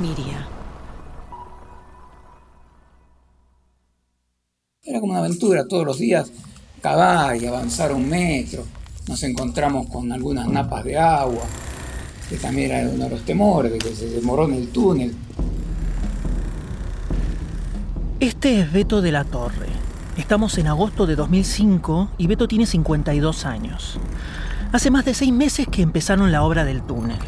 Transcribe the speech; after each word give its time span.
Miria. 0.00 0.48
Era 4.82 5.00
como 5.00 5.12
una 5.12 5.20
aventura 5.20 5.66
todos 5.66 5.86
los 5.86 5.98
días, 5.98 6.30
cavar 6.82 7.36
y 7.36 7.46
avanzar 7.46 7.92
un 7.92 8.08
metro. 8.08 8.64
Nos 9.08 9.22
encontramos 9.22 9.86
con 9.86 10.10
algunas 10.12 10.48
napas 10.48 10.84
de 10.84 10.98
agua, 10.98 11.44
que 12.28 12.36
también 12.36 12.72
era 12.72 12.90
uno 12.90 13.04
de 13.04 13.10
los 13.10 13.24
temores, 13.24 13.72
de 13.72 13.78
que 13.78 13.94
se 13.94 14.08
demoró 14.08 14.46
en 14.46 14.54
el 14.54 14.68
túnel. 14.68 15.14
Este 18.20 18.60
es 18.60 18.72
Beto 18.72 19.00
de 19.00 19.12
la 19.12 19.24
Torre. 19.24 19.68
Estamos 20.16 20.58
en 20.58 20.66
agosto 20.66 21.06
de 21.06 21.16
2005 21.16 22.10
y 22.18 22.26
Beto 22.26 22.48
tiene 22.48 22.66
52 22.66 23.46
años. 23.46 23.98
Hace 24.72 24.90
más 24.90 25.04
de 25.04 25.14
seis 25.14 25.32
meses 25.32 25.68
que 25.68 25.82
empezaron 25.82 26.32
la 26.32 26.42
obra 26.42 26.64
del 26.64 26.82
túnel. 26.82 27.18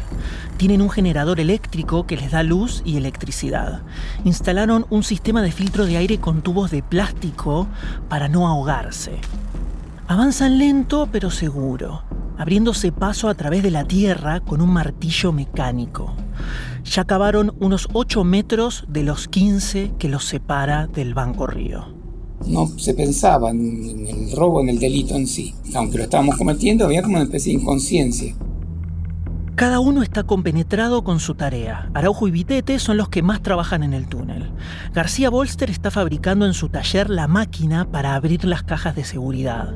Tienen 0.57 0.81
un 0.81 0.89
generador 0.89 1.39
eléctrico 1.39 2.07
que 2.07 2.17
les 2.17 2.31
da 2.31 2.41
luz 2.41 2.81
y 2.83 2.97
electricidad. 2.97 3.83
Instalaron 4.25 4.87
un 4.89 5.03
sistema 5.03 5.43
de 5.43 5.51
filtro 5.51 5.85
de 5.85 5.97
aire 5.97 6.17
con 6.17 6.41
tubos 6.41 6.71
de 6.71 6.81
plástico 6.81 7.67
para 8.09 8.27
no 8.27 8.47
ahogarse. 8.47 9.13
Avanzan 10.07 10.57
lento 10.57 11.09
pero 11.11 11.29
seguro, 11.29 12.01
abriéndose 12.37 12.91
paso 12.91 13.29
a 13.29 13.35
través 13.35 13.61
de 13.61 13.71
la 13.71 13.85
tierra 13.85 14.39
con 14.39 14.61
un 14.61 14.71
martillo 14.71 15.31
mecánico. 15.31 16.15
Ya 16.85 17.05
cavaron 17.05 17.53
unos 17.59 17.87
8 17.93 18.23
metros 18.23 18.85
de 18.87 19.03
los 19.03 19.27
15 19.27 19.93
que 19.99 20.09
los 20.09 20.25
separa 20.25 20.87
del 20.87 21.13
Banco 21.13 21.45
Río 21.45 21.97
no 22.45 22.67
se 22.77 22.93
pensaba 22.93 23.49
en 23.49 24.07
el 24.07 24.31
robo, 24.31 24.61
en 24.61 24.69
el 24.69 24.79
delito 24.79 25.15
en 25.15 25.27
sí. 25.27 25.53
Aunque 25.73 25.97
lo 25.97 26.03
estábamos 26.03 26.37
cometiendo, 26.37 26.85
había 26.85 27.01
como 27.01 27.15
una 27.15 27.25
especie 27.25 27.53
de 27.53 27.61
inconsciencia. 27.61 28.35
Cada 29.57 29.79
uno 29.79 30.03
está 30.03 30.21
compenetrado 30.21 31.03
con 31.03 31.19
su 31.19 31.33
tarea. 31.33 31.89
Araujo 31.95 32.27
y 32.27 32.31
Vitete 32.31 32.77
son 32.77 32.95
los 32.95 33.09
que 33.09 33.23
más 33.23 33.41
trabajan 33.41 33.81
en 33.81 33.95
el 33.95 34.05
túnel. 34.05 34.51
García 34.93 35.31
Bolster 35.31 35.71
está 35.71 35.89
fabricando 35.89 36.45
en 36.45 36.53
su 36.53 36.69
taller 36.69 37.09
la 37.09 37.27
máquina 37.27 37.89
para 37.89 38.13
abrir 38.13 38.45
las 38.45 38.61
cajas 38.61 38.95
de 38.95 39.03
seguridad. 39.03 39.73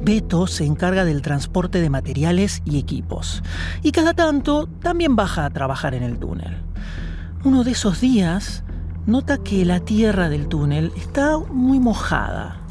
Beto 0.00 0.46
se 0.46 0.64
encarga 0.64 1.04
del 1.04 1.20
transporte 1.20 1.82
de 1.82 1.90
materiales 1.90 2.62
y 2.64 2.78
equipos. 2.78 3.42
Y 3.82 3.92
cada 3.92 4.14
tanto 4.14 4.66
también 4.66 5.14
baja 5.14 5.44
a 5.44 5.50
trabajar 5.50 5.94
en 5.94 6.04
el 6.04 6.18
túnel. 6.18 6.56
Uno 7.44 7.64
de 7.64 7.72
esos 7.72 8.00
días, 8.00 8.64
nota 9.04 9.36
que 9.36 9.66
la 9.66 9.80
tierra 9.80 10.30
del 10.30 10.48
túnel 10.48 10.90
está 10.96 11.36
muy 11.36 11.80
mojada. 11.80 12.62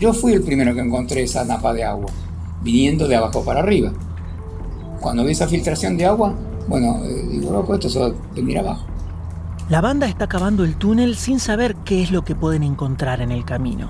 Yo 0.00 0.14
fui 0.14 0.32
el 0.32 0.42
primero 0.42 0.72
que 0.72 0.80
encontré 0.80 1.24
esa 1.24 1.44
napa 1.44 1.74
de 1.74 1.84
agua, 1.84 2.10
viniendo 2.62 3.06
de 3.06 3.16
abajo 3.16 3.44
para 3.44 3.60
arriba. 3.60 3.92
Cuando 5.06 5.22
vi 5.22 5.30
esa 5.30 5.46
filtración 5.46 5.96
de 5.96 6.04
agua, 6.04 6.34
bueno, 6.66 7.00
eh, 7.04 7.28
digo, 7.30 7.52
loco, 7.52 7.74
esto 7.74 7.88
se 7.88 8.00
va 8.00 8.06
a 8.06 8.12
venir 8.34 8.58
abajo. 8.58 8.84
La 9.68 9.80
banda 9.80 10.08
está 10.08 10.26
cavando 10.26 10.64
el 10.64 10.74
túnel 10.74 11.14
sin 11.14 11.38
saber 11.38 11.76
qué 11.84 12.02
es 12.02 12.10
lo 12.10 12.24
que 12.24 12.34
pueden 12.34 12.64
encontrar 12.64 13.20
en 13.20 13.30
el 13.30 13.44
camino. 13.44 13.88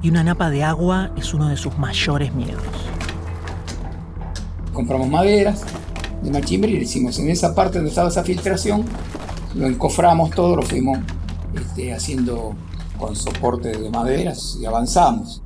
Y 0.00 0.08
una 0.08 0.24
napa 0.24 0.48
de 0.48 0.64
agua 0.64 1.10
es 1.18 1.34
uno 1.34 1.50
de 1.50 1.58
sus 1.58 1.76
mayores 1.76 2.32
miedos. 2.32 2.62
Compramos 4.72 5.10
maderas 5.10 5.66
de 6.22 6.30
machimbre 6.30 6.70
y 6.70 6.76
le 6.76 6.84
hicimos 6.84 7.18
en 7.18 7.28
esa 7.28 7.54
parte 7.54 7.76
donde 7.76 7.90
estaba 7.90 8.08
esa 8.08 8.24
filtración, 8.24 8.86
lo 9.54 9.66
encoframos 9.66 10.30
todo, 10.30 10.56
lo 10.56 10.62
fuimos 10.62 10.98
este, 11.54 11.92
haciendo 11.92 12.54
con 12.98 13.14
soporte 13.14 13.76
de 13.76 13.90
maderas 13.90 14.56
y 14.58 14.64
avanzamos. 14.64 15.42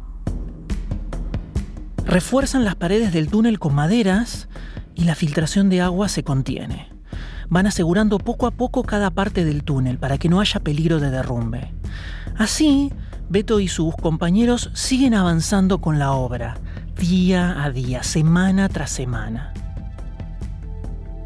Refuerzan 2.05 2.65
las 2.65 2.77
paredes 2.77 3.13
del 3.13 3.27
túnel 3.27 3.59
con 3.59 3.75
maderas 3.75 4.47
y 4.95 5.05
la 5.05 5.15
filtración 5.15 5.69
de 5.69 5.81
agua 5.81 6.09
se 6.09 6.23
contiene. 6.23 6.89
Van 7.49 7.67
asegurando 7.67 8.19
poco 8.19 8.47
a 8.47 8.51
poco 8.51 8.83
cada 8.83 9.11
parte 9.11 9.45
del 9.45 9.65
túnel 9.65 9.99
para 9.99 10.19
que 10.19 10.29
no 10.29 10.41
haya 10.41 10.61
peligro 10.61 11.01
de 11.01 11.11
derrumbe. 11.11 11.73
Así, 12.37 12.91
Beto 13.29 13.61
y 13.61 13.69
sus 13.69 13.95
compañeros 13.97 14.71
siguen 14.75 15.15
avanzando 15.15 15.81
con 15.81 15.99
la 15.99 16.13
obra, 16.13 16.59
día 16.99 17.65
a 17.65 17.71
día, 17.71 18.03
semana 18.03 18.69
tras 18.69 18.91
semana. 18.91 19.53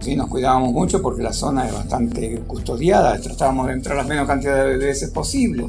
Sí, 0.00 0.14
nos 0.14 0.28
cuidábamos 0.28 0.72
mucho 0.72 1.02
porque 1.02 1.22
la 1.22 1.32
zona 1.32 1.66
es 1.66 1.72
bastante 1.72 2.38
custodiada, 2.46 3.20
tratábamos 3.20 3.66
de 3.66 3.72
entrar 3.72 3.96
la 3.96 4.04
menos 4.04 4.28
cantidad 4.28 4.64
de 4.64 4.76
veces 4.76 5.10
posible, 5.10 5.68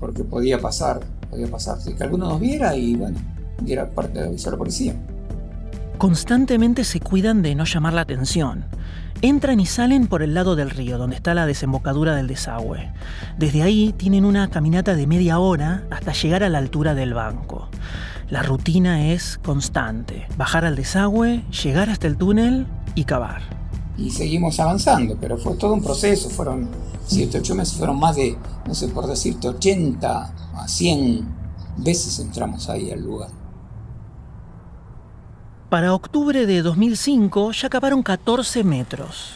porque 0.00 0.24
podía 0.24 0.58
pasar, 0.58 1.00
podía 1.30 1.46
pasar, 1.46 1.78
que 1.96 2.02
alguno 2.02 2.28
nos 2.28 2.40
viera 2.40 2.74
y 2.74 2.96
bueno, 2.96 3.18
diera 3.62 3.88
parte 3.88 4.18
de 4.18 4.26
avisar 4.26 4.48
a 4.48 4.56
la 4.56 4.58
policía. 4.58 4.96
Constantemente 5.98 6.84
se 6.84 7.00
cuidan 7.00 7.42
de 7.42 7.54
no 7.54 7.64
llamar 7.64 7.92
la 7.92 8.02
atención. 8.02 8.64
Entran 9.20 9.58
y 9.58 9.66
salen 9.66 10.06
por 10.06 10.22
el 10.22 10.32
lado 10.32 10.54
del 10.54 10.70
río, 10.70 10.96
donde 10.96 11.16
está 11.16 11.34
la 11.34 11.44
desembocadura 11.44 12.14
del 12.14 12.28
desagüe. 12.28 12.92
Desde 13.36 13.62
ahí 13.62 13.92
tienen 13.96 14.24
una 14.24 14.48
caminata 14.48 14.94
de 14.94 15.06
media 15.08 15.40
hora 15.40 15.84
hasta 15.90 16.12
llegar 16.12 16.44
a 16.44 16.48
la 16.48 16.58
altura 16.58 16.94
del 16.94 17.14
banco. 17.14 17.68
La 18.30 18.42
rutina 18.42 19.08
es 19.12 19.38
constante. 19.38 20.26
Bajar 20.36 20.64
al 20.64 20.76
desagüe, 20.76 21.42
llegar 21.64 21.90
hasta 21.90 22.06
el 22.06 22.16
túnel 22.16 22.66
y 22.94 23.04
cavar 23.04 23.58
y 23.98 24.10
seguimos 24.10 24.58
avanzando, 24.60 25.16
pero 25.20 25.36
fue 25.36 25.56
todo 25.56 25.74
un 25.74 25.82
proceso, 25.82 26.30
fueron 26.30 26.68
7, 27.06 27.38
8 27.38 27.54
meses, 27.56 27.74
fueron 27.74 27.98
más 27.98 28.14
de, 28.14 28.38
no 28.66 28.74
sé 28.74 28.88
por 28.88 29.06
decirte, 29.06 29.48
80 29.48 30.34
a 30.54 30.68
100 30.68 31.28
veces 31.78 32.18
entramos 32.20 32.68
ahí 32.68 32.90
al 32.92 33.02
lugar. 33.02 33.30
Para 35.68 35.92
octubre 35.92 36.46
de 36.46 36.62
2005 36.62 37.52
ya 37.52 37.66
acabaron 37.66 38.02
14 38.02 38.64
metros. 38.64 39.34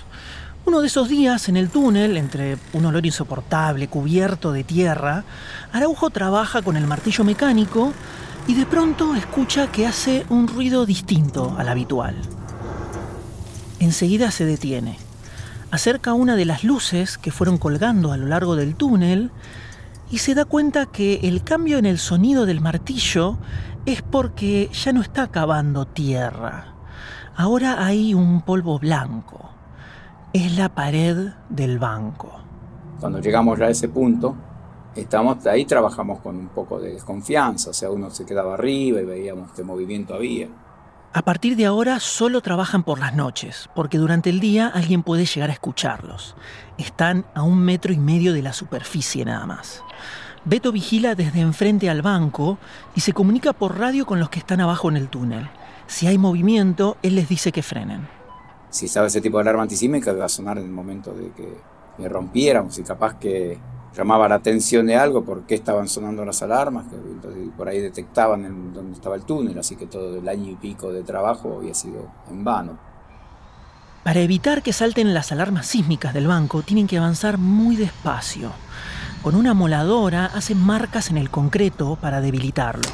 Uno 0.65 0.81
de 0.81 0.87
esos 0.87 1.11
días, 1.11 1.51
en 1.51 1.59
el 1.59 1.69
túnel, 1.69 2.17
entre 2.17 2.57
un 2.73 2.87
olor 2.87 3.05
insoportable, 3.05 3.89
cubierto 3.89 4.51
de 4.51 4.65
tierra, 4.65 5.25
Araujo 5.73 6.09
trabaja 6.09 6.63
con 6.63 6.79
el 6.79 6.87
martillo 6.87 7.23
mecánico 7.23 7.93
y 8.47 8.55
de 8.55 8.65
pronto 8.65 9.15
escucha 9.15 9.71
que 9.71 9.87
hace 9.87 10.25
un 10.31 10.49
ruido 10.49 10.87
distinto 10.87 11.55
al 11.59 11.69
habitual. 11.69 12.17
Enseguida 13.79 14.31
se 14.31 14.47
detiene. 14.47 14.97
Acerca 15.71 16.15
una 16.15 16.35
de 16.35 16.47
las 16.47 16.65
luces 16.65 17.19
que 17.19 17.31
fueron 17.31 17.59
colgando 17.59 18.11
a 18.11 18.17
lo 18.17 18.27
largo 18.27 18.57
del 18.57 18.75
túnel 18.75 19.31
y 20.11 20.19
se 20.19 20.35
da 20.35 20.47
cuenta 20.47 20.87
que 20.87 21.21
el 21.25 21.43
cambio 21.43 21.77
en 21.77 21.87
el 21.87 21.99
sonido 21.99 22.47
del 22.47 22.63
martillo 22.63 23.37
es 23.87 24.03
porque 24.03 24.69
ya 24.73 24.93
no 24.93 25.01
está 25.01 25.29
cavando 25.29 25.87
tierra. 25.87 26.75
Ahora 27.35 27.85
hay 27.85 28.15
un 28.15 28.43
polvo 28.43 28.79
blanco. 28.79 29.51
Es 30.33 30.57
la 30.57 30.69
pared 30.69 31.33
del 31.49 31.79
banco. 31.79 32.33
Cuando 33.01 33.21
llegamos 33.21 33.59
ya 33.59 33.67
a 33.67 33.71
ese 33.71 33.89
punto, 33.89 34.37
estamos 34.95 35.45
ahí 35.47 35.65
trabajamos 35.65 36.21
con 36.21 36.37
un 36.37 36.49
poco 36.49 36.79
de 36.79 36.93
desconfianza, 36.93 37.71
o 37.71 37.73
sea, 37.73 37.91
uno 37.91 38.11
se 38.11 38.25
quedaba 38.25 38.55
arriba 38.55 39.01
y 39.01 39.05
veíamos 39.05 39.51
qué 39.53 39.63
movimiento 39.63 40.15
había. 40.15 40.49
A 41.15 41.23
partir 41.23 41.57
de 41.57 41.67
ahora 41.67 42.01
solo 42.01 42.41
trabajan 42.41 42.85
por 42.85 42.99
las 42.99 43.15
noches, 43.15 43.69
porque 43.75 43.99
durante 43.99 44.31
el 44.31 44.41
día 44.41 44.69
alguien 44.69 45.03
puede 45.03 45.27
llegar 45.27 45.51
a 45.51 45.53
escucharlos. 45.53 46.37
Están 46.79 47.27
a 47.35 47.43
un 47.43 47.59
metro 47.59 47.93
y 47.93 47.99
medio 47.99 48.33
de 48.33 48.41
la 48.41 48.55
superficie 48.55 49.23
nada 49.25 49.45
más. 49.45 49.83
Beto 50.45 50.73
vigila 50.73 51.15
desde 51.15 51.41
enfrente 51.41 51.89
al 51.89 52.03
banco 52.03 52.59
y 52.97 53.01
se 53.01 53.13
comunica 53.13 53.53
por 53.53 53.79
radio 53.79 54.05
con 54.05 54.19
los 54.19 54.29
que 54.29 54.41
están 54.41 54.61
abajo 54.61 54.89
en 54.89 54.97
el 54.97 55.09
túnel. 55.09 55.49
Si 55.87 56.09
hay 56.09 56.19
movimiento, 56.19 56.97
él 57.03 57.15
les 57.15 57.29
dice 57.29 57.53
que 57.53 57.63
frenen. 57.63 58.09
Si 58.69 58.87
estaba 58.87 59.07
ese 59.07 59.21
tipo 59.21 59.37
de 59.37 59.43
alarma 59.43 59.63
antisísmica, 59.63 60.11
iba 60.13 60.25
a 60.25 60.29
sonar 60.29 60.59
en 60.59 60.65
el 60.65 60.73
momento 60.73 61.13
de 61.13 61.31
que 61.31 61.59
me 61.99 62.09
rompiéramos 62.09 62.77
y 62.79 62.83
capaz 62.83 63.19
que 63.19 63.59
llamaba 63.95 64.29
la 64.29 64.37
atención 64.37 64.87
de 64.87 64.97
algo, 64.97 65.25
por 65.25 65.43
qué 65.43 65.55
estaban 65.55 65.87
sonando 65.87 66.25
las 66.25 66.43
alarmas, 66.43 66.87
que 66.89 66.97
por 67.57 67.69
ahí 67.69 67.81
detectaban 67.81 68.45
en 68.45 68.73
dónde 68.73 68.95
estaba 68.95 69.15
el 69.15 69.23
túnel, 69.23 69.59
así 69.59 69.77
que 69.77 69.87
todo 69.87 70.19
el 70.19 70.29
año 70.29 70.51
y 70.51 70.57
pico 70.57 70.93
de 70.93 71.03
trabajo 71.03 71.59
había 71.59 71.75
sido 71.75 72.11
en 72.31 72.43
vano. 72.43 72.79
Para 74.03 74.21
evitar 74.21 74.63
que 74.63 74.73
salten 74.73 75.15
las 75.15 75.31
alarmas 75.31 75.67
sísmicas 75.67 76.13
del 76.13 76.27
banco, 76.27 76.63
tienen 76.63 76.89
que 76.89 76.99
avanzar 76.99 77.39
muy 77.39 77.77
despacio. 77.77 78.51
Con 79.23 79.37
una 79.37 79.55
moladora 79.55 80.27
hacen 80.27 80.59
marcas 80.59 81.11
en 81.11 81.17
el 81.17 81.31
concreto 81.31 81.97
para 82.01 82.21
debilitarlo. 82.21 82.89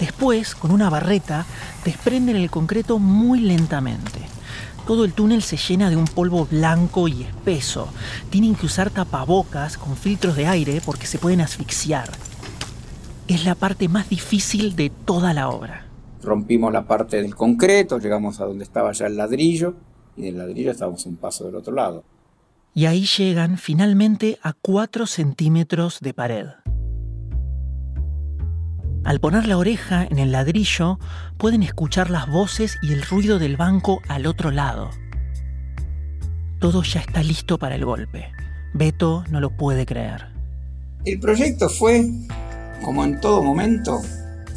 Después, 0.00 0.56
con 0.56 0.72
una 0.72 0.90
barreta, 0.90 1.46
desprenden 1.84 2.34
el 2.34 2.50
concreto 2.50 2.98
muy 2.98 3.38
lentamente. 3.38 4.18
Todo 4.88 5.04
el 5.04 5.12
túnel 5.12 5.40
se 5.40 5.56
llena 5.56 5.88
de 5.88 5.94
un 5.94 6.06
polvo 6.06 6.46
blanco 6.46 7.06
y 7.06 7.22
espeso. 7.22 7.88
Tienen 8.28 8.56
que 8.56 8.66
usar 8.66 8.90
tapabocas 8.90 9.78
con 9.78 9.96
filtros 9.96 10.34
de 10.34 10.48
aire 10.48 10.82
porque 10.84 11.06
se 11.06 11.18
pueden 11.18 11.40
asfixiar. 11.40 12.10
Es 13.28 13.44
la 13.44 13.54
parte 13.54 13.86
más 13.86 14.08
difícil 14.08 14.74
de 14.74 14.90
toda 14.90 15.32
la 15.32 15.48
obra. 15.48 15.86
Rompimos 16.24 16.72
la 16.72 16.88
parte 16.88 17.22
del 17.22 17.36
concreto, 17.36 18.00
llegamos 18.00 18.40
a 18.40 18.46
donde 18.46 18.64
estaba 18.64 18.90
ya 18.90 19.06
el 19.06 19.16
ladrillo 19.16 19.76
y 20.16 20.22
del 20.22 20.38
ladrillo 20.38 20.72
estábamos 20.72 21.06
un 21.06 21.16
paso 21.16 21.44
del 21.44 21.54
otro 21.54 21.72
lado. 21.72 22.02
Y 22.78 22.86
ahí 22.86 23.06
llegan 23.06 23.58
finalmente 23.58 24.38
a 24.40 24.52
4 24.52 25.08
centímetros 25.08 25.98
de 25.98 26.14
pared. 26.14 26.46
Al 29.02 29.18
poner 29.18 29.48
la 29.48 29.58
oreja 29.58 30.06
en 30.08 30.20
el 30.20 30.30
ladrillo, 30.30 31.00
pueden 31.38 31.64
escuchar 31.64 32.08
las 32.08 32.30
voces 32.30 32.78
y 32.80 32.92
el 32.92 33.02
ruido 33.02 33.40
del 33.40 33.56
banco 33.56 34.00
al 34.06 34.26
otro 34.26 34.52
lado. 34.52 34.90
Todo 36.60 36.84
ya 36.84 37.00
está 37.00 37.24
listo 37.24 37.58
para 37.58 37.74
el 37.74 37.84
golpe. 37.84 38.26
Beto 38.74 39.24
no 39.28 39.40
lo 39.40 39.56
puede 39.56 39.84
creer. 39.84 40.28
El 41.04 41.18
proyecto 41.18 41.68
fue, 41.68 42.08
como 42.84 43.02
en 43.02 43.20
todo 43.20 43.42
momento, 43.42 44.00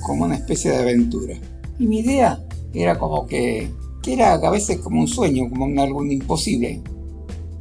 como 0.06 0.26
una 0.26 0.36
especie 0.36 0.70
de 0.70 0.78
aventura. 0.78 1.34
Y 1.80 1.88
mi 1.88 2.02
idea 2.02 2.40
era 2.72 3.00
como 3.00 3.26
que, 3.26 3.72
que 4.04 4.14
era 4.14 4.34
a 4.34 4.52
veces 4.52 4.78
como 4.78 5.02
un 5.02 5.08
sueño, 5.08 5.50
como 5.50 5.82
algo 5.82 6.06
imposible. 6.06 6.84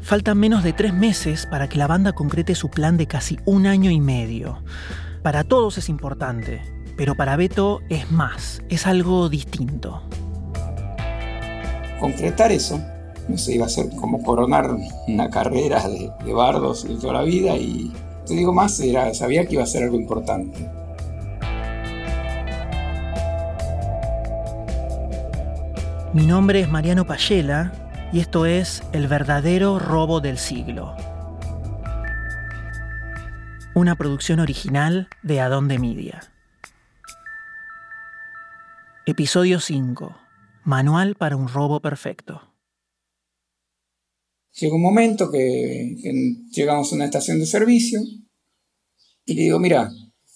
Faltan 0.03 0.39
menos 0.39 0.65
de 0.65 0.73
tres 0.73 0.95
meses 0.95 1.47
para 1.47 1.69
que 1.69 1.79
la 1.79 1.87
banda 1.87 2.13
concrete 2.13 2.55
su 2.55 2.71
plan 2.71 2.97
de 2.97 3.07
casi 3.07 3.39
un 3.45 3.67
año 3.67 3.91
y 3.91 4.01
medio. 4.01 4.63
Para 5.23 5.45
todos 5.45 5.77
es 5.79 5.89
importante, 5.89 6.63
pero 6.97 7.15
para 7.15 7.37
Beto 7.37 7.81
es 7.91 8.11
más, 8.11 8.63
es 8.71 8.87
algo 8.87 9.29
distinto. 9.29 10.03
Concretar 12.01 12.51
eso, 12.51 12.81
no 13.29 13.37
sé, 13.37 13.55
iba 13.55 13.67
a 13.67 13.69
ser 13.69 13.91
como 13.91 14.23
coronar 14.23 14.75
una 15.07 15.29
carrera 15.29 15.87
de, 15.87 16.11
de 16.25 16.33
bardos 16.33 16.89
de 16.89 16.97
toda 16.97 17.13
la 17.13 17.23
vida 17.23 17.55
y 17.57 17.93
te 18.27 18.35
digo 18.35 18.55
más, 18.55 18.81
era, 18.81 19.13
sabía 19.13 19.47
que 19.47 19.55
iba 19.55 19.63
a 19.63 19.67
ser 19.67 19.85
algo 19.85 19.97
importante. 19.97 20.59
Mi 26.15 26.27
nombre 26.27 26.61
es 26.61 26.69
Mariano 26.69 27.07
Payela 27.07 27.71
y 28.13 28.19
esto 28.19 28.45
es 28.45 28.83
El 28.93 29.07
verdadero 29.07 29.79
robo 29.79 30.21
del 30.21 30.39
siglo. 30.39 30.97
Una 33.75 33.97
producción 33.97 34.41
original 34.41 35.09
de 35.23 35.41
Adonde 35.41 35.79
Media. 35.79 36.21
Episodio 39.07 39.61
5. 39.61 40.17
Manual 40.65 41.15
para 41.15 41.37
un 41.37 41.47
robo 41.47 41.81
perfecto. 41.81 42.43
Llega 44.55 44.75
un 44.75 44.83
momento 44.83 45.31
que, 45.31 45.97
que, 46.03 46.13
llegamos 46.51 46.93
a 46.93 46.97
una 46.97 47.05
estación 47.05 47.39
de 47.39 47.47
servicio 47.47 48.01
y 49.25 49.35
le 49.35 49.43
digo, 49.43 49.61
mira, 49.61 49.89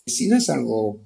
si 0.07 0.29
no 0.29 0.37
es 0.37 0.49
algo 0.49 1.03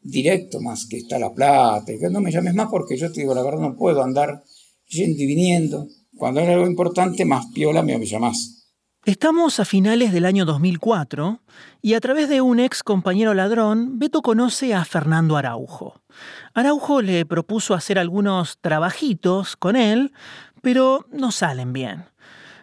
directo 0.00 0.60
más 0.60 0.86
que 0.86 0.96
está 0.96 1.18
la 1.18 1.34
plata, 1.34 1.84
que 1.86 2.08
no 2.10 2.22
me 2.22 2.32
llames 2.32 2.54
más 2.54 2.68
porque 2.70 2.96
yo 2.96 3.12
te 3.12 3.20
digo 3.20 3.34
la 3.34 3.42
verdad, 3.42 3.60
no 3.60 3.76
puedo 3.76 4.02
andar 4.02 4.42
yendo 4.86 5.22
y 5.22 5.26
viniendo. 5.26 5.88
Cuando 6.16 6.40
hay 6.40 6.48
algo 6.48 6.66
importante, 6.66 7.24
más 7.24 7.46
piola 7.52 7.82
me 7.82 8.04
llamas. 8.04 8.72
Estamos 9.04 9.60
a 9.60 9.64
finales 9.64 10.12
del 10.12 10.24
año 10.24 10.44
2004 10.44 11.40
y 11.82 11.94
a 11.94 12.00
través 12.00 12.28
de 12.28 12.40
un 12.40 12.58
ex 12.58 12.82
compañero 12.82 13.34
ladrón, 13.34 13.98
Beto 13.98 14.22
conoce 14.22 14.74
a 14.74 14.84
Fernando 14.84 15.36
Araujo. 15.36 16.00
Araujo 16.54 17.02
le 17.02 17.24
propuso 17.26 17.74
hacer 17.74 17.98
algunos 17.98 18.58
trabajitos 18.60 19.56
con 19.56 19.76
él, 19.76 20.12
pero 20.62 21.06
no 21.12 21.30
salen 21.30 21.72
bien. 21.72 22.06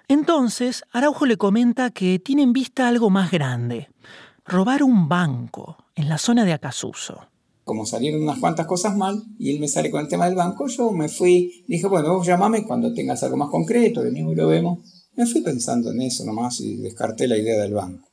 Entonces, 0.07 0.83
Araujo 0.91 1.25
le 1.25 1.37
comenta 1.37 1.91
que 1.91 2.19
tiene 2.19 2.41
en 2.41 2.53
vista 2.53 2.87
algo 2.87 3.09
más 3.09 3.31
grande, 3.31 3.89
robar 4.45 4.83
un 4.83 5.07
banco 5.07 5.77
en 5.95 6.09
la 6.09 6.17
zona 6.17 6.43
de 6.43 6.53
Acasuso 6.53 7.27
como 7.63 7.85
salieron 7.85 8.21
unas 8.21 8.39
cuantas 8.39 8.67
cosas 8.67 8.95
mal 8.95 9.23
y 9.37 9.53
él 9.53 9.59
me 9.59 9.67
sale 9.67 9.89
con 9.89 10.01
el 10.01 10.07
tema 10.07 10.25
del 10.25 10.35
banco, 10.35 10.67
yo 10.67 10.91
me 10.91 11.09
fui, 11.09 11.63
dije, 11.67 11.87
bueno, 11.87 12.17
vos 12.17 12.27
llamame 12.27 12.65
cuando 12.65 12.93
tengas 12.93 13.23
algo 13.23 13.37
más 13.37 13.49
concreto, 13.49 14.03
venimos 14.03 14.33
y 14.33 14.35
lo 14.35 14.47
vemos. 14.47 14.79
Me 15.15 15.25
fui 15.25 15.41
pensando 15.41 15.91
en 15.91 16.01
eso 16.01 16.25
nomás 16.25 16.59
y 16.59 16.77
descarté 16.77 17.27
la 17.27 17.37
idea 17.37 17.61
del 17.61 17.73
banco. 17.73 18.09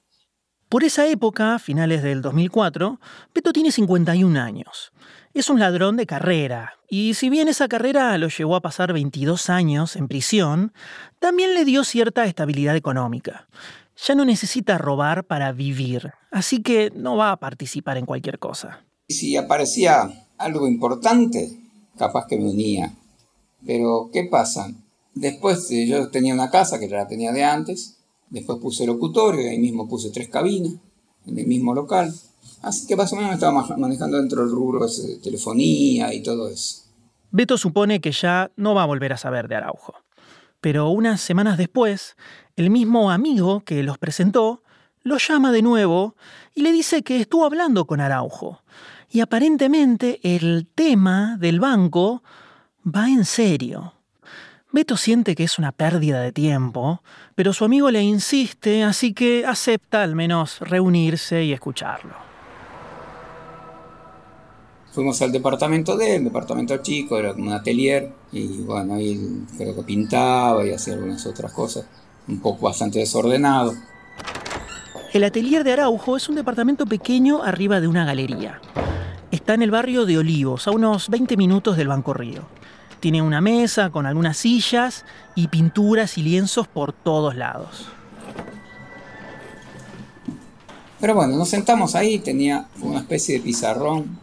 Por 0.68 0.84
esa 0.84 1.08
época, 1.08 1.58
finales 1.58 2.02
del 2.02 2.22
2004, 2.22 3.00
Beto 3.34 3.52
tiene 3.52 3.72
51 3.72 4.38
años. 4.38 4.92
Es 5.34 5.50
un 5.50 5.58
ladrón 5.58 5.96
de 5.96 6.06
carrera, 6.06 6.74
y 6.88 7.14
si 7.14 7.28
bien 7.28 7.48
esa 7.48 7.66
carrera 7.66 8.16
lo 8.18 8.28
llevó 8.28 8.54
a 8.54 8.60
pasar 8.60 8.92
22 8.92 9.50
años 9.50 9.96
en 9.96 10.06
prisión, 10.06 10.72
también 11.18 11.54
le 11.54 11.64
dio 11.64 11.82
cierta 11.82 12.24
estabilidad 12.24 12.76
económica. 12.76 13.48
Ya 14.06 14.14
no 14.14 14.24
necesita 14.24 14.78
robar 14.78 15.24
para 15.24 15.50
vivir, 15.52 16.12
así 16.30 16.62
que 16.62 16.92
no 16.94 17.16
va 17.16 17.32
a 17.32 17.38
participar 17.38 17.96
en 17.96 18.06
cualquier 18.06 18.38
cosa. 18.38 18.84
Si 19.10 19.36
aparecía 19.36 20.26
algo 20.38 20.68
importante, 20.68 21.50
capaz 21.98 22.26
que 22.26 22.38
me 22.38 22.48
unía. 22.48 22.94
Pero, 23.66 24.08
¿qué 24.12 24.24
pasa? 24.24 24.72
Después 25.14 25.70
eh, 25.72 25.86
yo 25.86 26.10
tenía 26.10 26.32
una 26.32 26.48
casa 26.48 26.78
que 26.78 26.88
ya 26.88 26.98
la 26.98 27.08
tenía 27.08 27.32
de 27.32 27.44
antes, 27.44 27.98
después 28.30 28.58
puse 28.58 28.86
locutorio, 28.86 29.42
y 29.42 29.48
ahí 29.48 29.58
mismo 29.58 29.88
puse 29.88 30.10
tres 30.10 30.28
cabinas, 30.28 30.74
en 31.26 31.38
el 31.38 31.46
mismo 31.46 31.74
local. 31.74 32.14
Así 32.62 32.86
que 32.86 32.94
más 32.94 33.12
o 33.12 33.16
menos 33.16 33.34
estaba 33.34 33.66
manejando 33.76 34.16
dentro 34.16 34.42
del 34.42 34.50
rubro 34.52 34.86
de 34.86 35.16
telefonía 35.16 36.14
y 36.14 36.22
todo 36.22 36.48
eso. 36.48 36.82
Beto 37.32 37.58
supone 37.58 38.00
que 38.00 38.12
ya 38.12 38.50
no 38.56 38.74
va 38.74 38.84
a 38.84 38.86
volver 38.86 39.12
a 39.12 39.16
saber 39.16 39.48
de 39.48 39.56
Araujo. 39.56 39.94
Pero 40.60 40.88
unas 40.90 41.20
semanas 41.20 41.58
después, 41.58 42.16
el 42.56 42.70
mismo 42.70 43.10
amigo 43.10 43.60
que 43.60 43.82
los 43.82 43.98
presentó 43.98 44.62
lo 45.02 45.16
llama 45.16 45.52
de 45.52 45.62
nuevo 45.62 46.14
y 46.54 46.62
le 46.62 46.72
dice 46.72 47.02
que 47.02 47.20
estuvo 47.20 47.44
hablando 47.44 47.86
con 47.86 48.00
Araujo 48.00 48.62
y 49.10 49.20
aparentemente 49.20 50.20
el 50.22 50.68
tema 50.74 51.36
del 51.38 51.60
banco 51.60 52.22
va 52.86 53.08
en 53.08 53.24
serio. 53.24 53.94
Beto 54.72 54.96
siente 54.96 55.34
que 55.34 55.42
es 55.42 55.58
una 55.58 55.72
pérdida 55.72 56.20
de 56.20 56.30
tiempo, 56.30 57.02
pero 57.34 57.52
su 57.52 57.64
amigo 57.64 57.90
le 57.90 58.02
insiste, 58.02 58.84
así 58.84 59.12
que 59.12 59.44
acepta 59.44 60.02
al 60.02 60.14
menos 60.14 60.60
reunirse 60.60 61.42
y 61.42 61.52
escucharlo. 61.52 62.14
Fuimos 64.92 65.20
al 65.22 65.32
departamento 65.32 65.96
de 65.96 66.16
él, 66.16 66.24
departamento 66.24 66.76
chico, 66.78 67.18
era 67.18 67.32
como 67.32 67.48
un 67.48 67.52
atelier, 67.52 68.12
y 68.32 68.62
bueno, 68.62 68.94
ahí 68.94 69.44
creo 69.56 69.74
que 69.74 69.82
pintaba 69.82 70.64
y 70.64 70.72
hacía 70.72 70.94
algunas 70.94 71.26
otras 71.26 71.52
cosas, 71.52 71.84
un 72.28 72.40
poco 72.40 72.66
bastante 72.66 73.00
desordenado. 73.00 73.74
El 75.12 75.24
atelier 75.24 75.64
de 75.64 75.72
Araujo 75.72 76.16
es 76.16 76.28
un 76.28 76.36
departamento 76.36 76.86
pequeño 76.86 77.42
arriba 77.42 77.80
de 77.80 77.88
una 77.88 78.04
galería. 78.04 78.60
Está 79.30 79.54
en 79.54 79.62
el 79.62 79.70
barrio 79.70 80.06
de 80.06 80.18
Olivos, 80.18 80.66
a 80.66 80.72
unos 80.72 81.08
20 81.08 81.36
minutos 81.36 81.76
del 81.76 81.86
Banco 81.86 82.12
Río. 82.12 82.42
Tiene 82.98 83.22
una 83.22 83.40
mesa 83.40 83.90
con 83.90 84.04
algunas 84.04 84.36
sillas 84.36 85.04
y 85.36 85.46
pinturas 85.46 86.18
y 86.18 86.22
lienzos 86.24 86.66
por 86.66 86.92
todos 86.92 87.36
lados. 87.36 87.86
Pero 91.00 91.14
bueno, 91.14 91.36
nos 91.36 91.48
sentamos 91.48 91.94
ahí, 91.94 92.18
tenía 92.18 92.66
una 92.82 92.98
especie 92.98 93.36
de 93.36 93.40
pizarrón 93.44 94.18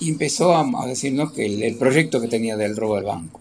y 0.00 0.10
empezó 0.10 0.56
a, 0.56 0.86
decirnos 0.86 1.32
que 1.32 1.46
el, 1.46 1.62
el 1.62 1.76
proyecto 1.76 2.20
que 2.20 2.26
tenía 2.26 2.56
del 2.56 2.76
robo 2.76 2.96
del 2.96 3.04
banco. 3.04 3.40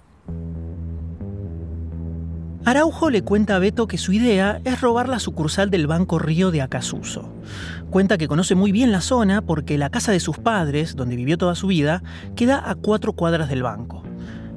Araujo 2.64 3.10
le 3.10 3.24
cuenta 3.24 3.56
a 3.56 3.60
Beto 3.60 3.88
que 3.88 3.98
su 3.98 4.14
idea 4.14 4.62
es 4.66 4.82
robar 4.82 5.10
la 5.10 5.20
sucursal 5.20 5.72
del 5.72 5.88
Banco 5.88 6.20
Río 6.20 6.52
de 6.52 6.62
Acasuso. 6.62 7.28
Cuenta 7.92 8.18
que 8.18 8.30
conoce 8.30 8.56
muy 8.56 8.72
bien 8.72 8.94
la 8.94 9.02
zona 9.02 9.42
porque 9.42 9.78
la 9.78 9.90
casa 9.90 10.14
de 10.14 10.22
sus 10.22 10.38
padres, 10.40 10.96
donde 10.96 11.18
vivió 11.18 11.38
toda 11.38 11.56
su 11.56 11.68
vida, 11.68 12.02
queda 12.38 12.70
a 12.70 12.76
cuatro 12.76 13.12
cuadras 13.12 13.50
del 13.50 13.64
banco. 13.64 14.02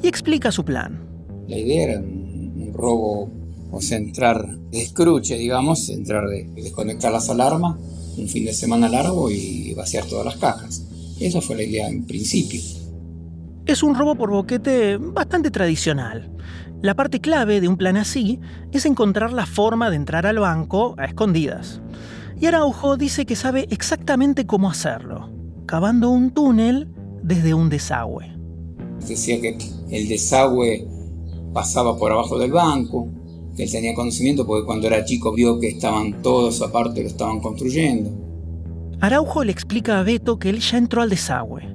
Y 0.05 0.07
explica 0.07 0.53
su 0.53 0.65
plan. 0.65 1.01
La 1.49 1.59
idea 1.59 1.83
era 1.83 1.99
un, 1.99 2.73
robo, 2.73 3.29
o 3.73 3.81
sea, 3.81 3.99
entrar 3.99 4.57
de 4.71 4.83
escruche, 4.83 5.37
digamos, 5.37 5.89
entrar 5.89 6.29
de 6.29 6.49
desconectar 6.55 7.11
las 7.11 7.29
alarmas, 7.29 7.77
un 8.17 8.29
fin 8.29 8.45
de 8.45 8.53
semana 8.53 8.89
largo 8.89 9.29
y 9.33 9.75
vaciar 9.75 10.05
todas 10.05 10.27
las 10.27 10.37
cajas. 10.37 10.87
Esa 11.19 11.41
fue 11.41 11.57
la 11.57 11.65
idea 11.65 11.89
en 11.89 12.07
principio. 12.07 12.61
Es 13.67 13.83
un 13.83 13.97
robo 13.97 14.15
por 14.15 14.31
boquete 14.31 14.97
bastante 14.97 15.51
tradicional. 15.51 16.31
La 16.83 16.95
parte 16.95 17.21
clave 17.21 17.61
de 17.61 17.67
un 17.67 17.79
plan 17.79 17.97
así 17.97 18.39
es 18.71 18.87
encontrar 18.87 19.33
la 19.33 19.47
forma 19.47 19.91
de 19.91 19.97
entrar 19.97 20.25
al 20.25 20.39
banco 20.39 20.95
a 20.99 21.07
escondidas. 21.07 21.81
Y 22.41 22.47
Araujo 22.47 22.97
dice 22.97 23.27
que 23.27 23.37
sabe 23.37 23.67
exactamente 23.71 24.47
cómo 24.47 24.71
hacerlo, 24.71 25.31
cavando 25.67 26.11
un 26.11 26.33
túnel 26.33 26.89
desde 27.23 27.55
un 27.55 27.69
desagüe. 27.69 28.31
Decía 29.07 29.41
que 29.41 29.57
el 29.91 30.09
desagüe 30.09 30.87
pasaba 31.53 31.97
por 31.97 32.13
abajo 32.13 32.39
del 32.39 32.53
banco, 32.53 33.09
que 33.57 33.65
él 33.65 33.71
tenía 33.71 33.95
conocimiento 33.95 34.47
porque 34.47 34.67
cuando 34.67 34.87
era 34.89 35.05
chico 35.05 35.33
vio 35.33 35.61
que 35.61 35.69
estaban 35.69 36.23
todos 36.23 36.61
aparte, 36.63 37.03
lo 37.03 37.09
estaban 37.09 37.41
construyendo. 37.41 38.11
Araujo 39.01 39.45
le 39.45 39.53
explica 39.53 40.01
a 40.01 40.03
Beto 40.03 40.39
que 40.39 40.51
él 40.51 40.61
ya 40.61 40.79
entró 40.79 41.03
al 41.03 41.11
desagüe 41.11 41.75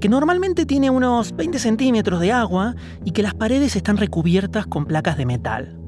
que 0.00 0.08
normalmente 0.08 0.66
tiene 0.66 0.90
unos 0.90 1.36
20 1.36 1.58
centímetros 1.58 2.20
de 2.20 2.32
agua 2.32 2.74
y 3.04 3.12
que 3.12 3.22
las 3.22 3.34
paredes 3.34 3.76
están 3.76 3.98
recubiertas 3.98 4.66
con 4.66 4.86
placas 4.86 5.18
de 5.18 5.26
metal. 5.26 5.79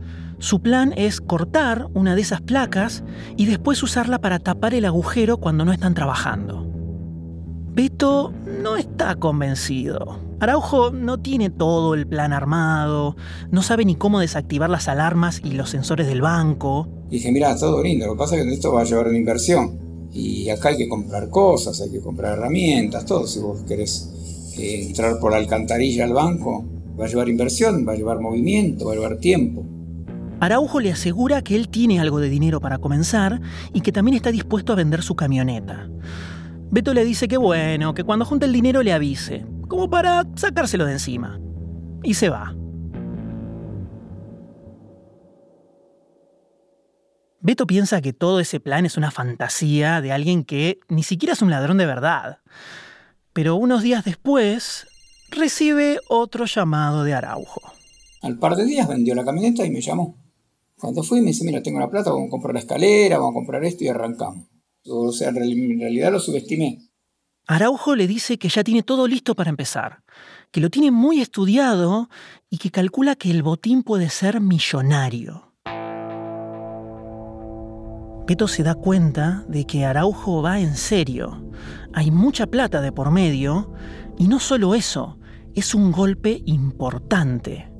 Su 0.42 0.60
plan 0.60 0.92
es 0.96 1.20
cortar 1.20 1.86
una 1.94 2.16
de 2.16 2.20
esas 2.20 2.40
placas 2.40 3.04
y 3.36 3.46
después 3.46 3.80
usarla 3.80 4.20
para 4.20 4.40
tapar 4.40 4.74
el 4.74 4.84
agujero 4.84 5.36
cuando 5.36 5.64
no 5.64 5.72
están 5.72 5.94
trabajando. 5.94 6.66
Beto 7.72 8.32
no 8.60 8.76
está 8.76 9.14
convencido. 9.14 10.18
Araujo 10.40 10.90
no 10.90 11.20
tiene 11.20 11.48
todo 11.48 11.94
el 11.94 12.08
plan 12.08 12.32
armado, 12.32 13.14
no 13.52 13.62
sabe 13.62 13.84
ni 13.84 13.94
cómo 13.94 14.18
desactivar 14.18 14.68
las 14.68 14.88
alarmas 14.88 15.40
y 15.44 15.52
los 15.52 15.70
sensores 15.70 16.08
del 16.08 16.22
banco. 16.22 16.88
dije, 17.08 17.30
mira, 17.30 17.56
todo 17.56 17.80
lindo, 17.80 18.06
lo 18.06 18.14
que 18.14 18.18
pasa 18.18 18.36
es 18.36 18.44
que 18.44 18.52
esto 18.52 18.72
va 18.72 18.80
a 18.80 18.84
llevar 18.84 19.06
una 19.06 19.18
inversión. 19.18 19.78
Y 20.12 20.50
acá 20.50 20.70
hay 20.70 20.76
que 20.76 20.88
comprar 20.88 21.30
cosas, 21.30 21.80
hay 21.82 21.92
que 21.92 22.00
comprar 22.00 22.36
herramientas, 22.36 23.06
todo. 23.06 23.28
Si 23.28 23.38
vos 23.38 23.62
querés 23.62 24.52
eh, 24.58 24.86
entrar 24.88 25.20
por 25.20 25.30
la 25.30 25.36
alcantarilla 25.36 26.02
al 26.02 26.14
banco, 26.14 26.64
va 26.98 27.04
a 27.04 27.08
llevar 27.08 27.28
inversión, 27.28 27.86
va 27.86 27.92
a 27.92 27.96
llevar 27.96 28.18
movimiento, 28.18 28.86
va 28.86 28.92
a 28.92 28.94
llevar 28.96 29.18
tiempo. 29.18 29.64
Araujo 30.42 30.80
le 30.80 30.90
asegura 30.90 31.40
que 31.42 31.54
él 31.54 31.68
tiene 31.68 32.00
algo 32.00 32.18
de 32.18 32.28
dinero 32.28 32.60
para 32.60 32.78
comenzar 32.78 33.40
y 33.72 33.80
que 33.80 33.92
también 33.92 34.16
está 34.16 34.32
dispuesto 34.32 34.72
a 34.72 34.76
vender 34.76 35.00
su 35.04 35.14
camioneta. 35.14 35.88
Beto 36.68 36.92
le 36.94 37.04
dice 37.04 37.28
que 37.28 37.36
bueno, 37.36 37.94
que 37.94 38.02
cuando 38.02 38.24
junte 38.24 38.46
el 38.46 38.52
dinero 38.52 38.82
le 38.82 38.92
avise, 38.92 39.46
como 39.68 39.88
para 39.88 40.24
sacárselo 40.34 40.84
de 40.84 40.94
encima. 40.94 41.38
Y 42.02 42.14
se 42.14 42.28
va. 42.28 42.56
Beto 47.38 47.64
piensa 47.64 48.00
que 48.00 48.12
todo 48.12 48.40
ese 48.40 48.58
plan 48.58 48.84
es 48.84 48.96
una 48.96 49.12
fantasía 49.12 50.00
de 50.00 50.10
alguien 50.10 50.42
que 50.42 50.80
ni 50.88 51.04
siquiera 51.04 51.34
es 51.34 51.42
un 51.42 51.50
ladrón 51.50 51.78
de 51.78 51.86
verdad. 51.86 52.40
Pero 53.32 53.54
unos 53.54 53.84
días 53.84 54.04
después 54.04 54.88
recibe 55.30 56.00
otro 56.08 56.46
llamado 56.46 57.04
de 57.04 57.14
Araujo. 57.14 57.60
Al 58.22 58.40
par 58.40 58.56
de 58.56 58.64
días 58.64 58.88
vendió 58.88 59.14
la 59.14 59.24
camioneta 59.24 59.64
y 59.64 59.70
me 59.70 59.80
llamó. 59.80 60.21
Cuando 60.82 61.04
fui 61.04 61.20
me 61.20 61.28
dice, 61.28 61.44
mira, 61.44 61.62
tengo 61.62 61.78
la 61.78 61.88
plata, 61.88 62.10
vamos 62.10 62.26
a 62.26 62.30
comprar 62.30 62.54
la 62.54 62.58
escalera, 62.58 63.16
vamos 63.16 63.30
a 63.30 63.34
comprar 63.34 63.64
esto 63.64 63.84
y 63.84 63.88
arrancamos. 63.88 64.48
O 64.88 65.12
sea, 65.12 65.28
en 65.28 65.36
realidad 65.36 66.10
lo 66.10 66.18
subestimé. 66.18 66.90
Araujo 67.46 67.94
le 67.94 68.08
dice 68.08 68.36
que 68.36 68.48
ya 68.48 68.64
tiene 68.64 68.82
todo 68.82 69.06
listo 69.06 69.36
para 69.36 69.50
empezar, 69.50 70.02
que 70.50 70.60
lo 70.60 70.70
tiene 70.70 70.90
muy 70.90 71.20
estudiado 71.20 72.08
y 72.50 72.58
que 72.58 72.72
calcula 72.72 73.14
que 73.14 73.30
el 73.30 73.44
botín 73.44 73.84
puede 73.84 74.10
ser 74.10 74.40
millonario. 74.40 75.54
Peto 78.26 78.48
se 78.48 78.64
da 78.64 78.74
cuenta 78.74 79.44
de 79.46 79.64
que 79.64 79.84
Araujo 79.84 80.42
va 80.42 80.58
en 80.58 80.74
serio. 80.74 81.48
Hay 81.92 82.10
mucha 82.10 82.48
plata 82.48 82.80
de 82.80 82.90
por 82.90 83.12
medio 83.12 83.72
y 84.18 84.26
no 84.26 84.40
solo 84.40 84.74
eso, 84.74 85.20
es 85.54 85.76
un 85.76 85.92
golpe 85.92 86.42
importante. 86.44 87.70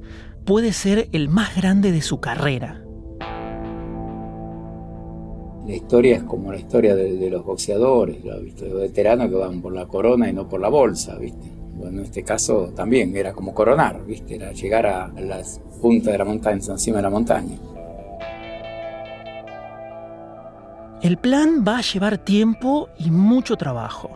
Puede 0.47 0.73
ser 0.73 1.09
el 1.11 1.29
más 1.29 1.57
grande 1.57 1.91
de 1.91 2.01
su 2.01 2.21
carrera. 2.21 2.79
La 5.67 5.77
historia 5.77 6.17
es 6.17 6.23
como 6.25 6.51
la 6.51 6.59
historia 6.59 6.95
de, 6.97 7.31
los 7.31 7.45
boxeadores, 7.45 8.25
los 8.25 8.81
veteranos 8.81 9.29
que 9.29 9.37
van 9.37 9.63
por 9.63 9.73
la 9.73 9.87
corona 9.87 10.29
y 10.29 10.33
no 10.33 10.49
por 10.49 10.61
la 10.61 10.69
bolsa, 10.69 11.17
¿viste? 11.17 11.53
Bueno, 11.77 12.01
en 12.01 12.05
este 12.07 12.25
caso 12.25 12.73
también 12.75 13.17
era 13.17 13.33
como 13.33 13.55
coronar, 13.55 14.05
¿viste? 14.05 14.35
Era 14.35 14.53
llegar 14.53 14.87
a, 14.87 15.09
la 15.21 15.41
punta 15.81 16.11
de 16.11 16.19
la 16.19 16.25
montaña, 16.25 16.61
encima 16.69 16.97
de 16.97 17.03
la 17.03 17.11
montaña. 17.11 17.57
El 21.01 21.17
plan 21.17 21.65
va 21.67 21.79
a 21.79 21.83
llevar 21.83 22.19
tiempo 22.19 22.89
y 22.99 23.11
mucho 23.11 23.57
trabajo, 23.57 24.11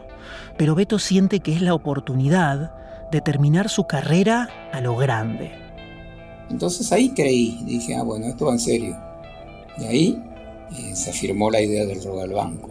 pero 0.59 0.75
Beto 0.75 0.99
siente 0.99 1.41
que 1.41 1.53
es 1.53 1.63
la 1.63 1.75
oportunidad 1.75 2.73
de 3.13 3.21
terminar 3.21 3.69
su 3.69 3.87
carrera 3.87 4.49
a 4.73 4.81
lo 4.81 4.97
grande. 4.97 5.53
Entonces 6.51 6.91
ahí 6.93 7.11
creí, 7.11 7.61
dije, 7.65 7.95
ah, 7.95 8.03
bueno, 8.03 8.27
esto 8.27 8.47
va 8.47 8.53
en 8.53 8.59
serio. 8.59 8.97
Y 9.79 9.85
ahí 9.85 10.23
se 10.95 11.11
afirmó 11.11 11.51
la 11.51 11.61
idea 11.61 11.85
del 11.85 12.03
robo 12.03 12.23
al 12.23 12.33
banco. 12.33 12.71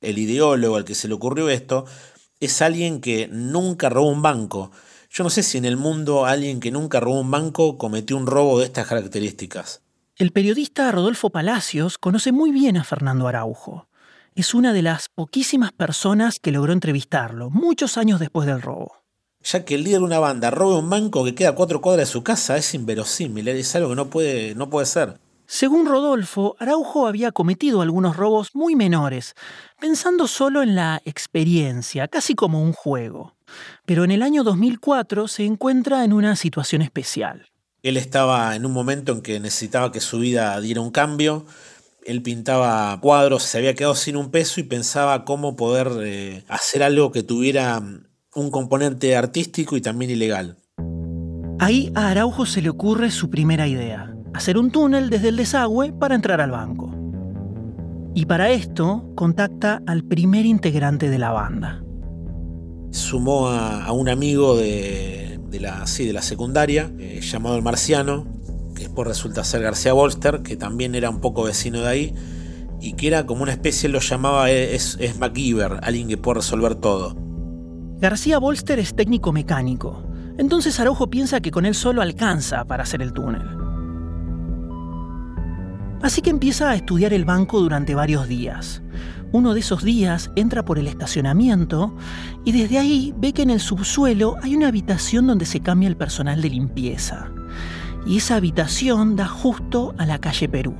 El 0.00 0.18
ideólogo 0.18 0.76
al 0.76 0.84
que 0.84 0.94
se 0.94 1.08
le 1.08 1.14
ocurrió 1.14 1.48
esto 1.48 1.84
es 2.40 2.62
alguien 2.62 3.00
que 3.00 3.28
nunca 3.28 3.88
robó 3.88 4.08
un 4.08 4.22
banco. 4.22 4.70
Yo 5.10 5.24
no 5.24 5.30
sé 5.30 5.42
si 5.42 5.58
en 5.58 5.64
el 5.64 5.76
mundo 5.76 6.26
alguien 6.26 6.60
que 6.60 6.70
nunca 6.70 7.00
robó 7.00 7.20
un 7.20 7.30
banco 7.30 7.78
cometió 7.78 8.16
un 8.16 8.26
robo 8.26 8.60
de 8.60 8.66
estas 8.66 8.86
características. 8.86 9.82
El 10.16 10.32
periodista 10.32 10.90
Rodolfo 10.92 11.30
Palacios 11.30 11.98
conoce 11.98 12.32
muy 12.32 12.52
bien 12.52 12.76
a 12.76 12.84
Fernando 12.84 13.26
Araujo. 13.26 13.88
Es 14.34 14.54
una 14.54 14.72
de 14.72 14.82
las 14.82 15.08
poquísimas 15.08 15.72
personas 15.72 16.38
que 16.38 16.52
logró 16.52 16.72
entrevistarlo, 16.72 17.50
muchos 17.50 17.98
años 17.98 18.20
después 18.20 18.46
del 18.46 18.62
robo 18.62 19.07
ya 19.42 19.64
que 19.64 19.74
el 19.76 19.84
líder 19.84 20.00
de 20.00 20.06
una 20.06 20.18
banda 20.18 20.50
robe 20.50 20.78
un 20.78 20.90
banco 20.90 21.24
que 21.24 21.34
queda 21.34 21.50
a 21.50 21.54
cuatro 21.54 21.80
cuadras 21.80 22.08
de 22.08 22.12
su 22.12 22.22
casa 22.22 22.56
es 22.56 22.74
inverosímil, 22.74 23.48
es 23.48 23.74
algo 23.76 23.90
que 23.90 23.96
no 23.96 24.10
puede, 24.10 24.54
no 24.54 24.68
puede 24.70 24.86
ser. 24.86 25.18
Según 25.50 25.86
Rodolfo, 25.86 26.56
Araujo 26.58 27.06
había 27.06 27.32
cometido 27.32 27.80
algunos 27.80 28.16
robos 28.16 28.54
muy 28.54 28.76
menores, 28.76 29.34
pensando 29.80 30.28
solo 30.28 30.62
en 30.62 30.74
la 30.74 31.00
experiencia, 31.06 32.06
casi 32.06 32.34
como 32.34 32.62
un 32.62 32.74
juego. 32.74 33.34
Pero 33.86 34.04
en 34.04 34.10
el 34.10 34.22
año 34.22 34.44
2004 34.44 35.26
se 35.26 35.46
encuentra 35.46 36.04
en 36.04 36.12
una 36.12 36.36
situación 36.36 36.82
especial. 36.82 37.46
Él 37.82 37.96
estaba 37.96 38.56
en 38.56 38.66
un 38.66 38.72
momento 38.72 39.12
en 39.12 39.22
que 39.22 39.40
necesitaba 39.40 39.90
que 39.90 40.00
su 40.00 40.18
vida 40.18 40.60
diera 40.60 40.82
un 40.82 40.90
cambio. 40.90 41.46
Él 42.04 42.20
pintaba 42.22 43.00
cuadros, 43.00 43.44
se 43.44 43.56
había 43.56 43.74
quedado 43.74 43.94
sin 43.94 44.16
un 44.16 44.30
peso 44.30 44.60
y 44.60 44.64
pensaba 44.64 45.24
cómo 45.24 45.56
poder 45.56 45.88
eh, 46.02 46.44
hacer 46.48 46.82
algo 46.82 47.10
que 47.10 47.22
tuviera 47.22 47.82
un 48.34 48.50
componente 48.50 49.16
artístico 49.16 49.76
y 49.76 49.80
también 49.80 50.10
ilegal. 50.10 50.56
Ahí 51.58 51.90
a 51.94 52.08
Araujo 52.08 52.46
se 52.46 52.62
le 52.62 52.68
ocurre 52.68 53.10
su 53.10 53.30
primera 53.30 53.66
idea, 53.66 54.14
hacer 54.32 54.58
un 54.58 54.70
túnel 54.70 55.10
desde 55.10 55.28
el 55.28 55.36
desagüe 55.36 55.92
para 55.92 56.14
entrar 56.14 56.40
al 56.40 56.52
banco. 56.52 56.92
Y 58.14 58.26
para 58.26 58.50
esto 58.50 59.10
contacta 59.14 59.82
al 59.86 60.04
primer 60.04 60.46
integrante 60.46 61.10
de 61.10 61.18
la 61.18 61.30
banda. 61.30 61.82
Sumó 62.90 63.48
a, 63.48 63.92
un 63.92 64.08
amigo 64.08 64.56
de, 64.56 65.40
la, 65.52 65.84
de 65.84 66.12
la 66.12 66.22
secundaria, 66.22 66.90
eh, 66.98 67.20
llamado 67.20 67.56
el 67.56 67.62
Marciano, 67.62 68.26
que 68.74 68.84
después 68.84 69.08
resulta 69.08 69.44
ser 69.44 69.62
García 69.62 69.92
Bolster, 69.92 70.42
que 70.42 70.56
también 70.56 70.94
era 70.94 71.10
un 71.10 71.20
poco 71.20 71.42
vecino 71.42 71.80
de 71.80 71.88
ahí, 71.88 72.14
y 72.80 72.92
que 72.92 73.08
era 73.08 73.26
como 73.26 73.42
una 73.42 73.52
especie, 73.52 73.88
lo 73.88 73.98
llamaba 73.98 74.50
es, 74.50 74.96
es 75.00 75.18
MacGyver, 75.18 75.80
alguien 75.82 76.08
que 76.08 76.16
puede 76.16 76.36
resolver 76.36 76.76
todo. 76.76 77.27
García 78.00 78.38
Bolster 78.38 78.78
es 78.78 78.94
técnico 78.94 79.32
mecánico, 79.32 80.04
entonces 80.38 80.78
Araujo 80.78 81.10
piensa 81.10 81.40
que 81.40 81.50
con 81.50 81.66
él 81.66 81.74
solo 81.74 82.00
alcanza 82.00 82.64
para 82.64 82.84
hacer 82.84 83.02
el 83.02 83.12
túnel. 83.12 83.42
Así 86.00 86.22
que 86.22 86.30
empieza 86.30 86.70
a 86.70 86.76
estudiar 86.76 87.12
el 87.12 87.24
banco 87.24 87.58
durante 87.60 87.96
varios 87.96 88.28
días. 88.28 88.82
Uno 89.32 89.52
de 89.52 89.60
esos 89.60 89.82
días 89.82 90.30
entra 90.36 90.64
por 90.64 90.78
el 90.78 90.86
estacionamiento 90.86 91.96
y 92.44 92.52
desde 92.52 92.78
ahí 92.78 93.12
ve 93.18 93.32
que 93.32 93.42
en 93.42 93.50
el 93.50 93.58
subsuelo 93.58 94.36
hay 94.42 94.54
una 94.54 94.68
habitación 94.68 95.26
donde 95.26 95.44
se 95.44 95.58
cambia 95.58 95.88
el 95.88 95.96
personal 95.96 96.40
de 96.40 96.50
limpieza. 96.50 97.32
Y 98.06 98.18
esa 98.18 98.36
habitación 98.36 99.16
da 99.16 99.26
justo 99.26 99.96
a 99.98 100.06
la 100.06 100.20
calle 100.20 100.48
Perú. 100.48 100.76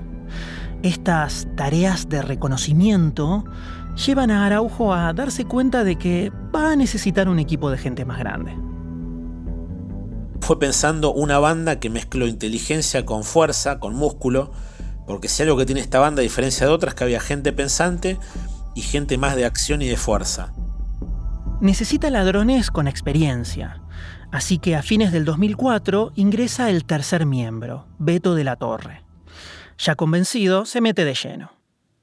Estas 0.85 1.49
tareas 1.57 2.09
de 2.09 2.23
reconocimiento 2.23 3.45
llevan 4.07 4.31
a 4.31 4.47
Araujo 4.47 4.95
a 4.95 5.13
darse 5.13 5.45
cuenta 5.45 5.85
de 5.85 5.97
que 5.97 6.33
va 6.55 6.73
a 6.73 6.77
necesitar 6.77 7.29
un 7.29 7.39
equipo 7.39 7.71
de 7.71 7.79
gente 7.79 8.05
más 8.05 8.19
grande. 8.19 8.57
Fue 10.41 10.59
pensando 10.59 11.13
una 11.13 11.39
banda 11.39 11.81
que 11.81 11.91
mezcló 11.91 12.27
inteligencia 12.27 13.05
con 13.05 13.25
fuerza, 13.25 13.81
con 13.81 13.95
músculo, 13.95 14.53
porque 15.07 15.29
si 15.29 15.43
algo 15.43 15.57
que 15.57 15.67
tiene 15.67 15.81
esta 15.81 15.99
banda 15.99 16.21
a 16.21 16.23
diferencia 16.23 16.67
de 16.67 16.73
otras 16.73 16.95
que 16.95 17.05
había 17.05 17.21
gente 17.21 17.53
pensante 17.53 18.19
y 18.75 18.83
gente 18.83 19.19
más 19.19 19.37
de 19.37 19.45
acción 19.45 19.83
y 19.83 19.89
de 19.89 19.97
fuerza. 19.97 20.53
Necesita 21.61 22.09
ladrones 22.09 22.71
con 22.71 22.87
experiencia, 22.87 23.83
así 24.31 24.59
que 24.59 24.77
a 24.77 24.83
fines 24.83 25.11
del 25.13 25.25
2004 25.25 26.13
ingresa 26.15 26.71
el 26.71 26.85
tercer 26.85 27.27
miembro, 27.27 27.87
Beto 27.99 28.37
de 28.37 28.45
la 28.45 28.57
Torre. 28.57 29.03
Ya 29.77 29.97
convencido, 29.97 30.67
se 30.67 30.81
mete 30.81 31.05
de 31.05 31.15
lleno 31.15 31.58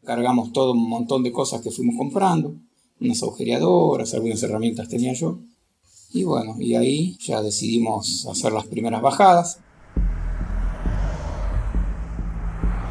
cargamos 0.06 0.54
todo 0.54 0.72
un 0.72 0.88
montón 0.88 1.24
de 1.24 1.32
cosas 1.32 1.62
que 1.62 1.72
fuimos 1.72 1.96
comprando, 1.98 2.56
unas 3.02 3.22
agujereadoras, 3.22 4.14
algunas 4.14 4.42
herramientas 4.44 4.88
tenía 4.88 5.14
yo. 5.14 5.40
Y 6.14 6.24
bueno, 6.24 6.56
y 6.60 6.76
ahí 6.76 7.18
ya 7.20 7.42
decidimos 7.42 8.26
hacer 8.32 8.54
las 8.54 8.68
primeras 8.68 9.02
bajadas. 9.02 9.60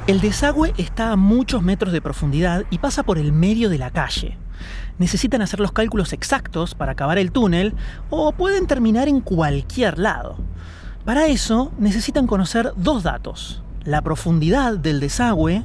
El 0.07 0.21
desagüe 0.21 0.75
está 0.77 1.13
a 1.13 1.17
muchos 1.17 1.63
metros 1.63 1.93
de 1.93 2.03
profundidad 2.03 2.67
y 2.71 2.77
pasa 2.77 3.05
por 3.05 3.17
el 3.17 3.33
medio 3.33 3.71
de 3.71 3.79
la 3.79 3.91
calle. 3.91 4.37
Necesitan 4.99 5.41
hacer 5.41 5.61
los 5.61 5.73
cálculos 5.73 6.13
exactos 6.13 6.75
para 6.75 6.93
acabar 6.93 7.17
el 7.17 7.33
túnel 7.33 7.75
o 8.11 8.33
pueden 8.33 8.67
terminar 8.67 9.09
en 9.09 9.23
cualquier 9.23 9.99
lado. 9.99 10.37
Para 11.07 11.27
eso 11.29 11.73
necesitan 11.79 12.27
conocer 12.27 12.73
dos 12.77 13.03
datos 13.03 13.64
la 13.85 14.03
profundidad 14.03 14.79
del 14.79 15.01
desagüe 15.01 15.65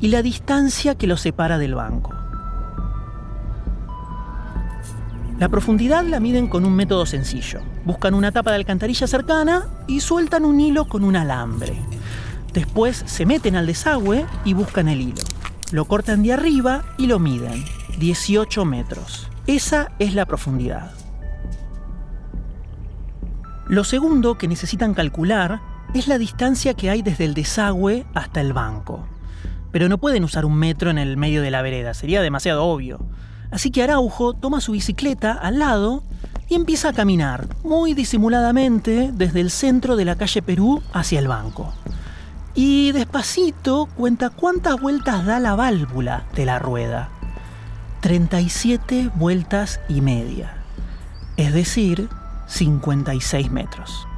y 0.00 0.08
la 0.08 0.22
distancia 0.22 0.94
que 0.96 1.06
lo 1.06 1.16
separa 1.16 1.58
del 1.58 1.74
banco. 1.74 2.14
La 5.38 5.48
profundidad 5.48 6.04
la 6.04 6.20
miden 6.20 6.48
con 6.48 6.66
un 6.66 6.74
método 6.74 7.06
sencillo. 7.06 7.60
Buscan 7.86 8.12
una 8.12 8.30
tapa 8.30 8.50
de 8.50 8.56
alcantarilla 8.56 9.06
cercana 9.06 9.68
y 9.86 10.00
sueltan 10.00 10.44
un 10.44 10.60
hilo 10.60 10.86
con 10.86 11.02
un 11.02 11.16
alambre. 11.16 11.78
Después 12.52 13.02
se 13.06 13.24
meten 13.24 13.56
al 13.56 13.66
desagüe 13.66 14.26
y 14.44 14.52
buscan 14.52 14.88
el 14.88 15.00
hilo. 15.00 15.22
Lo 15.72 15.86
cortan 15.86 16.22
de 16.22 16.34
arriba 16.34 16.84
y 16.98 17.06
lo 17.06 17.18
miden. 17.18 17.64
18 17.98 18.64
metros. 18.64 19.28
Esa 19.46 19.92
es 19.98 20.14
la 20.14 20.26
profundidad. 20.26 20.90
Lo 23.66 23.84
segundo 23.84 24.36
que 24.36 24.48
necesitan 24.48 24.94
calcular 24.94 25.60
es 25.98 26.08
la 26.08 26.18
distancia 26.18 26.74
que 26.74 26.90
hay 26.90 27.02
desde 27.02 27.24
el 27.24 27.34
desagüe 27.34 28.06
hasta 28.14 28.40
el 28.40 28.52
banco. 28.52 29.06
Pero 29.72 29.88
no 29.88 29.98
pueden 29.98 30.24
usar 30.24 30.44
un 30.44 30.54
metro 30.54 30.90
en 30.90 30.98
el 30.98 31.16
medio 31.16 31.42
de 31.42 31.50
la 31.50 31.62
vereda, 31.62 31.94
sería 31.94 32.22
demasiado 32.22 32.64
obvio. 32.64 33.00
Así 33.50 33.70
que 33.70 33.82
Araujo 33.82 34.34
toma 34.34 34.60
su 34.60 34.72
bicicleta 34.72 35.32
al 35.32 35.58
lado 35.58 36.04
y 36.48 36.54
empieza 36.54 36.90
a 36.90 36.92
caminar 36.92 37.48
muy 37.64 37.94
disimuladamente 37.94 39.10
desde 39.12 39.40
el 39.40 39.50
centro 39.50 39.96
de 39.96 40.04
la 40.04 40.16
calle 40.16 40.42
Perú 40.42 40.82
hacia 40.92 41.18
el 41.18 41.28
banco. 41.28 41.72
Y 42.54 42.92
despacito 42.92 43.88
cuenta 43.96 44.30
cuántas 44.30 44.80
vueltas 44.80 45.24
da 45.24 45.38
la 45.38 45.54
válvula 45.54 46.24
de 46.34 46.46
la 46.46 46.58
rueda. 46.58 47.08
37 48.00 49.10
vueltas 49.14 49.80
y 49.88 50.00
media. 50.00 50.54
Es 51.36 51.52
decir, 51.52 52.08
56 52.46 53.50
metros. 53.50 54.09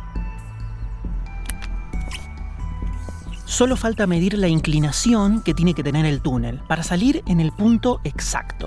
Solo 3.53 3.77
falta 3.77 4.07
medir 4.07 4.39
la 4.39 4.49
inclinación 4.49 5.43
que 5.43 5.53
tiene 5.53 5.75
que 5.75 5.83
tener 5.83 6.07
el 6.07 6.23
túnel 6.23 6.61
para 6.69 6.83
salir 6.83 7.23
en 7.27 7.39
el 7.39 7.53
punto 7.53 8.01
exacto. 8.03 8.67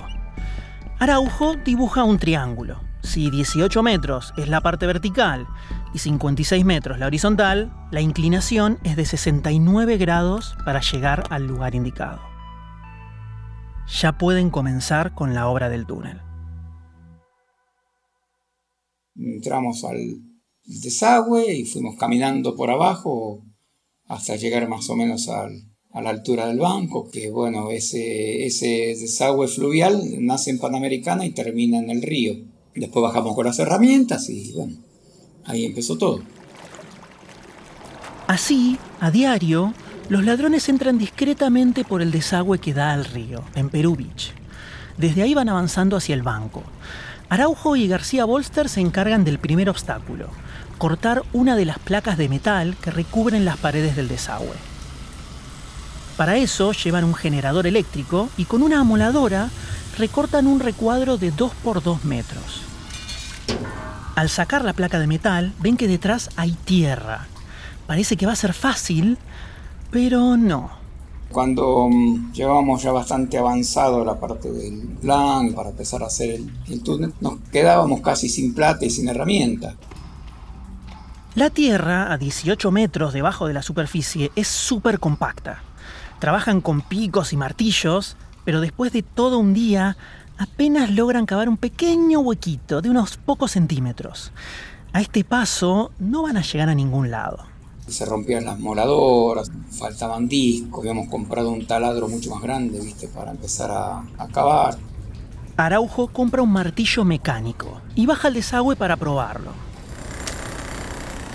Araujo 1.00 1.56
dibuja 1.56 2.04
un 2.04 2.20
triángulo. 2.20 2.80
Si 3.01 3.32
18 3.32 3.82
metros 3.82 4.32
es 4.38 4.48
la 4.48 4.62
parte 4.62 4.86
vertical 4.86 5.48
y 5.92 5.98
56 5.98 6.63
metros 6.65 7.00
la 7.00 7.08
horizontal, 7.08 7.74
la 7.89 8.00
inclinación 8.00 8.77
es 8.84 8.96
de 8.96 9.06
69 9.06 9.98
grados 9.98 10.56
para 10.65 10.82
llegar 10.82 11.24
al 11.32 11.48
lugar 11.48 11.74
indicado. 11.74 12.22
Ya 13.88 14.20
pueden 14.20 14.51
comenzar 14.51 15.15
con 15.15 15.34
la 15.34 15.48
obra 15.48 15.70
del 15.70 15.88
túnel. 15.88 16.22
Entramos 19.15 19.84
al 19.84 19.98
desagüe 20.63 21.56
y 21.56 21.65
fuimos 21.65 21.96
caminando 21.98 22.56
por 22.56 22.70
abajo 22.70 23.42
hasta 24.07 24.35
llegar 24.35 24.67
más 24.67 24.89
o 24.89 24.95
menos 24.95 25.29
a 25.29 25.50
la 26.01 26.09
altura 26.09 26.47
del 26.47 26.59
banco, 26.59 27.09
que 27.09 27.31
bueno, 27.31 27.71
ese, 27.71 28.45
ese 28.45 28.95
desagüe 29.00 29.47
fluvial 29.47 30.01
nace 30.19 30.51
en 30.51 30.59
Panamericana 30.59 31.25
y 31.25 31.31
termina 31.31 31.79
en 31.79 31.89
el 31.89 32.01
río. 32.01 32.35
Después 32.75 33.03
bajamos 33.03 33.35
con 33.35 33.45
las 33.45 33.57
herramientas 33.59 34.29
y 34.29 34.51
bueno, 34.51 34.77
ahí 35.45 35.65
empezó 35.65 35.97
todo. 35.97 36.21
Así, 38.27 38.77
a 39.00 39.12
diario, 39.12 39.74
los 40.09 40.24
ladrones 40.25 40.67
entran 40.69 40.97
discretamente 40.97 41.83
por 41.83 42.01
el 42.01 42.12
desagüe 42.12 42.59
que 42.59 42.74
da 42.74 42.91
al 42.93 43.05
río, 43.05 43.43
en 43.55 43.69
Perú 43.69 43.95
Beach. 43.95 44.33
Desde 44.97 45.21
ahí 45.21 45.33
van 45.33 45.50
avanzando 45.50 45.95
hacia 45.95 46.15
el 46.15 46.24
banco. 46.24 46.63
Araujo 47.29 47.75
y 47.75 47.88
García 47.88 48.25
Bolster 48.25 48.69
se 48.69 48.81
encargan 48.81 49.24
del 49.24 49.39
primer 49.39 49.69
obstáculo, 49.69 50.29
cortar 50.77 51.24
una 51.34 51.55
de 51.55 51.65
las 51.65 51.79
placas 51.79 52.17
de 52.17 52.29
metal 52.29 52.75
que 52.82 52.91
recubren 52.91 53.46
las 53.46 53.58
paredes 53.58 53.96
del 53.96 54.08
desagüe. 54.08 54.55
Para 56.17 56.38
eso 56.38 56.72
llevan 56.72 57.03
un 57.03 57.13
generador 57.13 57.67
eléctrico 57.67 58.29
y 58.38 58.46
con 58.46 58.62
una 58.62 58.79
amoladora 58.79 59.50
recortan 59.98 60.48
un 60.48 60.60
recuadro 60.60 61.17
de 61.17 61.32
2 61.32 61.51
por 61.63 61.84
2 61.84 62.05
metros. 62.05 62.62
Al 64.15 64.29
sacar 64.29 64.63
la 64.63 64.74
placa 64.74 64.98
de 65.00 65.08
metal, 65.08 65.53
ven 65.60 65.75
que 65.75 65.89
detrás 65.89 66.29
hay 66.38 66.53
tierra. 66.53 67.27
Parece 67.86 68.15
que 68.15 68.25
va 68.25 68.32
a 68.32 68.38
ser 68.38 68.53
fácil, 68.53 69.17
pero 69.91 70.38
no. 70.38 70.72
Cuando 71.32 71.89
mm, 71.89 72.32
llevábamos 72.32 72.82
ya 72.82 72.94
bastante 72.94 73.38
avanzado 73.38 74.05
la 74.05 74.17
parte 74.17 74.51
del 74.51 74.84
plan 75.01 75.53
para 75.53 75.72
empezar 75.72 76.01
a 76.01 76.08
hacer 76.08 76.29
el, 76.29 76.50
el 76.70 76.82
túnel, 76.82 77.13
nos 77.20 77.39
quedábamos 77.51 78.00
casi 78.00 78.29
sin 78.29 78.53
plata 78.53 78.86
y 78.86 78.89
sin 78.89 79.10
herramienta. 79.10 79.75
La 81.36 81.50
Tierra, 81.50 82.13
a 82.13 82.18
18 82.18 82.72
metros 82.72 83.12
debajo 83.12 83.46
de 83.46 83.54
la 83.54 83.62
superficie, 83.62 84.32
es 84.38 84.48
súper 84.48 85.01
compacta. 85.01 85.63
Trabajan 86.20 86.62
con 86.62 86.80
picos 86.80 87.34
y 87.34 87.38
martillos, 87.38 88.15
pero 88.46 88.62
después 88.62 88.94
de 88.94 89.04
todo 89.04 89.38
un 89.39 89.54
día 89.54 89.98
apenas 90.38 90.92
logran 90.92 91.25
cavar 91.25 91.50
un 91.50 91.58
pequeño 91.58 92.22
huequito 92.22 92.82
de 92.82 92.89
unos 92.89 93.18
pocos 93.18 93.51
centímetros. 93.51 94.32
A 94.94 95.01
este 95.01 95.25
paso 95.25 95.92
no 96.00 96.22
van 96.24 96.38
a 96.38 96.42
llegar 96.42 96.69
a 96.69 96.74
ningún 96.74 97.12
lado. 97.12 97.39
Se 97.86 98.06
rompían 98.06 98.45
las 98.45 98.58
moladoras, 98.58 99.52
faltaban 99.71 100.30
discos, 100.30 100.80
habíamos 100.80 101.10
comprado 101.10 101.52
un 101.52 101.67
taladro 101.67 102.08
mucho 102.08 102.30
más 102.34 102.41
grande, 102.41 102.80
¿viste? 102.80 103.10
Para 103.10 103.32
empezar 103.32 103.71
a, 103.71 104.06
a 104.17 104.28
cavar. 104.30 104.78
Araujo 105.58 106.08
compra 106.08 106.41
un 106.41 106.54
martillo 106.54 107.04
mecánico 107.04 107.82
y 107.93 108.06
baja 108.06 108.30
al 108.30 108.36
desagüe 108.36 108.78
para 108.78 108.95
probarlo. 108.95 109.52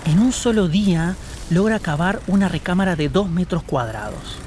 En 0.05 0.19
un 0.19 0.31
solo 0.31 0.67
día 0.67 1.15
logra 1.49 1.79
cavar 1.79 2.21
una 2.27 2.47
recámara 2.47 2.95
de 2.95 3.09
2 3.09 3.29
metros 3.29 3.63
cuadrados. 3.63 4.37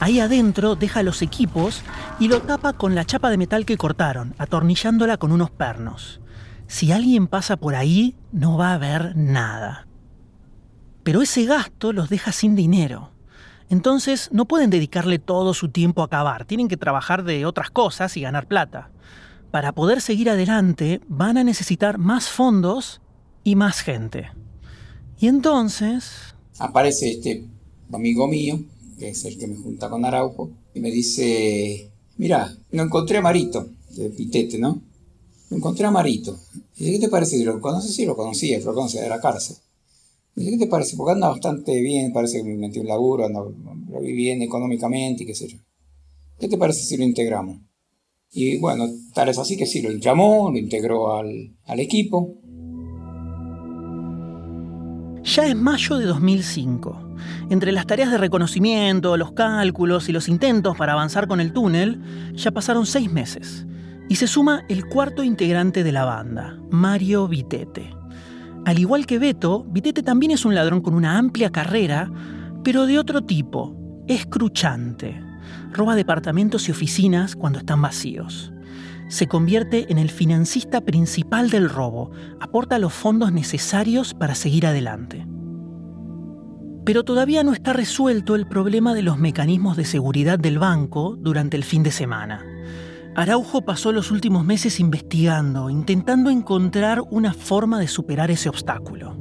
Ahí 0.00 0.18
adentro 0.18 0.76
deja 0.76 1.02
los 1.02 1.22
equipos 1.22 1.82
y 2.18 2.28
lo 2.28 2.40
tapa 2.42 2.72
con 2.72 2.94
la 2.94 3.04
chapa 3.04 3.30
de 3.30 3.36
metal 3.36 3.66
que 3.66 3.76
cortaron, 3.76 4.34
atornillándola 4.38 5.18
con 5.18 5.30
unos 5.30 5.50
pernos. 5.50 6.20
Si 6.66 6.90
alguien 6.90 7.26
pasa 7.26 7.56
por 7.56 7.74
ahí, 7.74 8.16
no 8.32 8.56
va 8.56 8.72
a 8.72 8.78
ver 8.78 9.14
nada. 9.16 9.86
Pero 11.02 11.22
ese 11.22 11.44
gasto 11.44 11.92
los 11.92 12.08
deja 12.08 12.32
sin 12.32 12.56
dinero. 12.56 13.12
Entonces 13.68 14.30
no 14.32 14.46
pueden 14.46 14.70
dedicarle 14.70 15.18
todo 15.18 15.54
su 15.54 15.68
tiempo 15.68 16.02
a 16.02 16.08
cavar, 16.08 16.44
tienen 16.46 16.68
que 16.68 16.76
trabajar 16.76 17.22
de 17.22 17.46
otras 17.46 17.70
cosas 17.70 18.16
y 18.16 18.22
ganar 18.22 18.46
plata. 18.46 18.90
Para 19.50 19.72
poder 19.72 20.00
seguir 20.00 20.30
adelante 20.30 21.00
van 21.08 21.38
a 21.38 21.44
necesitar 21.44 21.98
más 21.98 22.28
fondos 22.28 23.00
y 23.44 23.54
más 23.54 23.80
gente. 23.80 24.30
Y 25.20 25.28
entonces... 25.28 26.04
Aparece 26.58 27.10
este 27.10 27.44
amigo 27.92 28.26
mío, 28.26 28.58
que 28.98 29.10
es 29.10 29.24
el 29.26 29.36
que 29.38 29.46
me 29.46 29.56
junta 29.56 29.90
con 29.90 30.04
Araujo, 30.04 30.50
y 30.74 30.80
me 30.80 30.90
dice, 30.90 31.90
mira, 32.16 32.56
lo 32.70 32.82
encontré 32.82 33.18
a 33.18 33.22
Marito, 33.22 33.68
de 33.90 34.08
Pitete, 34.10 34.58
¿no? 34.58 34.80
Lo 35.50 35.56
encontré 35.58 35.84
a 35.84 35.90
Marito. 35.90 36.38
dice, 36.74 36.92
¿qué 36.92 36.98
te 36.98 37.08
parece? 37.08 37.42
Lo 37.44 37.60
conoces, 37.60 37.94
sí, 37.94 38.06
lo 38.06 38.16
conocía, 38.16 38.58
lo 38.60 38.74
conocía 38.74 39.02
de 39.02 39.10
la 39.10 39.20
cárcel. 39.20 39.56
dice, 40.34 40.52
¿qué 40.52 40.58
te 40.58 40.66
parece? 40.66 40.96
Porque 40.96 41.12
anda 41.12 41.28
bastante 41.28 41.78
bien, 41.82 42.14
parece 42.14 42.38
que 42.38 42.44
me 42.44 42.56
metió 42.56 42.80
un 42.80 42.88
laburo, 42.88 43.26
anda, 43.26 43.40
lo 43.40 44.00
vi 44.00 44.12
bien 44.12 44.40
económicamente 44.40 45.24
y 45.24 45.26
qué 45.26 45.34
sé 45.34 45.48
yo. 45.48 45.58
¿Qué 46.38 46.48
te 46.48 46.56
parece 46.56 46.82
si 46.82 46.96
lo 46.96 47.04
integramos? 47.04 47.58
Y 48.32 48.56
bueno, 48.56 48.88
tal 49.12 49.28
es 49.28 49.38
así 49.38 49.56
que 49.56 49.66
sí, 49.66 49.82
lo 49.82 49.90
llamó, 49.90 50.50
lo 50.50 50.56
integró 50.56 51.12
al, 51.12 51.54
al 51.64 51.80
equipo. 51.80 52.36
Ya 55.22 55.46
es 55.46 55.54
mayo 55.54 55.98
de 55.98 56.06
2005. 56.06 57.16
Entre 57.50 57.72
las 57.72 57.86
tareas 57.86 58.10
de 58.10 58.18
reconocimiento, 58.18 59.16
los 59.16 59.32
cálculos 59.32 60.08
y 60.08 60.12
los 60.12 60.28
intentos 60.28 60.76
para 60.76 60.94
avanzar 60.94 61.28
con 61.28 61.40
el 61.40 61.52
túnel, 61.52 62.00
ya 62.34 62.50
pasaron 62.50 62.86
seis 62.86 63.12
meses. 63.12 63.66
Y 64.08 64.16
se 64.16 64.26
suma 64.26 64.64
el 64.68 64.86
cuarto 64.86 65.22
integrante 65.22 65.84
de 65.84 65.92
la 65.92 66.04
banda, 66.04 66.58
Mario 66.70 67.28
Vitete. 67.28 67.94
Al 68.64 68.78
igual 68.78 69.06
que 69.06 69.18
Beto, 69.18 69.64
Vitete 69.68 70.02
también 70.02 70.32
es 70.32 70.44
un 70.44 70.54
ladrón 70.54 70.80
con 70.80 70.94
una 70.94 71.18
amplia 71.18 71.50
carrera, 71.50 72.10
pero 72.64 72.86
de 72.86 72.98
otro 72.98 73.22
tipo, 73.22 73.76
escruchante. 74.08 75.22
Roba 75.72 75.94
departamentos 75.94 76.68
y 76.68 76.72
oficinas 76.72 77.36
cuando 77.36 77.58
están 77.58 77.82
vacíos 77.82 78.52
se 79.10 79.26
convierte 79.26 79.90
en 79.90 79.98
el 79.98 80.08
financista 80.08 80.80
principal 80.80 81.50
del 81.50 81.68
robo, 81.68 82.12
aporta 82.38 82.78
los 82.78 82.92
fondos 82.92 83.32
necesarios 83.32 84.14
para 84.14 84.36
seguir 84.36 84.66
adelante. 84.66 85.26
Pero 86.84 87.04
todavía 87.04 87.42
no 87.42 87.52
está 87.52 87.72
resuelto 87.72 88.36
el 88.36 88.46
problema 88.46 88.94
de 88.94 89.02
los 89.02 89.18
mecanismos 89.18 89.76
de 89.76 89.84
seguridad 89.84 90.38
del 90.38 90.60
banco 90.60 91.16
durante 91.18 91.56
el 91.56 91.64
fin 91.64 91.82
de 91.82 91.90
semana. 91.90 92.46
Araujo 93.16 93.62
pasó 93.62 93.90
los 93.90 94.12
últimos 94.12 94.44
meses 94.44 94.78
investigando, 94.78 95.68
intentando 95.70 96.30
encontrar 96.30 97.02
una 97.10 97.34
forma 97.34 97.80
de 97.80 97.88
superar 97.88 98.30
ese 98.30 98.48
obstáculo. 98.48 99.16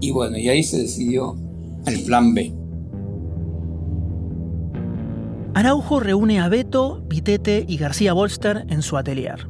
Y 0.00 0.10
bueno, 0.10 0.38
y 0.38 0.48
ahí 0.48 0.62
se 0.62 0.78
decidió 0.78 1.36
el 1.86 2.02
plan 2.04 2.32
B. 2.32 2.63
Araujo 5.54 6.00
reúne 6.00 6.40
a 6.40 6.48
Beto, 6.48 7.04
Vitete 7.06 7.64
y 7.68 7.76
García 7.76 8.12
Bolster 8.12 8.66
en 8.68 8.82
su 8.82 8.96
atelier. 8.96 9.48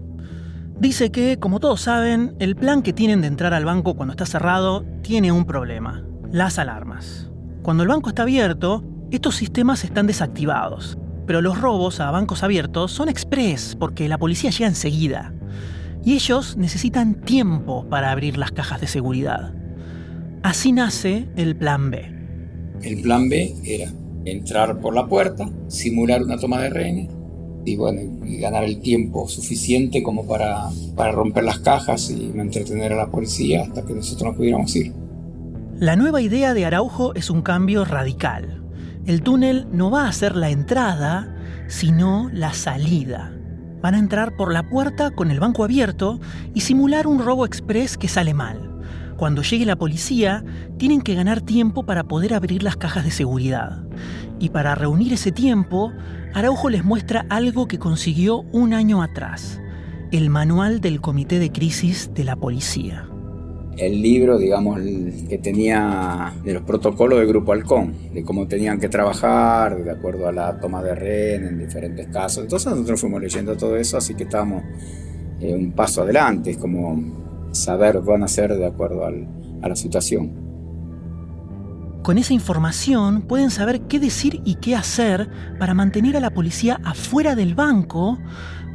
Dice 0.79 1.11
que, 1.11 1.38
como 1.38 1.61
todos 1.61 1.81
saben, 1.81 2.37
el 2.40 2.57
plan 2.57 2.83
que 2.83 2.93
tienen 2.93 3.23
de 3.23 3.29
entrar 3.29 3.55
al 3.55 3.64
banco 3.64 3.95
cuando 3.97 4.12
está 4.12 4.27
cerrado 4.27 4.85
tiene 5.01 5.33
un 5.33 5.47
problema, 5.47 6.05
las 6.31 6.59
alarmas. 6.59 7.31
Cuando 7.62 7.85
el 7.85 7.88
banco 7.88 8.11
está 8.11 8.23
abierto, 8.23 8.85
estos 9.11 9.37
sistemas 9.37 9.83
están 9.83 10.07
desactivados, 10.07 10.99
pero 11.27 11.40
los 11.40 11.59
robos 11.59 12.01
a 12.01 12.11
bancos 12.11 12.43
abiertos 12.43 12.93
son 12.93 13.09
express 13.09 13.75
porque 13.75 14.07
la 14.07 14.19
policía 14.19 14.51
llega 14.51 14.67
enseguida. 14.67 15.33
Y 16.05 16.12
ellos 16.12 16.59
necesitan 16.59 17.14
tiempo 17.14 17.88
para 17.88 18.11
abrir 18.11 18.37
las 18.37 18.53
cajas 18.53 18.83
de 18.83 18.88
seguridad. 18.88 19.55
Así 20.43 20.73
nace 20.73 21.31
el 21.37 21.57
plan 21.57 21.90
B. 21.90 22.14
El 22.83 23.01
plan 23.01 23.31
B 23.31 23.55
era 23.64 23.90
entrar 24.25 24.81
por 24.81 24.95
la 24.95 25.07
puerta, 25.07 25.49
simular 25.69 26.23
una 26.23 26.39
toma 26.39 26.61
de 26.63 26.71
rehenes 26.71 27.11
y 27.65 27.77
bueno, 27.77 28.01
ganar 28.41 28.65
el 28.65 28.81
tiempo 28.81 29.27
suficiente 29.29 30.03
como 30.03 30.27
para, 30.27 30.69
para 30.97 31.13
romper 31.13 31.45
las 31.45 31.61
cajas 31.61 32.11
y 32.11 32.33
entretener 32.39 32.93
a 32.93 32.97
la 32.97 33.11
policía 33.11 33.63
hasta 33.63 33.85
que 33.85 33.95
nosotros 33.95 34.31
nos 34.31 34.37
pudiéramos 34.37 34.75
ir. 34.77 34.93
La 35.79 35.97
nueva 35.97 36.21
idea 36.21 36.55
de 36.55 36.67
Araujo 36.67 37.15
es 37.15 37.31
un 37.31 37.43
cambio 37.43 37.85
radical. 37.85 38.63
El 39.07 39.23
túnel 39.23 39.67
no 39.73 39.91
va 39.91 40.09
a 40.09 40.13
ser 40.13 40.37
la 40.37 40.51
entrada, 40.51 41.35
sino 41.69 42.31
la 42.33 42.53
salida. 42.53 43.31
van 43.83 43.95
a 43.95 43.99
entrar 43.99 44.35
por 44.37 44.51
la 44.51 44.69
puerta 44.71 45.11
con 45.11 45.31
el 45.31 45.41
banco 45.41 45.63
abierto 45.63 46.19
y 46.55 46.63
simular 46.63 47.07
un 47.07 47.19
robo 47.19 47.45
express 47.45 47.99
que 47.99 48.09
sale 48.09 48.33
mal. 48.33 48.74
Cuando 49.16 49.42
llegue 49.42 49.64
la 49.64 49.77
policía, 49.77 50.44
tienen 50.77 51.00
que 51.00 51.14
ganar 51.14 51.40
tiempo 51.40 51.85
para 51.85 52.05
poder 52.05 52.35
abrir 52.35 52.62
las 52.62 52.77
cajas 52.77 53.05
de 53.05 53.11
seguridad. 53.11 53.85
Y 54.40 54.48
para 54.48 54.74
reunir 54.74 55.12
ese 55.12 55.31
tiempo, 55.31 55.92
Araujo 56.35 56.68
les 56.68 56.85
muestra 56.85 57.24
algo 57.31 57.68
que 57.68 57.79
consiguió 57.79 58.40
un 58.53 58.74
año 58.74 59.03
atrás, 59.03 59.61
el 60.11 60.31
manual 60.31 60.81
del 60.81 61.00
Comité 61.00 61.38
de 61.38 61.53
Crisis 61.53 62.11
de 62.12 62.24
la 62.24 62.35
Policía. 62.35 63.09
El 63.77 64.03
libro, 64.03 64.38
digamos, 64.38 64.81
que 65.29 65.38
tenía 65.38 66.33
de 66.44 66.55
los 66.55 66.62
protocolos 66.62 67.18
del 67.18 67.29
Grupo 67.29 67.53
Halcón, 67.53 67.94
de 68.12 68.24
cómo 68.24 68.46
tenían 68.46 68.79
que 68.79 68.88
trabajar, 68.88 69.83
de 69.83 69.90
acuerdo 69.90 70.29
a 70.29 70.33
la 70.33 70.61
toma 70.61 70.83
de 70.83 70.94
rehén 70.94 71.44
en 71.44 71.59
diferentes 71.59 72.09
casos. 72.09 72.44
Entonces 72.44 72.70
nosotros 72.70 73.00
fuimos 73.00 73.20
leyendo 73.20 73.57
todo 73.57 73.77
eso, 73.77 73.96
así 73.96 74.14
que 74.14 74.24
estábamos 74.24 74.62
eh, 75.40 75.55
un 75.55 75.72
paso 75.72 76.03
adelante, 76.03 76.50
es 76.50 76.57
como 76.57 77.34
saber 77.55 78.01
van 78.01 78.23
a 78.23 78.27
hacer 78.27 78.55
de 78.55 78.67
acuerdo 78.67 79.07
a 79.07 79.69
la 79.69 79.77
situación. 79.77 80.45
Con 82.03 82.19
esa 82.19 82.35
información 82.35 83.23
pueden 83.23 83.51
saber 83.51 83.81
qué 83.83 83.99
decir 83.99 84.43
y 84.45 84.57
qué 84.57 84.77
hacer 84.77 85.31
para 85.59 85.73
mantener 85.73 86.19
a 86.19 86.21
la 86.21 86.35
policía 86.35 86.79
afuera 86.85 87.35
del 87.35 87.55
banco 87.55 88.19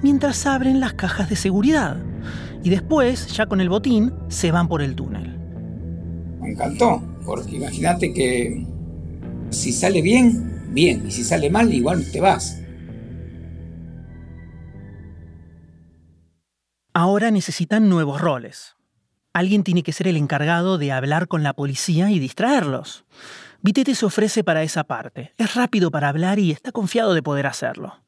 mientras 0.01 0.47
abren 0.47 0.79
las 0.79 0.93
cajas 0.93 1.29
de 1.29 1.35
seguridad. 1.35 1.97
Y 2.63 2.71
después, 2.71 3.27
ya 3.27 3.45
con 3.45 3.61
el 3.61 3.69
botín, 3.69 4.13
se 4.29 4.51
van 4.51 4.67
por 4.67 4.81
el 4.81 4.95
túnel. 4.95 5.37
Me 6.41 6.51
encantó, 6.51 7.01
porque 7.23 7.57
imagínate 7.57 8.13
que 8.13 8.65
si 9.51 9.71
sale 9.71 10.01
bien, 10.01 10.63
bien, 10.71 11.05
y 11.07 11.11
si 11.11 11.23
sale 11.23 11.49
mal, 11.49 11.71
igual 11.73 12.05
te 12.11 12.19
vas. 12.19 12.58
Ahora 17.01 17.31
necesitan 17.31 17.87
nuevos 17.87 18.19
roles. 18.19 18.75
Alguien 19.31 19.63
tiene 19.63 19.83
que 19.83 19.93
ser 19.93 20.09
el 20.09 20.17
encargado 20.17 20.77
de 20.77 20.91
hablar 20.91 21.29
con 21.29 21.43
la 21.43 21.53
policía 21.53 22.11
y 22.11 22.19
distraerlos. 22.19 23.05
Vitete 23.61 23.95
se 23.95 24.05
ofrece 24.05 24.43
para 24.43 24.63
esa 24.63 24.83
parte. 24.83 25.33
Es 25.37 25.55
rápido 25.55 25.91
para 25.91 26.09
hablar 26.09 26.39
y 26.39 26.51
está 26.51 26.73
confiado 26.73 27.13
de 27.13 27.23
poder 27.23 27.47
hacerlo. 27.47 28.03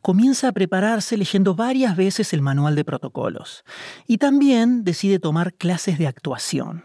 Comienza 0.00 0.48
a 0.48 0.52
prepararse 0.52 1.16
leyendo 1.16 1.54
varias 1.54 1.96
veces 1.96 2.32
el 2.32 2.42
manual 2.42 2.74
de 2.74 2.84
protocolos. 2.84 3.62
Y 4.08 4.18
también 4.18 4.82
decide 4.82 5.20
tomar 5.20 5.54
clases 5.54 5.96
de 6.00 6.08
actuación. 6.08 6.84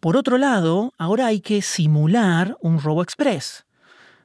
Por 0.00 0.16
otro 0.16 0.38
lado, 0.38 0.94
ahora 0.96 1.26
hay 1.26 1.42
que 1.42 1.60
simular 1.60 2.56
un 2.62 2.80
robo 2.80 3.02
express. 3.02 3.66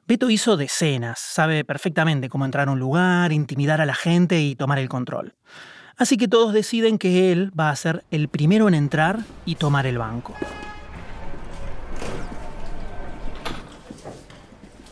Beto 0.08 0.30
hizo 0.30 0.56
decenas, 0.56 1.18
sabe 1.18 1.66
perfectamente 1.66 2.30
cómo 2.30 2.46
entrar 2.46 2.68
a 2.68 2.72
un 2.72 2.78
lugar, 2.78 3.30
intimidar 3.30 3.82
a 3.82 3.84
la 3.84 3.94
gente 3.94 4.40
y 4.40 4.56
tomar 4.56 4.78
el 4.78 4.88
control. 4.88 5.34
Así 6.00 6.16
que 6.16 6.28
todos 6.28 6.54
deciden 6.54 6.96
que 6.96 7.30
él 7.30 7.52
va 7.60 7.68
a 7.68 7.76
ser 7.76 8.04
el 8.10 8.28
primero 8.28 8.68
en 8.68 8.72
entrar 8.72 9.20
y 9.44 9.56
tomar 9.56 9.86
el 9.86 9.98
banco. 9.98 10.32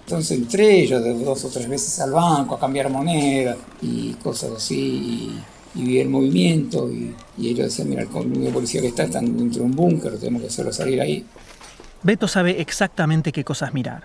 Entonces 0.04 0.36
entré 0.36 0.86
yo 0.86 1.00
de 1.00 1.14
dos 1.24 1.46
o 1.46 1.48
tres 1.48 1.66
veces 1.66 1.98
al 2.00 2.12
banco 2.12 2.56
a 2.56 2.60
cambiar 2.60 2.90
moneda 2.90 3.56
y 3.80 4.12
cosas 4.22 4.50
así. 4.58 5.40
Y, 5.74 5.82
vi 5.82 5.98
el 5.98 6.10
movimiento 6.10 6.90
y, 6.90 7.14
ellos 7.38 7.68
decían, 7.68 7.88
mira, 7.88 8.02
el 8.02 8.44
de 8.44 8.50
policía 8.50 8.82
que 8.82 8.88
está 8.88 9.04
está 9.04 9.20
dentro 9.20 9.60
de 9.60 9.66
un 9.66 9.74
búnker, 9.74 10.18
tenemos 10.18 10.42
que 10.42 10.48
hacerlo 10.48 10.74
salir 10.74 11.00
ahí. 11.00 11.24
Beto 12.02 12.28
sabe 12.28 12.60
exactamente 12.60 13.32
qué 13.32 13.44
cosas 13.44 13.72
mirar. 13.72 14.04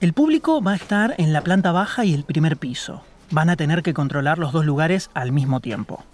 El 0.00 0.12
público 0.12 0.62
va 0.62 0.74
a 0.74 0.76
estar 0.76 1.16
en 1.18 1.32
la 1.32 1.40
planta 1.40 1.72
baja 1.72 2.04
y 2.04 2.14
el 2.14 2.22
primer 2.22 2.56
piso. 2.56 3.02
Van 3.30 3.50
a 3.50 3.56
tener 3.56 3.82
que 3.82 3.94
controlar 3.94 4.38
los 4.38 4.52
dos 4.52 4.64
lugares 4.64 5.10
al 5.12 5.32
mismo 5.32 5.58
tiempo. 5.58 6.04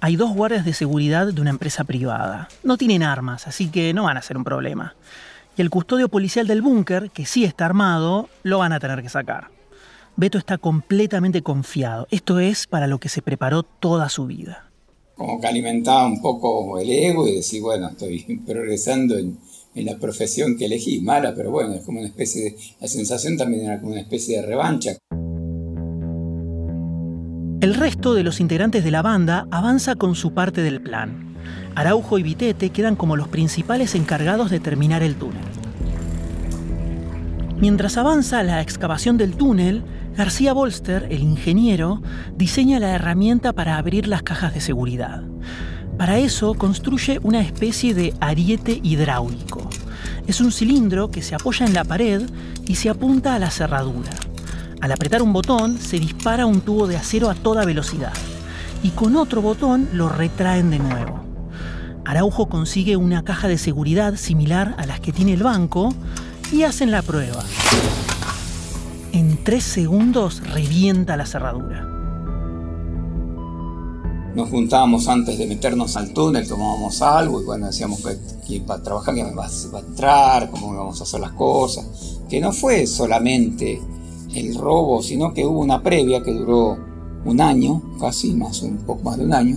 Hay 0.00 0.14
dos 0.14 0.32
guardias 0.32 0.64
de 0.64 0.74
seguridad 0.74 1.26
de 1.26 1.40
una 1.40 1.50
empresa 1.50 1.82
privada. 1.82 2.48
No 2.62 2.76
tienen 2.76 3.02
armas, 3.02 3.48
así 3.48 3.68
que 3.68 3.92
no 3.92 4.04
van 4.04 4.16
a 4.16 4.22
ser 4.22 4.36
un 4.36 4.44
problema. 4.44 4.94
Y 5.56 5.62
el 5.62 5.70
custodio 5.70 6.08
policial 6.08 6.46
del 6.46 6.62
búnker, 6.62 7.10
que 7.10 7.26
sí 7.26 7.42
está 7.42 7.66
armado, 7.66 8.28
lo 8.44 8.58
van 8.58 8.72
a 8.72 8.78
tener 8.78 9.02
que 9.02 9.08
sacar. 9.08 9.48
Beto 10.14 10.38
está 10.38 10.56
completamente 10.56 11.42
confiado. 11.42 12.06
Esto 12.12 12.38
es 12.38 12.68
para 12.68 12.86
lo 12.86 12.98
que 12.98 13.08
se 13.08 13.22
preparó 13.22 13.64
toda 13.64 14.08
su 14.08 14.26
vida. 14.26 14.70
Como 15.16 15.40
que 15.40 15.48
alimentaba 15.48 16.06
un 16.06 16.22
poco 16.22 16.78
el 16.78 16.90
ego 16.90 17.26
y 17.26 17.34
decir, 17.34 17.60
bueno, 17.60 17.88
estoy 17.88 18.40
progresando 18.46 19.18
en, 19.18 19.36
la 19.74 19.96
profesión 19.96 20.56
que 20.56 20.66
elegí. 20.66 21.00
Mala, 21.00 21.34
pero 21.34 21.50
bueno, 21.50 21.74
es 21.74 21.82
como 21.82 21.98
una 21.98 22.08
especie 22.08 22.42
de... 22.42 22.56
La 22.80 22.86
sensación 22.86 23.36
también 23.36 23.64
era 23.64 23.80
como 23.80 23.92
una 23.92 24.00
especie 24.00 24.40
de 24.40 24.46
revancha. 24.46 24.96
El 27.60 27.74
resto 27.74 28.14
de 28.14 28.22
los 28.22 28.38
integrantes 28.38 28.84
de 28.84 28.92
la 28.92 29.02
banda 29.02 29.48
avanza 29.50 29.96
con 29.96 30.14
su 30.14 30.32
parte 30.32 30.62
del 30.62 30.80
plan. 30.80 31.34
Araujo 31.74 32.16
y 32.16 32.22
Vitete 32.22 32.70
quedan 32.70 32.94
como 32.94 33.16
los 33.16 33.26
principales 33.26 33.96
encargados 33.96 34.48
de 34.50 34.60
terminar 34.60 35.02
el 35.02 35.16
túnel. 35.16 35.42
Mientras 37.56 37.96
avanza 37.96 38.44
la 38.44 38.60
excavación 38.60 39.16
del 39.16 39.34
túnel, 39.34 39.82
García 40.16 40.52
Bolster, 40.52 41.08
el 41.10 41.20
ingeniero, 41.20 42.00
diseña 42.36 42.78
la 42.78 42.94
herramienta 42.94 43.52
para 43.52 43.76
abrir 43.76 44.06
las 44.06 44.22
cajas 44.22 44.54
de 44.54 44.60
seguridad. 44.60 45.24
Para 45.96 46.18
eso 46.18 46.54
construye 46.54 47.18
una 47.24 47.40
especie 47.40 47.92
de 47.92 48.14
ariete 48.20 48.78
hidráulico. 48.84 49.68
Es 50.28 50.40
un 50.40 50.52
cilindro 50.52 51.10
que 51.10 51.22
se 51.22 51.34
apoya 51.34 51.66
en 51.66 51.74
la 51.74 51.82
pared 51.82 52.22
y 52.68 52.76
se 52.76 52.88
apunta 52.88 53.34
a 53.34 53.40
la 53.40 53.50
cerradura. 53.50 54.12
Al 54.80 54.92
apretar 54.92 55.22
un 55.22 55.32
botón 55.32 55.78
se 55.78 55.98
dispara 55.98 56.46
un 56.46 56.60
tubo 56.60 56.86
de 56.86 56.96
acero 56.96 57.30
a 57.30 57.34
toda 57.34 57.64
velocidad 57.64 58.12
y 58.82 58.90
con 58.90 59.16
otro 59.16 59.42
botón 59.42 59.88
lo 59.92 60.08
retraen 60.08 60.70
de 60.70 60.78
nuevo. 60.78 61.20
Araujo 62.04 62.48
consigue 62.48 62.96
una 62.96 63.24
caja 63.24 63.48
de 63.48 63.58
seguridad 63.58 64.14
similar 64.14 64.76
a 64.78 64.86
las 64.86 65.00
que 65.00 65.12
tiene 65.12 65.34
el 65.34 65.42
banco 65.42 65.92
y 66.52 66.62
hacen 66.62 66.90
la 66.92 67.02
prueba. 67.02 67.44
En 69.12 69.42
tres 69.42 69.64
segundos 69.64 70.42
revienta 70.48 71.16
la 71.16 71.26
cerradura. 71.26 71.84
Nos 74.34 74.50
juntábamos 74.50 75.08
antes 75.08 75.36
de 75.38 75.46
meternos 75.48 75.96
al 75.96 76.12
túnel, 76.12 76.46
tomábamos 76.46 77.02
algo 77.02 77.42
y 77.42 77.44
bueno, 77.44 77.66
decíamos 77.66 78.00
que, 78.46 78.60
para 78.60 78.80
trabajar 78.80 79.14
que 79.16 79.24
va, 79.34 79.46
a 79.46 79.80
entrar, 79.80 80.50
cómo 80.50 80.72
íbamos 80.72 81.00
a 81.00 81.02
hacer 81.02 81.18
las 81.18 81.32
cosas. 81.32 82.20
Que 82.28 82.40
no 82.40 82.52
fue 82.52 82.86
solamente 82.86 83.82
el 84.34 84.54
robo, 84.54 85.02
sino 85.02 85.32
que 85.32 85.44
hubo 85.44 85.60
una 85.60 85.82
previa 85.82 86.22
que 86.22 86.32
duró 86.32 86.78
un 87.24 87.40
año, 87.40 87.82
casi 88.00 88.34
más, 88.34 88.62
un 88.62 88.78
poco 88.78 89.02
más 89.02 89.18
de 89.18 89.24
un 89.24 89.34
año. 89.34 89.56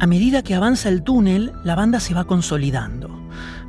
A 0.00 0.06
medida 0.06 0.42
que 0.42 0.54
avanza 0.54 0.88
el 0.88 1.02
túnel, 1.02 1.52
la 1.64 1.74
banda 1.74 2.00
se 2.00 2.14
va 2.14 2.24
consolidando. 2.24 3.10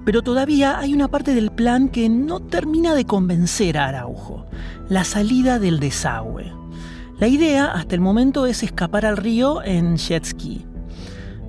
Pero 0.05 0.21
todavía 0.21 0.77
hay 0.77 0.93
una 0.93 1.07
parte 1.07 1.33
del 1.33 1.51
plan 1.51 1.89
que 1.89 2.09
no 2.09 2.39
termina 2.39 2.93
de 2.93 3.05
convencer 3.05 3.77
a 3.77 3.87
Araujo, 3.87 4.45
la 4.87 5.03
salida 5.03 5.59
del 5.59 5.79
desagüe. 5.79 6.51
La 7.19 7.27
idea 7.27 7.71
hasta 7.71 7.95
el 7.95 8.01
momento 8.01 8.45
es 8.45 8.61
escapar 8.61 9.05
al 9.05 9.17
río 9.17 9.63
en 9.63 9.97
jet 9.97 10.25
ski. 10.25 10.65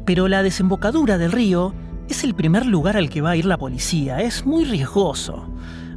Pero 0.04 0.28
la 0.28 0.42
desembocadura 0.42 1.18
del 1.18 1.32
río 1.32 1.74
es 2.08 2.22
el 2.22 2.34
primer 2.34 2.64
lugar 2.64 2.96
al 2.96 3.10
que 3.10 3.20
va 3.20 3.30
a 3.30 3.36
ir 3.36 3.44
la 3.44 3.58
policía, 3.58 4.20
es 4.20 4.46
muy 4.46 4.64
riesgoso. 4.64 5.50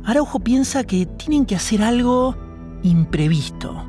Araujo 0.06 0.40
piensa 0.40 0.84
que 0.84 1.06
tienen 1.06 1.46
que 1.46 1.56
hacer 1.56 1.84
algo 1.84 2.36
imprevisto. 2.84 3.86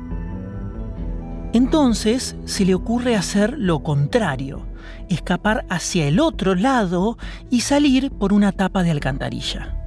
Entonces 1.53 2.35
se 2.45 2.65
le 2.65 2.75
ocurre 2.75 3.15
hacer 3.15 3.55
lo 3.57 3.83
contrario, 3.83 4.65
escapar 5.09 5.65
hacia 5.69 6.07
el 6.07 6.19
otro 6.19 6.55
lado 6.55 7.17
y 7.49 7.61
salir 7.61 8.11
por 8.11 8.33
una 8.33 8.51
tapa 8.51 8.83
de 8.83 8.91
alcantarilla. 8.91 9.77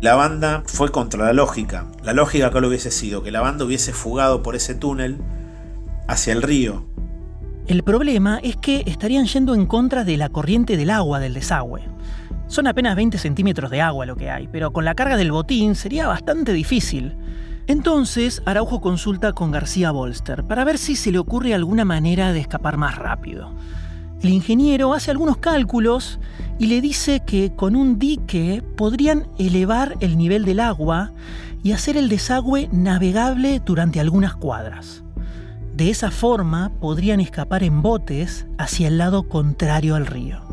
La 0.00 0.14
banda 0.14 0.62
fue 0.66 0.90
contra 0.90 1.24
la 1.24 1.32
lógica. 1.32 1.86
La 2.04 2.12
lógica 2.12 2.50
que 2.50 2.60
lo 2.60 2.68
hubiese 2.68 2.90
sido 2.90 3.22
que 3.22 3.32
la 3.32 3.40
banda 3.40 3.64
hubiese 3.64 3.92
fugado 3.92 4.42
por 4.42 4.54
ese 4.54 4.74
túnel 4.74 5.18
hacia 6.06 6.32
el 6.32 6.42
río. 6.42 6.84
El 7.66 7.82
problema 7.82 8.38
es 8.42 8.56
que 8.56 8.82
estarían 8.86 9.26
yendo 9.26 9.54
en 9.54 9.66
contra 9.66 10.04
de 10.04 10.16
la 10.16 10.28
corriente 10.28 10.76
del 10.76 10.90
agua 10.90 11.20
del 11.20 11.34
desagüe. 11.34 11.82
Son 12.48 12.66
apenas 12.66 12.96
20 12.96 13.18
centímetros 13.18 13.70
de 13.70 13.82
agua 13.82 14.06
lo 14.06 14.16
que 14.16 14.30
hay, 14.30 14.48
pero 14.48 14.72
con 14.72 14.86
la 14.86 14.94
carga 14.94 15.18
del 15.18 15.32
botín 15.32 15.74
sería 15.74 16.08
bastante 16.08 16.54
difícil. 16.54 17.14
Entonces, 17.66 18.42
Araujo 18.46 18.80
consulta 18.80 19.34
con 19.34 19.50
García 19.50 19.90
Bolster 19.90 20.44
para 20.44 20.64
ver 20.64 20.78
si 20.78 20.96
se 20.96 21.12
le 21.12 21.18
ocurre 21.18 21.52
alguna 21.52 21.84
manera 21.84 22.32
de 22.32 22.40
escapar 22.40 22.78
más 22.78 22.96
rápido. 22.96 23.52
El 24.22 24.30
ingeniero 24.30 24.94
hace 24.94 25.10
algunos 25.10 25.36
cálculos 25.36 26.18
y 26.58 26.68
le 26.68 26.80
dice 26.80 27.20
que 27.20 27.52
con 27.54 27.76
un 27.76 27.98
dique 27.98 28.64
podrían 28.76 29.28
elevar 29.38 29.96
el 30.00 30.16
nivel 30.16 30.46
del 30.46 30.60
agua 30.60 31.12
y 31.62 31.72
hacer 31.72 31.98
el 31.98 32.08
desagüe 32.08 32.70
navegable 32.72 33.60
durante 33.62 34.00
algunas 34.00 34.34
cuadras. 34.34 35.04
De 35.76 35.90
esa 35.90 36.10
forma 36.10 36.72
podrían 36.80 37.20
escapar 37.20 37.62
en 37.62 37.82
botes 37.82 38.46
hacia 38.56 38.88
el 38.88 38.96
lado 38.96 39.28
contrario 39.28 39.94
al 39.94 40.06
río 40.06 40.47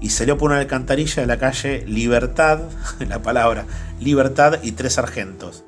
y 0.00 0.10
salió 0.10 0.36
por 0.38 0.50
una 0.50 0.60
alcantarilla 0.60 1.22
de 1.22 1.26
la 1.26 1.38
calle 1.38 1.84
Libertad, 1.86 2.60
la 3.08 3.22
palabra 3.22 3.66
Libertad 4.00 4.58
y 4.62 4.72
Tres 4.72 4.94
Sargentos. 4.94 5.64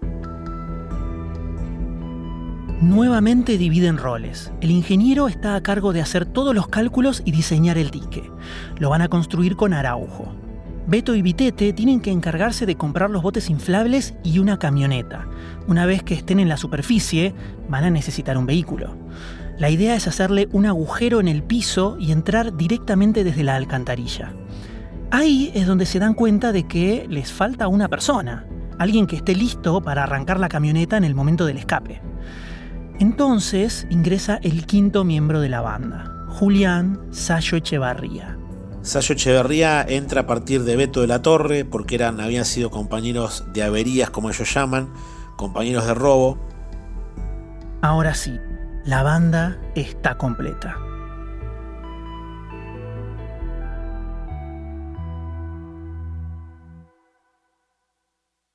Nuevamente 2.80 3.58
dividen 3.58 3.96
roles. 3.96 4.52
El 4.60 4.70
ingeniero 4.70 5.26
está 5.26 5.56
a 5.56 5.62
cargo 5.62 5.92
de 5.92 6.00
hacer 6.00 6.26
todos 6.26 6.54
los 6.54 6.68
cálculos 6.68 7.22
y 7.24 7.32
diseñar 7.32 7.76
el 7.76 7.90
dique. 7.90 8.30
Lo 8.78 8.90
van 8.90 9.02
a 9.02 9.08
construir 9.08 9.56
con 9.56 9.72
Araujo. 9.72 10.32
Beto 10.86 11.16
y 11.16 11.20
Vitete 11.20 11.72
tienen 11.72 12.00
que 12.00 12.12
encargarse 12.12 12.66
de 12.66 12.76
comprar 12.76 13.10
los 13.10 13.20
botes 13.20 13.50
inflables 13.50 14.14
y 14.22 14.38
una 14.38 14.58
camioneta. 14.58 15.26
Una 15.66 15.86
vez 15.86 16.04
que 16.04 16.14
estén 16.14 16.38
en 16.38 16.48
la 16.48 16.56
superficie, 16.56 17.34
van 17.68 17.82
a 17.82 17.90
necesitar 17.90 18.38
un 18.38 18.46
vehículo. 18.46 18.96
La 19.58 19.70
idea 19.70 19.96
es 19.96 20.06
hacerle 20.06 20.48
un 20.52 20.66
agujero 20.66 21.18
en 21.18 21.26
el 21.26 21.42
piso 21.42 21.96
y 21.98 22.12
entrar 22.12 22.56
directamente 22.56 23.24
desde 23.24 23.42
la 23.42 23.56
alcantarilla. 23.56 24.32
Ahí 25.10 25.50
es 25.52 25.66
donde 25.66 25.84
se 25.84 25.98
dan 25.98 26.14
cuenta 26.14 26.52
de 26.52 26.68
que 26.68 27.06
les 27.08 27.32
falta 27.32 27.66
una 27.66 27.88
persona, 27.88 28.46
alguien 28.78 29.08
que 29.08 29.16
esté 29.16 29.34
listo 29.34 29.80
para 29.80 30.04
arrancar 30.04 30.38
la 30.38 30.48
camioneta 30.48 30.96
en 30.96 31.02
el 31.02 31.16
momento 31.16 31.44
del 31.44 31.56
escape. 31.56 32.00
Entonces 33.00 33.86
ingresa 33.90 34.38
el 34.42 34.64
quinto 34.64 35.02
miembro 35.02 35.40
de 35.40 35.48
la 35.48 35.60
banda, 35.60 36.26
Julián 36.28 37.00
Sayo 37.10 37.58
Echevarría. 37.58 38.38
Sayo 38.82 39.14
Echeverría 39.14 39.82
entra 39.82 40.20
a 40.20 40.26
partir 40.26 40.62
de 40.62 40.76
Beto 40.76 41.00
de 41.00 41.08
la 41.08 41.20
Torre 41.20 41.64
porque 41.64 41.96
eran, 41.96 42.20
habían 42.20 42.44
sido 42.44 42.70
compañeros 42.70 43.44
de 43.52 43.64
averías, 43.64 44.10
como 44.10 44.30
ellos 44.30 44.54
llaman, 44.54 44.92
compañeros 45.36 45.84
de 45.86 45.94
robo. 45.94 46.38
Ahora 47.82 48.14
sí, 48.14 48.38
la 48.84 49.02
banda 49.02 49.60
está 49.74 50.16
completa. 50.16 50.76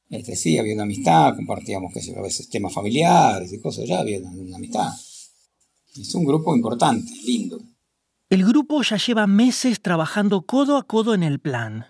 Este, 0.10 0.36
sí, 0.36 0.58
había 0.60 0.76
una 0.76 0.84
amistad, 0.84 1.36
compartíamos 1.36 1.92
que 1.92 2.00
a 2.16 2.22
veces 2.22 2.48
temas 2.50 2.74
familiares 2.74 3.52
y 3.52 3.60
cosas, 3.60 3.86
ya 3.88 4.00
había 4.00 4.20
una 4.20 4.58
amistad. 4.58 4.90
Es 5.96 6.14
un 6.14 6.26
grupo 6.26 6.56
importante, 6.56 7.12
lindo. 7.26 7.60
El 8.30 8.46
grupo 8.46 8.82
ya 8.84 8.98
lleva 8.98 9.28
meses 9.28 9.82
trabajando 9.82 10.44
codo 10.44 10.78
a 10.78 10.84
codo 10.84 11.14
en 11.14 11.24
el 11.24 11.40
plan. 11.40 11.86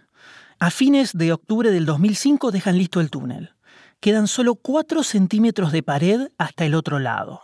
A 0.59 0.71
fines 0.71 1.11
de 1.13 1.33
octubre 1.33 1.71
del 1.71 1.85
2005 1.85 2.51
dejan 2.51 2.77
listo 2.77 3.01
el 3.01 3.09
túnel. 3.09 3.55
Quedan 3.99 4.27
solo 4.27 4.55
4 4.55 5.03
centímetros 5.03 5.71
de 5.71 5.83
pared 5.83 6.27
hasta 6.37 6.65
el 6.65 6.75
otro 6.75 6.99
lado. 6.99 7.41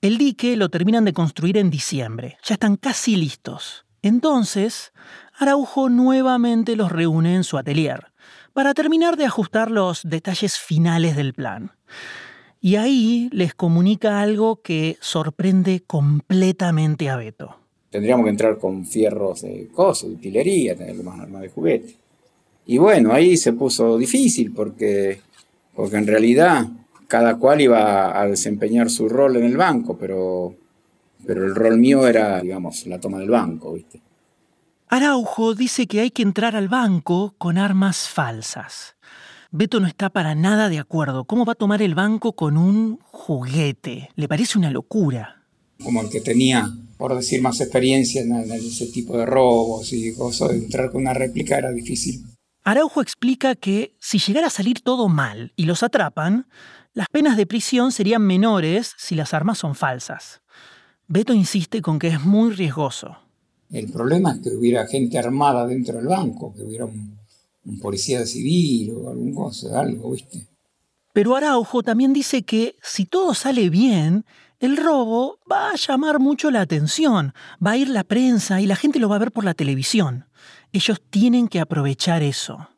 El 0.00 0.18
dique 0.18 0.56
lo 0.56 0.68
terminan 0.68 1.04
de 1.04 1.12
construir 1.12 1.56
en 1.56 1.70
diciembre. 1.70 2.38
Ya 2.44 2.54
están 2.54 2.76
casi 2.76 3.16
listos. 3.16 3.86
Entonces, 4.02 4.92
Araujo 5.38 5.88
nuevamente 5.88 6.76
los 6.76 6.92
reúne 6.92 7.34
en 7.34 7.44
su 7.44 7.58
atelier 7.58 8.12
para 8.52 8.72
terminar 8.72 9.16
de 9.16 9.26
ajustar 9.26 9.70
los 9.70 10.02
detalles 10.04 10.56
finales 10.56 11.16
del 11.16 11.34
plan. 11.34 11.72
Y 12.60 12.76
ahí 12.76 13.28
les 13.32 13.54
comunica 13.54 14.20
algo 14.20 14.62
que 14.62 14.96
sorprende 15.00 15.82
completamente 15.86 17.10
a 17.10 17.16
Beto. 17.16 17.56
Tendríamos 17.90 18.24
que 18.24 18.30
entrar 18.30 18.58
con 18.58 18.84
fierros 18.84 19.42
de 19.42 19.68
cosas, 19.72 20.08
de 20.08 20.16
utilería, 20.16 20.74
tener 20.74 20.96
más 21.02 21.20
armas 21.20 21.42
de 21.42 21.48
juguete. 21.48 21.96
Y 22.66 22.78
bueno, 22.78 23.12
ahí 23.12 23.36
se 23.36 23.52
puso 23.52 23.96
difícil 23.96 24.52
porque, 24.52 25.20
porque 25.74 25.96
en 25.96 26.06
realidad 26.06 26.66
cada 27.08 27.36
cual 27.36 27.60
iba 27.60 28.20
a 28.20 28.26
desempeñar 28.26 28.90
su 28.90 29.08
rol 29.08 29.36
en 29.36 29.44
el 29.44 29.56
banco, 29.56 29.96
pero, 29.96 30.54
pero 31.26 31.44
el 31.44 31.54
rol 31.54 31.78
mío 31.78 32.06
era, 32.06 32.40
digamos, 32.40 32.86
la 32.86 33.00
toma 33.00 33.18
del 33.18 33.30
banco, 33.30 33.74
¿viste? 33.74 34.00
Araujo 34.88 35.54
dice 35.54 35.86
que 35.86 36.00
hay 36.00 36.10
que 36.10 36.22
entrar 36.22 36.54
al 36.54 36.68
banco 36.68 37.34
con 37.38 37.58
armas 37.58 38.08
falsas. 38.08 38.94
Beto 39.50 39.80
no 39.80 39.86
está 39.86 40.10
para 40.10 40.34
nada 40.34 40.68
de 40.68 40.78
acuerdo. 40.78 41.24
¿Cómo 41.24 41.44
va 41.44 41.52
a 41.52 41.56
tomar 41.56 41.82
el 41.82 41.94
banco 41.94 42.34
con 42.34 42.56
un 42.56 42.98
juguete? 43.02 44.10
Le 44.14 44.28
parece 44.28 44.58
una 44.58 44.70
locura. 44.70 45.44
Como 45.82 46.02
el 46.02 46.08
que 46.08 46.20
tenía, 46.20 46.68
por 46.98 47.16
decir, 47.16 47.42
más 47.42 47.60
experiencia 47.60 48.22
en 48.22 48.32
ese 48.52 48.86
tipo 48.86 49.16
de 49.18 49.26
robos 49.26 49.92
y 49.92 50.14
cosas, 50.14 50.50
de 50.50 50.58
entrar 50.58 50.90
con 50.90 51.02
una 51.02 51.14
réplica 51.14 51.58
era 51.58 51.72
difícil. 51.72 52.24
Araujo 52.62 53.00
explica 53.00 53.54
que 53.54 53.96
si 54.00 54.18
llegara 54.18 54.48
a 54.48 54.50
salir 54.50 54.80
todo 54.80 55.08
mal 55.08 55.52
y 55.54 55.66
los 55.66 55.82
atrapan, 55.82 56.48
las 56.96 57.08
penas 57.10 57.36
de 57.36 57.44
prisión 57.44 57.92
serían 57.92 58.22
menores 58.22 58.94
si 58.96 59.14
las 59.16 59.34
armas 59.34 59.58
son 59.58 59.74
falsas. 59.74 60.40
Beto 61.06 61.34
insiste 61.34 61.82
con 61.82 61.98
que 61.98 62.08
es 62.08 62.24
muy 62.24 62.52
riesgoso. 62.52 63.18
El 63.70 63.92
problema 63.92 64.32
es 64.32 64.38
que 64.40 64.56
hubiera 64.56 64.86
gente 64.86 65.18
armada 65.18 65.66
dentro 65.66 65.98
del 65.98 66.06
banco, 66.06 66.54
que 66.54 66.62
hubiera 66.62 66.86
un, 66.86 67.18
policía 67.82 68.24
civil 68.24 68.94
o 68.96 69.10
algún 69.10 69.34
cosa, 69.34 69.78
algo, 69.78 70.12
¿viste? 70.12 70.46
Pero 71.12 71.36
Araujo 71.36 71.82
también 71.82 72.14
dice 72.14 72.44
que 72.44 72.76
si 72.82 73.04
todo 73.04 73.34
sale 73.34 73.68
bien, 73.68 74.24
el 74.58 74.78
robo 74.78 75.38
va 75.50 75.72
a 75.72 75.76
llamar 75.76 76.18
mucho 76.18 76.50
la 76.50 76.62
atención, 76.62 77.34
va 77.64 77.72
a 77.72 77.76
ir 77.76 77.90
la 77.90 78.04
prensa 78.04 78.62
y 78.62 78.66
la 78.66 78.76
gente 78.76 79.00
lo 79.00 79.10
va 79.10 79.16
a 79.16 79.18
ver 79.20 79.32
por 79.32 79.44
la 79.44 79.52
televisión. 79.52 80.24
Ellos 80.72 81.02
tienen 81.10 81.48
que 81.48 81.60
aprovechar 81.60 82.22
eso. 82.22 82.70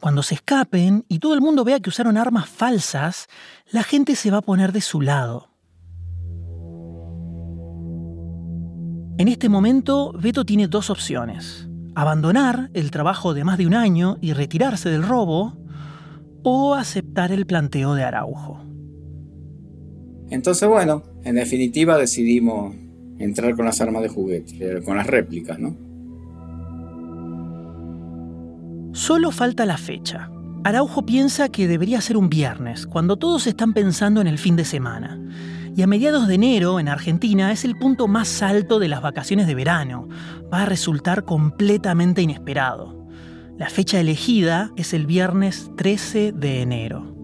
Cuando 0.00 0.22
se 0.22 0.36
escapen 0.36 1.04
y 1.08 1.18
todo 1.18 1.34
el 1.34 1.40
mundo 1.40 1.64
vea 1.64 1.80
que 1.80 1.90
usaron 1.90 2.16
armas 2.16 2.48
falsas, 2.48 3.26
la 3.72 3.82
gente 3.82 4.14
se 4.14 4.30
va 4.30 4.38
a 4.38 4.42
poner 4.42 4.70
de 4.70 4.80
su 4.80 5.00
lado. 5.00 5.48
En 9.18 9.26
este 9.26 9.48
momento, 9.48 10.12
Beto 10.12 10.44
tiene 10.44 10.68
dos 10.68 10.90
opciones. 10.90 11.68
Abandonar 11.96 12.70
el 12.74 12.92
trabajo 12.92 13.34
de 13.34 13.42
más 13.42 13.58
de 13.58 13.66
un 13.66 13.74
año 13.74 14.18
y 14.20 14.32
retirarse 14.34 14.88
del 14.88 15.02
robo 15.02 15.58
o 16.44 16.74
aceptar 16.74 17.32
el 17.32 17.44
planteo 17.44 17.94
de 17.94 18.04
Araujo. 18.04 18.60
Entonces, 20.30 20.68
bueno, 20.68 21.02
en 21.24 21.34
definitiva 21.34 21.98
decidimos 21.98 22.76
entrar 23.18 23.56
con 23.56 23.64
las 23.64 23.80
armas 23.80 24.02
de 24.02 24.08
juguete, 24.10 24.54
eh, 24.60 24.82
con 24.84 24.96
las 24.96 25.08
réplicas, 25.08 25.58
¿no? 25.58 25.87
Solo 28.98 29.30
falta 29.30 29.64
la 29.64 29.76
fecha. 29.76 30.28
Araujo 30.64 31.06
piensa 31.06 31.50
que 31.50 31.68
debería 31.68 32.00
ser 32.00 32.16
un 32.16 32.28
viernes, 32.28 32.84
cuando 32.84 33.16
todos 33.16 33.46
están 33.46 33.72
pensando 33.72 34.20
en 34.20 34.26
el 34.26 34.38
fin 34.38 34.56
de 34.56 34.64
semana. 34.64 35.20
Y 35.76 35.82
a 35.82 35.86
mediados 35.86 36.26
de 36.26 36.34
enero, 36.34 36.80
en 36.80 36.88
Argentina, 36.88 37.52
es 37.52 37.64
el 37.64 37.78
punto 37.78 38.08
más 38.08 38.42
alto 38.42 38.80
de 38.80 38.88
las 38.88 39.00
vacaciones 39.00 39.46
de 39.46 39.54
verano. 39.54 40.08
Va 40.52 40.62
a 40.62 40.66
resultar 40.66 41.24
completamente 41.24 42.22
inesperado. 42.22 43.06
La 43.56 43.70
fecha 43.70 44.00
elegida 44.00 44.72
es 44.74 44.92
el 44.92 45.06
viernes 45.06 45.70
13 45.76 46.32
de 46.32 46.62
enero. 46.62 47.14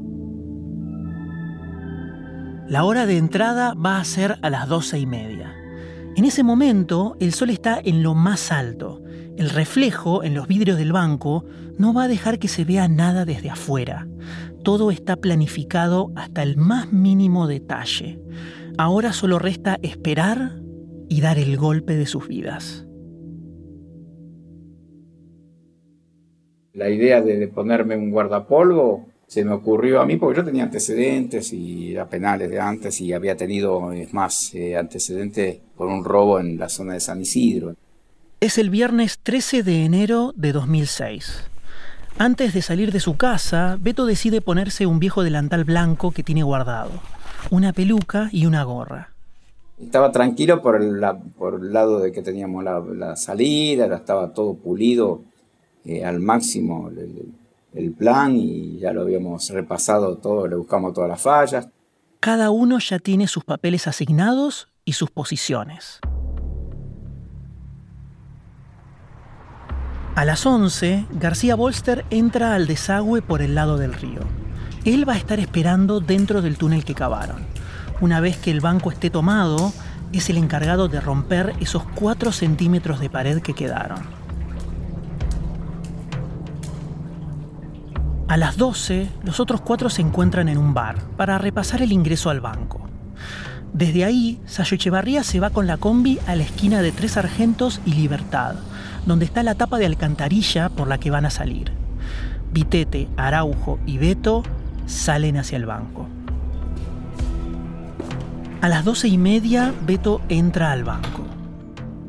La 2.69 2.85
hora 2.85 3.05
de 3.05 3.17
entrada 3.19 3.75
va 3.75 3.99
a 3.99 4.05
ser 4.05 4.39
a 4.43 4.49
las 4.49 4.69
12 4.69 5.01
y 5.01 5.07
media. 5.07 5.54
En 6.17 6.25
ese 6.25 6.45
momento, 6.45 7.17
el 7.19 7.33
sol 7.33 7.51
está 7.51 7.81
en 7.83 8.05
lo 8.05 8.15
más 8.15 8.53
alto. 8.53 9.03
El 9.37 9.51
reflejo 9.51 10.23
en 10.23 10.35
los 10.35 10.47
vidrios 10.47 10.79
del 10.79 10.93
banco 10.93 11.45
no 11.77 11.93
va 11.93 12.05
a 12.05 12.09
dejar 12.09 12.39
que 12.39 12.47
se 12.47 12.65
vea 12.65 12.87
nada 12.87 13.25
desde 13.25 13.51
afuera. 13.51 14.07
Todo 14.63 14.93
está 14.93 15.17
planificado 15.17 16.13
hasta 16.15 16.45
el 16.45 16.57
más 16.57 16.93
mínimo 16.93 17.49
detalle. 17.49 18.21
Ahora 18.79 19.13
solo 19.13 19.41
resta 19.41 19.81
esperar 19.83 20.53
y 21.09 21.21
dar 21.21 21.37
el 21.37 21.57
golpe 21.57 21.97
de 21.97 22.07
sus 22.07 22.29
vidas. 22.29 22.87
La 26.73 26.91
idea 26.91 27.23
de 27.23 27.49
ponerme 27.49 27.97
un 27.97 28.11
guardapolvo 28.11 29.07
se 29.27 29.45
me 29.45 29.53
ocurrió 29.53 30.01
a 30.01 30.07
mí 30.07 30.17
porque 30.17 30.39
yo 30.39 30.45
tenía 30.45 30.65
antecedentes 30.65 31.53
y 31.53 31.93
era 31.93 32.09
penales 32.09 32.51
de 32.51 32.61
antes 32.61 33.01
y 33.01 33.13
había 33.13 33.37
tenido, 33.37 33.93
es 33.93 34.13
más, 34.13 34.55
eh, 34.55 34.77
antecedentes 34.77 35.59
por 35.77 35.89
un 35.89 36.05
robo 36.05 36.39
en 36.39 36.59
la 36.59 36.69
zona 36.69 36.95
de 36.95 37.01
San 37.01 37.21
Isidro. 37.21 37.75
Es 38.41 38.59
el 38.59 38.71
viernes 38.71 39.19
13 39.23 39.63
de 39.63 39.85
enero 39.85 40.33
de 40.37 40.53
2006. 40.53 41.45
Antes 42.19 42.55
de 42.55 42.63
salir 42.63 42.93
de 42.93 43.01
su 43.01 43.17
casa, 43.17 43.77
Beto 43.81 44.07
decide 44.07 44.41
ponerse 44.41 44.87
un 44.87 45.01
viejo 45.01 45.25
delantal 45.25 45.65
blanco 45.65 46.13
que 46.13 46.23
tiene 46.23 46.45
guardado, 46.45 46.93
una 47.51 47.73
peluca 47.73 48.29
y 48.31 48.47
una 48.47 48.63
gorra. 48.63 49.11
Estaba 49.81 50.13
tranquilo 50.13 50.63
por 50.63 50.81
el, 50.81 51.03
por 51.37 51.55
el 51.61 51.73
lado 51.73 51.99
de 51.99 52.13
que 52.13 52.23
teníamos 52.23 52.63
la, 52.63 53.17
salida, 53.17 53.87
estaba 53.97 54.33
todo 54.33 54.55
pulido 54.55 55.23
eh, 55.85 56.05
al 56.05 56.21
máximo 56.21 56.89
el, 57.75 57.93
plan 57.93 58.37
y 58.37 58.79
ya 58.79 58.93
lo 58.93 59.03
habíamos 59.03 59.49
repasado 59.51 60.17
todo, 60.17 60.47
le 60.47 60.57
buscamos 60.57 60.93
todas 60.93 61.11
las 61.11 61.21
fallas. 61.21 61.69
Cada 62.21 62.51
uno 62.51 62.79
ya 62.79 62.99
tiene 62.99 63.27
sus 63.27 63.45
papeles 63.45 63.87
asignados 63.87 64.69
y 64.85 64.93
sus 64.95 65.11
posiciones. 65.11 66.01
A 70.15 70.25
las 70.25 70.47
11, 70.47 71.07
García 71.11 71.57
Bolster 71.57 72.05
entra 72.11 72.55
al 72.55 72.67
desagüe 72.67 73.21
por 73.21 73.43
el 73.43 73.57
lado 73.57 73.79
del 73.79 73.95
río. 73.95 74.21
Él 74.85 75.09
va 75.09 75.15
a 75.15 75.19
estar 75.19 75.41
esperando 75.41 76.01
dentro 76.01 76.41
del 76.41 76.57
túnel 76.57 76.85
que 76.85 76.95
cavaron. 76.95 77.43
Una 78.01 78.21
vez 78.21 78.37
que 78.37 78.51
el 78.51 78.61
banco 78.61 78.91
esté 78.91 79.11
tomado, 79.11 79.73
es 80.13 80.31
el 80.31 80.37
encargado 80.37 80.89
de 80.89 81.01
romper 81.01 81.55
esos 81.61 81.83
4 81.97 82.31
centímetros 82.31 83.01
de 83.01 83.11
pared 83.11 83.41
que 83.43 83.55
quedaron. 83.55 84.24
A 88.35 88.37
las 88.37 88.57
12, 88.57 89.07
los 89.23 89.39
otros 89.39 89.61
cuatro 89.61 89.89
se 89.89 90.03
encuentran 90.03 90.49
en 90.49 90.59
un 90.59 90.75
bar 90.75 91.01
para 91.17 91.39
repasar 91.39 91.83
el 91.83 91.93
ingreso 91.93 92.31
al 92.31 92.41
banco. 92.41 92.81
Desde 93.73 94.05
ahí, 94.05 94.41
Sayo 94.45 94.75
Echevarría 94.75 95.23
se 95.23 95.39
va 95.39 95.51
con 95.51 95.69
la 95.69 95.77
combi 95.77 96.19
a 96.27 96.35
la 96.35 96.43
esquina 96.43 96.83
de 96.83 96.91
Tres 96.91 97.17
Argentos 97.17 97.81
y 97.87 97.93
Libertad, 97.93 98.57
donde 99.07 99.25
está 99.25 99.45
la 99.45 99.55
tapa 99.55 99.79
de 99.79 99.87
alcantarilla 99.87 100.69
por 100.69 100.89
la 100.89 100.99
que 100.99 101.13
van 101.13 101.27
a 101.27 101.31
salir. 101.31 101.71
Vitete, 102.53 103.07
Araujo 103.17 103.79
y 103.87 103.99
Beto 103.99 104.43
salen 104.87 105.37
hacia 105.37 105.55
el 105.55 105.67
banco. 105.67 106.09
A 108.63 108.69
las 108.69 108.85
doce 108.85 109.07
y 109.07 109.17
media, 109.17 109.73
Beto 109.87 110.21
entra 110.29 110.73
al 110.73 110.83
banco. 110.83 111.24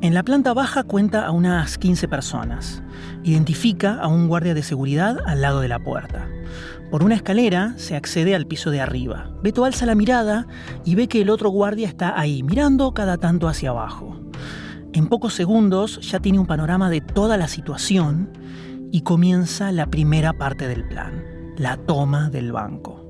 En 0.06 0.14
la 0.14 0.22
planta 0.22 0.54
baja 0.54 0.84
cuenta 0.84 1.26
a 1.26 1.32
unas 1.32 1.80
15 1.80 2.08
personas. 2.08 2.84
Identifica 3.24 3.96
a 3.96 4.08
un 4.08 4.28
guardia 4.28 4.54
de 4.54 4.62
seguridad 4.62 5.18
al 5.26 5.42
lado 5.42 5.62
de 5.62 5.68
la 5.68 5.80
puerta. 5.80 6.30
Por 6.92 7.02
una 7.02 7.16
escalera 7.16 7.74
se 7.78 7.96
accede 7.96 8.36
al 8.36 8.46
piso 8.46 8.70
de 8.70 8.82
arriba. 8.82 9.32
Beto 9.42 9.66
alza 9.66 9.88
la 9.88 9.96
mirada 9.96 10.46
y 10.86 10.94
ve 10.94 11.08
que 11.08 11.24
el 11.24 11.32
otro 11.32 11.50
guardia 11.50 11.88
está 11.88 12.20
ahí, 12.20 12.44
mirando 12.44 12.94
cada 12.94 13.18
tanto 13.18 13.48
hacia 13.48 13.72
abajo. 13.72 14.16
En 14.94 15.08
pocos 15.08 15.34
segundos 15.34 16.00
ya 16.02 16.20
tiene 16.20 16.38
un 16.38 16.46
panorama 16.46 16.92
de 16.92 17.02
toda 17.02 17.36
la 17.36 17.48
situación 17.48 18.30
y 18.92 19.02
comienza 19.02 19.72
la 19.72 19.88
primera 19.88 20.34
parte 20.34 20.68
del 20.68 20.88
plan, 20.88 21.24
la 21.58 21.78
toma 21.78 22.30
del 22.30 22.52
banco. 22.52 23.02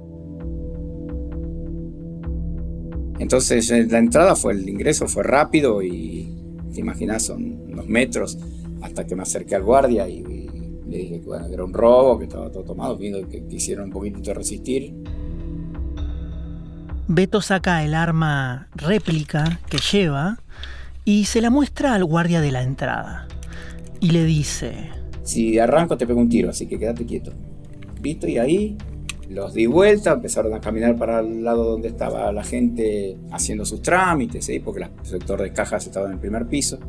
Entonces 3.19 3.69
la 3.91 3.97
entrada 3.97 4.37
fue, 4.37 4.53
el 4.53 4.69
ingreso 4.69 5.09
fue 5.09 5.23
rápido 5.23 5.83
y 5.83 6.34
te 6.75 6.81
imaginas, 6.81 7.23
son 7.23 7.63
unos 7.71 7.87
metros 7.87 8.37
hasta 8.81 9.07
que 9.07 9.15
me 9.15 9.23
acerqué 9.23 9.55
al 9.55 9.63
guardia 9.63 10.07
y, 10.07 10.21
le 10.87 10.97
dije 10.97 11.19
que, 11.21 11.25
bueno, 11.25 11.47
era 11.47 11.63
un 11.63 11.73
robo, 11.73 12.19
que 12.19 12.25
estaba 12.25 12.51
todo 12.51 12.63
tomado, 12.63 12.95
viendo 12.95 13.27
que 13.27 13.43
quisieron 13.47 13.85
un 13.85 13.91
poquito 13.91 14.33
resistir. 14.35 14.93
Beto 17.07 17.41
saca 17.41 17.83
el 17.83 17.95
arma 17.95 18.67
réplica 18.75 19.59
que 19.67 19.77
lleva 19.77 20.39
y 21.03 21.25
se 21.25 21.41
la 21.41 21.49
muestra 21.49 21.95
al 21.95 22.05
guardia 22.05 22.41
de 22.41 22.51
la 22.51 22.61
entrada. 22.61 23.27
Y 23.99 24.11
le 24.11 24.25
dice... 24.25 24.89
Si 25.23 25.57
arranco 25.57 25.97
te 25.97 26.05
pego 26.05 26.19
un 26.19 26.29
tiro, 26.29 26.51
así 26.51 26.67
que 26.67 26.77
quédate 26.77 27.05
quieto. 27.05 27.31
Visto 27.99 28.27
y 28.27 28.37
ahí 28.37 28.77
los 29.29 29.53
di 29.53 29.65
vuelta, 29.65 30.13
empezaron 30.13 30.53
a 30.53 30.61
caminar 30.61 30.95
para 30.97 31.19
el 31.19 31.43
lado 31.43 31.63
donde 31.63 31.87
estaba 31.89 32.31
la 32.31 32.43
gente 32.43 33.17
haciendo 33.31 33.65
sus 33.65 33.81
trámites, 33.81 34.49
porque 34.63 34.83
el 34.83 34.89
sector 35.03 35.41
de 35.41 35.51
cajas 35.51 35.85
estaba 35.85 36.07
en 36.07 36.13
el 36.13 36.19
primer 36.19 36.45
piso. 36.47 36.79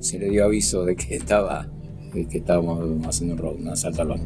Se 0.00 0.18
le 0.18 0.30
dio 0.30 0.44
aviso 0.44 0.84
de 0.84 0.94
que, 0.94 1.16
estaba, 1.16 1.66
que 2.12 2.38
estábamos 2.38 3.06
haciendo 3.06 3.34
un 3.34 3.38
robo, 3.38 3.56
un 3.58 3.68
asalto 3.68 4.02
al 4.02 4.08
banco. 4.08 4.24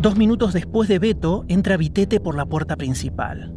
Dos 0.00 0.16
minutos 0.16 0.52
después 0.52 0.88
de 0.88 0.98
Beto, 0.98 1.46
entra 1.48 1.78
Vitete 1.78 2.20
por 2.20 2.36
la 2.36 2.44
puerta 2.44 2.76
principal. 2.76 3.54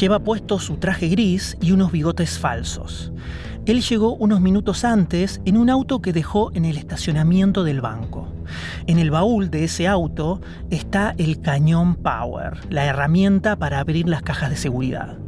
Lleva 0.00 0.20
puesto 0.20 0.58
su 0.58 0.76
traje 0.76 1.08
gris 1.08 1.58
y 1.60 1.72
unos 1.72 1.92
bigotes 1.92 2.38
falsos. 2.38 3.12
Él 3.66 3.82
llegó 3.82 4.16
unos 4.16 4.40
minutos 4.40 4.84
antes 4.84 5.42
en 5.44 5.58
un 5.58 5.68
auto 5.68 6.00
que 6.00 6.14
dejó 6.14 6.52
en 6.54 6.64
el 6.64 6.78
estacionamiento 6.78 7.64
del 7.64 7.82
banco. 7.82 8.28
En 8.86 8.98
el 8.98 9.10
baúl 9.10 9.50
de 9.50 9.64
ese 9.64 9.86
auto 9.86 10.40
está 10.70 11.14
el 11.18 11.40
cañón 11.40 11.96
Power, 11.96 12.58
la 12.70 12.84
herramienta 12.84 13.56
para 13.56 13.80
abrir 13.80 14.08
las 14.08 14.22
cajas 14.22 14.50
de 14.50 14.56
seguridad. 14.56 15.18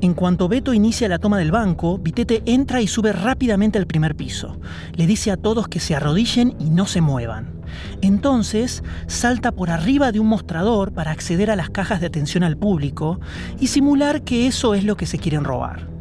En 0.00 0.14
cuanto 0.14 0.48
Beto 0.48 0.74
inicia 0.74 1.08
la 1.08 1.18
toma 1.18 1.38
del 1.38 1.50
banco, 1.50 1.98
Vitete 1.98 2.42
entra 2.44 2.82
y 2.82 2.86
sube 2.86 3.12
rápidamente 3.12 3.78
al 3.78 3.86
primer 3.86 4.14
piso. 4.14 4.60
Le 4.94 5.06
dice 5.06 5.30
a 5.30 5.36
todos 5.36 5.68
que 5.68 5.80
se 5.80 5.94
arrodillen 5.94 6.54
y 6.58 6.70
no 6.70 6.86
se 6.86 7.00
muevan. 7.00 7.62
Entonces 8.02 8.82
salta 9.06 9.52
por 9.52 9.70
arriba 9.70 10.12
de 10.12 10.20
un 10.20 10.26
mostrador 10.26 10.92
para 10.92 11.10
acceder 11.10 11.50
a 11.50 11.56
las 11.56 11.70
cajas 11.70 12.00
de 12.00 12.06
atención 12.08 12.44
al 12.44 12.56
público 12.56 13.18
y 13.58 13.68
simular 13.68 14.22
que 14.22 14.46
eso 14.46 14.74
es 14.74 14.84
lo 14.84 14.96
que 14.96 15.06
se 15.06 15.18
quieren 15.18 15.44
robar 15.44 15.94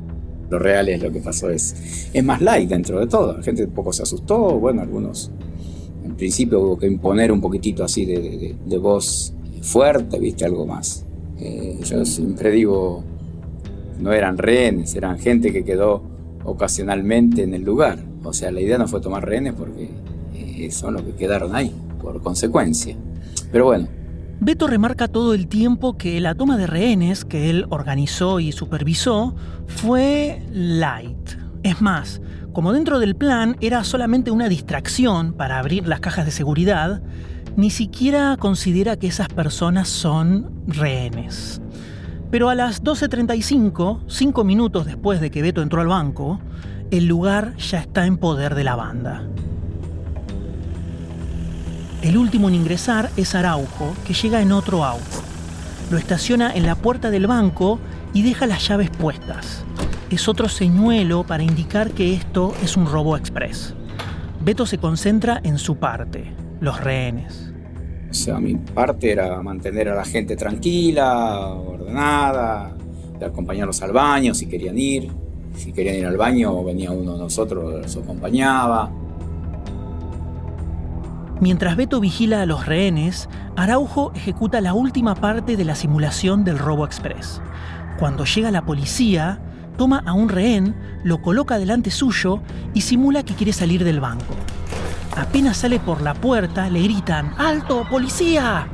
lo 0.54 0.60
real 0.60 0.88
es 0.88 1.02
lo 1.02 1.12
que 1.12 1.20
pasó 1.20 1.50
es, 1.50 2.10
es 2.14 2.24
más 2.24 2.40
light 2.40 2.70
dentro 2.70 3.00
de 3.00 3.08
todo. 3.08 3.38
La 3.38 3.44
gente 3.44 3.66
un 3.66 3.72
poco 3.72 3.92
se 3.92 4.04
asustó, 4.04 4.60
bueno, 4.60 4.84
algunos 4.84 5.32
en 6.14 6.18
principio 6.18 6.60
hubo 6.60 6.78
que 6.78 6.86
imponer 6.86 7.32
un 7.32 7.42
poquitito 7.42 7.84
así 7.84 8.06
de, 8.06 8.78
voz 8.78 9.34
fuerte, 9.64 10.20
viste, 10.20 10.46
algo 10.46 10.68
más. 10.68 11.04
Eh, 11.40 11.80
yo 11.84 12.06
siempre 12.06 12.52
digo, 12.52 13.04
no 14.00 14.14
eran 14.14 14.38
rehenes, 14.38 14.94
eran 14.96 15.18
gente 15.18 15.52
que 15.52 15.66
quedó 15.66 16.04
ocasionalmente 16.46 17.42
en 17.42 17.56
el 17.56 17.64
lugar. 17.64 17.98
O 18.24 18.32
sea, 18.32 18.52
la 18.52 18.62
idea 18.62 18.78
no 18.78 18.88
fue 18.88 19.02
tomar 19.02 19.26
rehenes 19.26 19.54
porque 19.54 19.90
eh, 20.36 20.70
son 20.70 20.94
los 20.94 21.02
que 21.02 21.14
quedaron 21.14 21.56
ahí, 21.56 21.74
por 22.00 22.22
consecuencia. 22.22 22.96
Pero 23.52 23.66
bueno, 23.66 23.88
Beto 24.40 24.68
remarca 24.68 25.08
todo 25.08 25.34
el 25.34 25.48
tiempo 25.48 25.98
que 25.98 26.20
la 26.20 26.36
toma 26.36 26.58
de 26.58 26.68
rehenes 26.68 27.26
que 27.26 27.50
él 27.50 27.66
organizó 27.70 28.40
y 28.40 28.52
supervisó 28.52 29.34
fue 29.66 30.44
light. 30.52 31.40
Es 31.64 31.82
más, 31.82 32.22
como 32.54 32.72
dentro 32.72 33.00
del 33.00 33.16
plan 33.16 33.58
era 33.62 33.84
solamente 33.84 34.32
una 34.32 34.48
distracción 34.48 35.34
para 35.34 35.58
abrir 35.58 35.88
las 35.88 36.00
cajas 36.00 36.26
de 36.26 36.32
seguridad, 36.32 37.02
ni 37.58 37.72
siquiera 37.72 38.38
considera 38.40 38.98
que 38.98 39.08
esas 39.08 39.28
personas 39.28 39.90
son 39.90 40.52
rehenes. 40.68 41.62
Pero 42.30 42.50
a 42.50 42.56
las 42.56 42.84
12.35, 42.84 44.02
cinco 44.08 44.44
minutos 44.44 44.86
después 44.86 45.20
de 45.20 45.32
que 45.32 45.42
Beto 45.42 45.62
entró 45.62 45.82
al 45.82 45.88
banco, 45.88 46.40
el 46.92 47.06
lugar 47.06 47.56
ya 47.58 47.80
está 47.80 48.06
en 48.06 48.18
poder 48.18 48.56
de 48.56 48.64
la 48.64 48.76
banda. 48.76 49.24
El 52.04 52.18
último 52.18 52.50
en 52.50 52.56
ingresar 52.56 53.10
es 53.18 53.34
Araujo, 53.34 53.96
que 54.06 54.14
llega 54.14 54.42
en 54.42 54.52
otro 54.52 54.84
auto. 54.84 55.24
Lo 55.90 55.98
estaciona 55.98 56.54
en 56.54 56.66
la 56.66 56.76
puerta 56.76 57.10
del 57.10 57.28
banco 57.28 57.80
y 58.14 58.24
deja 58.24 58.46
las 58.46 58.68
llaves 58.68 58.90
puestas. 58.90 59.64
Es 60.14 60.28
otro 60.28 60.48
señuelo 60.48 61.24
para 61.24 61.42
indicar 61.42 61.90
que 61.90 62.14
esto 62.14 62.54
es 62.62 62.78
un 62.78 62.86
robo 62.86 63.18
express. 63.18 63.74
Beto 64.42 64.68
se 64.68 64.78
concentra 64.78 65.42
en 65.44 65.58
su 65.58 65.78
parte, 65.78 66.32
los 66.60 66.80
rehenes. 66.80 67.52
O 68.12 68.14
sea, 68.14 68.40
mi 68.40 68.54
parte 68.54 69.12
era 69.12 69.42
mantener 69.42 69.90
a 69.90 69.96
la 69.96 70.06
gente 70.06 70.36
tranquila, 70.36 71.48
ordenada, 71.48 72.76
de 73.18 73.26
acompañarlos 73.26 73.82
al 73.82 73.92
baño 73.92 74.36
si 74.36 74.46
querían 74.46 74.78
ir. 74.78 75.10
Si 75.56 75.74
querían 75.74 75.96
ir 75.96 76.06
al 76.06 76.18
baño, 76.18 76.64
venía 76.64 76.92
uno 76.92 77.14
de 77.14 77.18
nosotros, 77.18 77.82
los 77.82 77.98
acompañaba. 77.98 78.92
Mientras 81.42 81.76
Beto 81.76 82.00
vigila 82.00 82.44
a 82.44 82.46
los 82.46 82.68
rehenes, 82.68 83.30
Araujo 83.56 84.12
ejecuta 84.14 84.62
la 84.62 84.76
última 84.76 85.16
parte 85.16 85.58
de 85.58 85.66
la 85.66 85.74
simulación 85.74 86.44
del 86.44 86.60
robo 86.60 86.86
express. 86.86 87.42
Cuando 87.98 88.26
llega 88.26 88.52
la 88.52 88.64
policía, 88.64 89.40
toma 89.78 90.04
a 90.06 90.14
un 90.14 90.30
rehén, 90.30 90.76
lo 91.04 91.22
coloca 91.22 91.58
delante 91.58 91.92
suyo 91.92 92.42
y 92.74 92.82
simula 92.82 93.24
que 93.24 93.34
quiere 93.34 93.54
salir 93.54 93.84
del 93.84 94.00
banco. 94.00 94.36
Apenas 95.16 95.58
sale 95.58 95.80
por 95.80 96.02
la 96.02 96.14
puerta, 96.14 96.70
le 96.70 96.82
gritan, 96.82 97.34
¡Alto, 97.38 97.86
policía! 97.90 98.68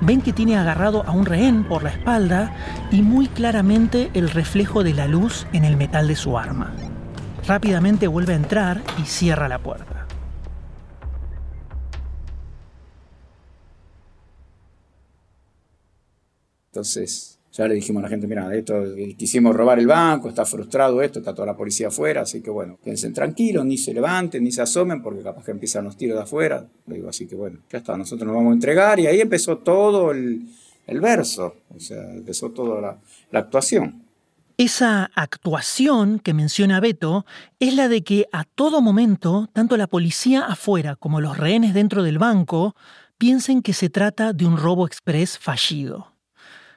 Ven 0.00 0.20
que 0.20 0.32
tiene 0.32 0.58
agarrado 0.58 1.04
a 1.06 1.12
un 1.12 1.26
rehén 1.26 1.62
por 1.62 1.84
la 1.84 1.90
espalda 1.90 2.52
y 2.90 3.02
muy 3.02 3.28
claramente 3.28 4.10
el 4.14 4.30
reflejo 4.30 4.82
de 4.82 4.94
la 4.94 5.06
luz 5.06 5.46
en 5.52 5.64
el 5.64 5.76
metal 5.76 6.08
de 6.08 6.16
su 6.16 6.36
arma. 6.36 6.72
Rápidamente 7.46 8.08
vuelve 8.08 8.32
a 8.32 8.36
entrar 8.36 8.82
y 8.98 9.06
cierra 9.06 9.48
la 9.48 9.60
puerta. 9.60 10.06
Entonces, 16.72 17.38
ya 17.52 17.68
le 17.68 17.74
dijimos 17.74 18.00
a 18.00 18.04
la 18.04 18.08
gente, 18.08 18.26
mira, 18.26 18.54
esto, 18.54 18.82
quisimos 19.16 19.54
robar 19.54 19.78
el 19.78 19.86
banco, 19.86 20.30
está 20.30 20.46
frustrado 20.46 21.02
esto, 21.02 21.18
está 21.18 21.34
toda 21.34 21.46
la 21.46 21.56
policía 21.56 21.88
afuera, 21.88 22.22
así 22.22 22.40
que 22.40 22.50
bueno, 22.50 22.78
quédense 22.82 23.10
tranquilos, 23.10 23.66
ni 23.66 23.76
se 23.76 23.92
levanten, 23.92 24.42
ni 24.42 24.50
se 24.50 24.62
asomen, 24.62 25.02
porque 25.02 25.22
capaz 25.22 25.44
que 25.44 25.50
empiezan 25.50 25.84
los 25.84 25.96
tiros 25.96 26.16
de 26.16 26.22
afuera. 26.22 26.66
Le 26.86 26.96
digo, 26.96 27.10
así 27.10 27.26
que 27.26 27.36
bueno, 27.36 27.58
ya 27.70 27.78
está, 27.78 27.96
nosotros 27.96 28.26
nos 28.26 28.36
vamos 28.36 28.52
a 28.52 28.54
entregar 28.54 28.98
y 29.00 29.06
ahí 29.06 29.20
empezó 29.20 29.58
todo 29.58 30.12
el, 30.12 30.48
verso, 30.86 31.56
o 31.74 31.78
sea, 31.78 32.02
empezó 32.14 32.50
toda 32.50 32.80
la, 32.80 32.98
la 33.30 33.38
actuación. 33.40 34.02
Esa 34.56 35.10
actuación 35.14 36.20
que 36.20 36.34
menciona 36.34 36.80
Beto 36.80 37.26
es 37.58 37.74
la 37.74 37.88
de 37.88 38.02
que 38.02 38.28
a 38.32 38.44
todo 38.44 38.80
momento, 38.80 39.50
tanto 39.52 39.76
la 39.76 39.88
policía 39.88 40.46
afuera 40.46 40.96
como 40.96 41.20
los 41.20 41.36
rehenes 41.36 41.74
dentro 41.74 42.02
del 42.02 42.18
banco 42.18 42.74
piensen 43.18 43.60
que 43.60 43.72
se 43.72 43.90
trata 43.90 44.32
de 44.32 44.46
un 44.46 44.56
robo 44.56 44.86
express 44.86 45.38
fallido. 45.38 46.11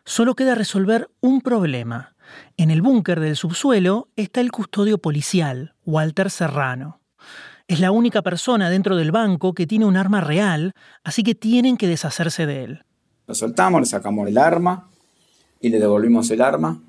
Solo 0.07 0.35
queda 0.35 0.53
resolver 0.53 1.09
un 1.19 1.41
problema. 1.41 2.15
En 2.57 2.69
el 2.69 2.83
búnker 2.83 3.19
del 3.19 3.35
subsuelo 3.35 4.09
está 4.15 4.39
el 4.39 4.51
custodio 4.51 4.99
policial, 4.99 5.73
Walter 5.83 6.29
Serrano. 6.29 7.01
Es 7.67 7.79
la 7.79 7.89
única 7.89 8.21
persona 8.21 8.69
dentro 8.69 8.97
del 8.97 9.11
banco 9.11 9.53
que 9.55 9.65
tiene 9.65 9.85
un 9.85 9.97
arma 9.97 10.21
real, 10.21 10.73
así 11.03 11.23
que 11.23 11.33
tienen 11.33 11.75
que 11.75 11.87
deshacerse 11.87 12.45
de 12.45 12.63
él. 12.63 12.85
Lo 13.25 13.33
soltamos, 13.33 13.81
le 13.81 13.87
sacamos 13.87 14.27
el 14.27 14.37
arma 14.37 14.87
y 15.59 15.69
le 15.69 15.79
devolvimos 15.79 16.29
el 16.29 16.41
arma. 16.41 16.79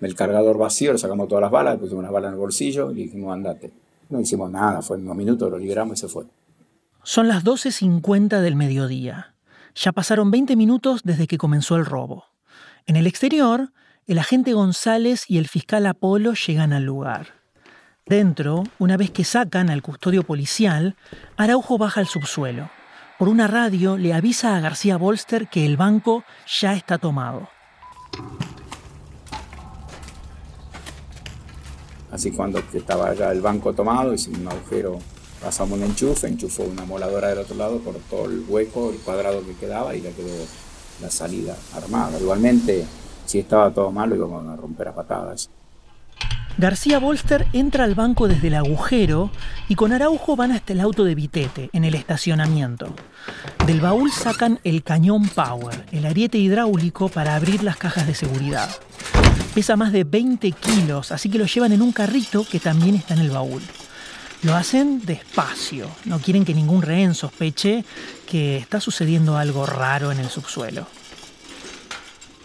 El 0.00 0.16
cargador 0.16 0.58
vacío, 0.58 0.92
le 0.92 0.98
sacamos 0.98 1.28
todas 1.28 1.42
las 1.42 1.52
balas, 1.52 1.74
le 1.74 1.78
pusimos 1.78 2.02
una 2.02 2.10
bala 2.10 2.26
en 2.26 2.34
el 2.34 2.40
bolsillo 2.40 2.90
y 2.90 2.96
le 2.96 3.02
dijimos, 3.04 3.32
andate. 3.32 3.70
No 4.08 4.20
hicimos 4.20 4.50
nada, 4.50 4.82
fue 4.82 4.96
en 4.96 5.04
unos 5.04 5.16
minutos, 5.16 5.48
lo 5.48 5.58
liberamos 5.58 5.98
y 5.98 6.00
se 6.00 6.08
fue. 6.08 6.24
Son 7.04 7.28
las 7.28 7.44
12.50 7.44 8.40
del 8.40 8.56
mediodía. 8.56 9.36
Ya 9.76 9.92
pasaron 9.92 10.32
20 10.32 10.56
minutos 10.56 11.02
desde 11.04 11.28
que 11.28 11.38
comenzó 11.38 11.76
el 11.76 11.86
robo. 11.86 12.25
En 12.88 12.94
el 12.94 13.08
exterior, 13.08 13.72
el 14.06 14.16
agente 14.16 14.52
González 14.52 15.24
y 15.26 15.38
el 15.38 15.48
fiscal 15.48 15.86
Apolo 15.86 16.34
llegan 16.34 16.72
al 16.72 16.84
lugar. 16.84 17.34
Dentro, 18.06 18.62
una 18.78 18.96
vez 18.96 19.10
que 19.10 19.24
sacan 19.24 19.70
al 19.70 19.82
custodio 19.82 20.22
policial, 20.22 20.94
Araujo 21.36 21.78
baja 21.78 21.98
al 21.98 22.06
subsuelo. 22.06 22.70
Por 23.18 23.28
una 23.28 23.48
radio 23.48 23.96
le 23.96 24.14
avisa 24.14 24.56
a 24.56 24.60
García 24.60 24.98
Bolster 24.98 25.48
que 25.48 25.66
el 25.66 25.76
banco 25.76 26.22
ya 26.60 26.74
está 26.74 26.98
tomado. 26.98 27.48
Así 32.12 32.30
cuando 32.30 32.62
estaba 32.72 33.12
ya 33.14 33.32
el 33.32 33.40
banco 33.40 33.72
tomado, 33.72 34.14
hicimos 34.14 34.38
un 34.42 34.48
agujero, 34.48 34.98
pasamos 35.42 35.76
un 35.76 35.86
enchufe, 35.86 36.28
enchufó 36.28 36.62
una 36.62 36.84
moladora 36.84 37.30
del 37.30 37.38
otro 37.38 37.56
lado, 37.56 37.80
cortó 37.82 38.26
el 38.26 38.44
hueco, 38.46 38.90
el 38.90 38.98
cuadrado 38.98 39.44
que 39.44 39.56
quedaba 39.56 39.96
y 39.96 40.02
ya 40.02 40.12
quedó 40.12 40.46
la 41.00 41.10
salida 41.10 41.56
armada. 41.74 42.18
Igualmente, 42.18 42.86
si 43.24 43.38
estaba 43.38 43.70
todo 43.70 43.90
malo, 43.90 44.14
íbamos 44.16 44.46
a 44.46 44.56
romper 44.56 44.88
a 44.88 44.94
patadas. 44.94 45.50
García 46.58 46.98
Bolster 46.98 47.46
entra 47.52 47.84
al 47.84 47.94
banco 47.94 48.28
desde 48.28 48.48
el 48.48 48.54
agujero 48.54 49.30
y 49.68 49.74
con 49.74 49.92
Araujo 49.92 50.36
van 50.36 50.52
hasta 50.52 50.72
el 50.72 50.80
auto 50.80 51.04
de 51.04 51.14
Vitete, 51.14 51.68
en 51.74 51.84
el 51.84 51.94
estacionamiento. 51.94 52.94
Del 53.66 53.82
baúl 53.82 54.10
sacan 54.10 54.58
el 54.64 54.82
cañón 54.82 55.28
Power, 55.28 55.84
el 55.92 56.06
ariete 56.06 56.38
hidráulico 56.38 57.10
para 57.10 57.36
abrir 57.36 57.62
las 57.62 57.76
cajas 57.76 58.06
de 58.06 58.14
seguridad. 58.14 58.70
Pesa 59.54 59.76
más 59.76 59.92
de 59.92 60.04
20 60.04 60.50
kilos, 60.52 61.12
así 61.12 61.28
que 61.28 61.38
lo 61.38 61.44
llevan 61.44 61.72
en 61.72 61.82
un 61.82 61.92
carrito 61.92 62.46
que 62.50 62.58
también 62.58 62.94
está 62.94 63.12
en 63.12 63.20
el 63.20 63.30
baúl. 63.30 63.60
Lo 64.42 64.54
hacen 64.54 65.04
despacio, 65.04 65.90
no 66.04 66.18
quieren 66.18 66.44
que 66.44 66.54
ningún 66.54 66.82
rehén 66.82 67.14
sospeche 67.14 67.84
que 68.26 68.58
está 68.58 68.80
sucediendo 68.80 69.36
algo 69.36 69.66
raro 69.66 70.12
en 70.12 70.18
el 70.18 70.28
subsuelo. 70.28 70.86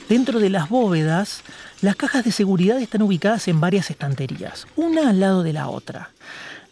Dentro 0.09 0.39
de 0.39 0.49
las 0.49 0.69
bóvedas, 0.69 1.41
las 1.81 1.95
cajas 1.95 2.23
de 2.25 2.31
seguridad 2.31 2.81
están 2.81 3.01
ubicadas 3.01 3.47
en 3.47 3.61
varias 3.61 3.89
estanterías, 3.89 4.67
una 4.75 5.09
al 5.09 5.19
lado 5.19 5.43
de 5.43 5.53
la 5.53 5.67
otra. 5.67 6.11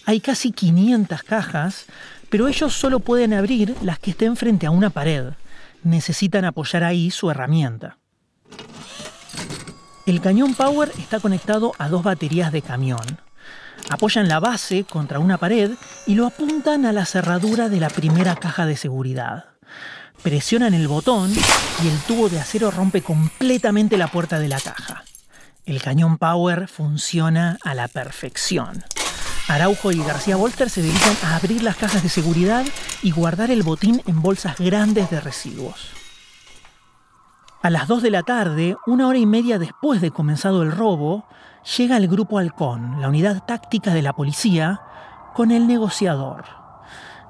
Hay 0.05 0.19
casi 0.19 0.51
500 0.51 1.23
cajas, 1.23 1.85
pero 2.29 2.47
ellos 2.47 2.73
solo 2.73 2.99
pueden 2.99 3.33
abrir 3.33 3.75
las 3.81 3.99
que 3.99 4.11
estén 4.11 4.35
frente 4.35 4.65
a 4.65 4.71
una 4.71 4.89
pared. 4.89 5.25
Necesitan 5.83 6.45
apoyar 6.45 6.83
ahí 6.83 7.11
su 7.11 7.29
herramienta. 7.29 7.97
El 10.05 10.21
cañón 10.21 10.55
Power 10.55 10.91
está 10.97 11.19
conectado 11.19 11.73
a 11.77 11.87
dos 11.87 12.03
baterías 12.03 12.51
de 12.51 12.61
camión. 12.61 13.19
Apoyan 13.89 14.27
la 14.27 14.39
base 14.39 14.83
contra 14.83 15.19
una 15.19 15.37
pared 15.37 15.71
y 16.05 16.15
lo 16.15 16.27
apuntan 16.27 16.85
a 16.85 16.93
la 16.93 17.05
cerradura 17.05 17.69
de 17.69 17.79
la 17.79 17.89
primera 17.89 18.35
caja 18.35 18.65
de 18.65 18.77
seguridad. 18.77 19.45
Presionan 20.21 20.73
el 20.73 20.87
botón 20.87 21.31
y 21.31 21.87
el 21.87 21.97
tubo 22.07 22.29
de 22.29 22.39
acero 22.39 22.71
rompe 22.71 23.01
completamente 23.01 23.97
la 23.97 24.07
puerta 24.07 24.39
de 24.39 24.49
la 24.49 24.59
caja. 24.59 25.03
El 25.65 25.81
cañón 25.81 26.17
Power 26.17 26.67
funciona 26.67 27.57
a 27.63 27.73
la 27.73 27.87
perfección. 27.87 28.83
Araujo 29.47 29.91
y 29.91 29.97
García 29.97 30.35
Volter 30.35 30.69
se 30.69 30.81
dedican 30.81 31.15
a 31.23 31.35
abrir 31.35 31.63
las 31.63 31.75
cajas 31.75 32.03
de 32.03 32.09
seguridad 32.09 32.65
y 33.01 33.11
guardar 33.11 33.49
el 33.49 33.63
botín 33.63 34.01
en 34.05 34.21
bolsas 34.21 34.57
grandes 34.59 35.09
de 35.09 35.21
residuos. 35.21 35.89
A 37.61 37.69
las 37.69 37.87
2 37.87 38.03
de 38.03 38.11
la 38.11 38.23
tarde, 38.23 38.77
una 38.85 39.07
hora 39.07 39.17
y 39.17 39.25
media 39.25 39.59
después 39.59 40.01
de 40.01 40.11
comenzado 40.11 40.63
el 40.63 40.71
robo, 40.71 41.25
llega 41.77 41.97
el 41.97 42.07
Grupo 42.07 42.37
Halcón, 42.37 43.01
la 43.01 43.09
unidad 43.09 43.43
táctica 43.45 43.93
de 43.93 44.01
la 44.01 44.13
policía, 44.13 44.81
con 45.33 45.51
el 45.51 45.67
negociador. 45.67 46.45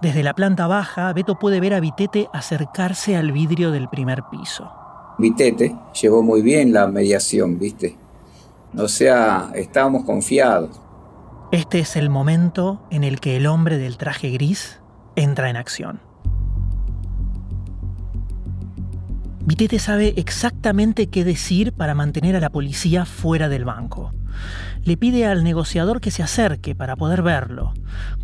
Desde 0.02 0.24
la 0.24 0.34
planta 0.34 0.68
baja, 0.68 1.12
Beto 1.14 1.38
puede 1.40 1.60
ver 1.60 1.74
a 1.74 1.80
Vitete 1.80 2.30
acercarse 2.34 3.18
al 3.18 3.32
vidrio 3.32 3.72
del 3.72 3.90
primer 3.90 4.24
piso. 4.32 4.72
Vitete 5.18 5.76
llevó 6.02 6.24
muy 6.24 6.42
bien 6.42 6.72
la 6.72 6.88
mediación, 6.88 7.60
¿viste? 7.60 7.98
O 8.78 8.88
sea, 8.88 9.52
estábamos 9.56 10.06
confiados. 10.06 10.80
Este 11.52 11.80
es 11.80 11.96
el 11.96 12.10
momento 12.10 12.80
en 12.90 13.04
el 13.04 13.20
que 13.20 13.36
el 13.36 13.48
hombre 13.48 13.78
del 13.78 13.98
traje 13.98 14.30
gris 14.30 14.80
entra 15.16 15.50
en 15.50 15.58
acción. 15.58 16.00
Vitete 19.50 19.80
sabe 19.80 20.14
exactamente 20.16 21.08
qué 21.08 21.24
decir 21.24 21.74
para 21.74 21.96
mantener 21.96 22.36
a 22.36 22.40
la 22.40 22.52
policía 22.52 23.06
fuera 23.06 23.50
del 23.50 23.66
banco 23.66 24.14
le 24.84 24.96
pide 24.96 25.26
al 25.26 25.44
negociador 25.44 26.02
que 26.02 26.12
se 26.12 26.24
acerque 26.24 26.76
para 26.76 26.96
poder 26.96 27.22
verlo. 27.22 27.74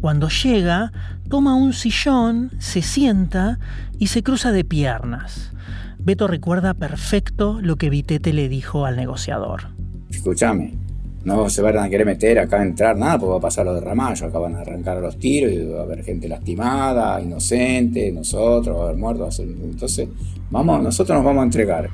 Cuando 0.02 0.30
llega, 0.30 0.92
toma 1.30 1.56
un 1.56 1.74
sillón, 1.74 2.52
se 2.60 2.82
sienta 2.82 3.60
y 4.00 4.08
se 4.08 4.24
cruza 4.24 4.52
de 4.52 4.64
piernas. 4.64 5.52
Beto 6.00 6.28
recuerda 6.28 6.74
perfecto 6.74 7.60
lo 7.62 7.76
que 7.76 7.90
Vitete 7.90 8.32
le 8.32 8.48
dijo 8.48 8.86
al 8.86 8.96
negociador. 8.96 9.70
Escúchame, 10.10 10.78
no 11.26 11.50
se 11.50 11.62
van 11.62 11.78
a 11.80 11.90
querer 11.90 12.06
meter 12.06 12.38
acá 12.40 12.62
entrar 12.62 12.96
nada 12.96 13.18
porque 13.18 13.32
va 13.32 13.38
a 13.38 13.42
pasar 13.42 13.66
lo 13.66 13.74
de 13.74 13.82
Ramallo. 13.82 14.28
Acá 14.28 14.38
van 14.38 14.56
a 14.56 14.62
arrancar 14.62 14.98
los 14.98 15.18
tiros 15.18 15.52
y 15.52 15.66
va 15.66 15.80
a 15.80 15.84
haber 15.84 16.04
gente 16.04 16.30
lastimada, 16.30 17.20
inocente, 17.20 18.12
nosotros, 18.12 18.78
va 18.78 18.82
a 18.82 18.86
haber 18.86 18.98
muertos. 18.98 19.40
Entonces, 19.40 20.08
vamos, 20.52 20.84
nosotros 20.84 21.18
nos 21.18 21.26
vamos 21.26 21.42
a 21.42 21.46
entregar. 21.46 21.90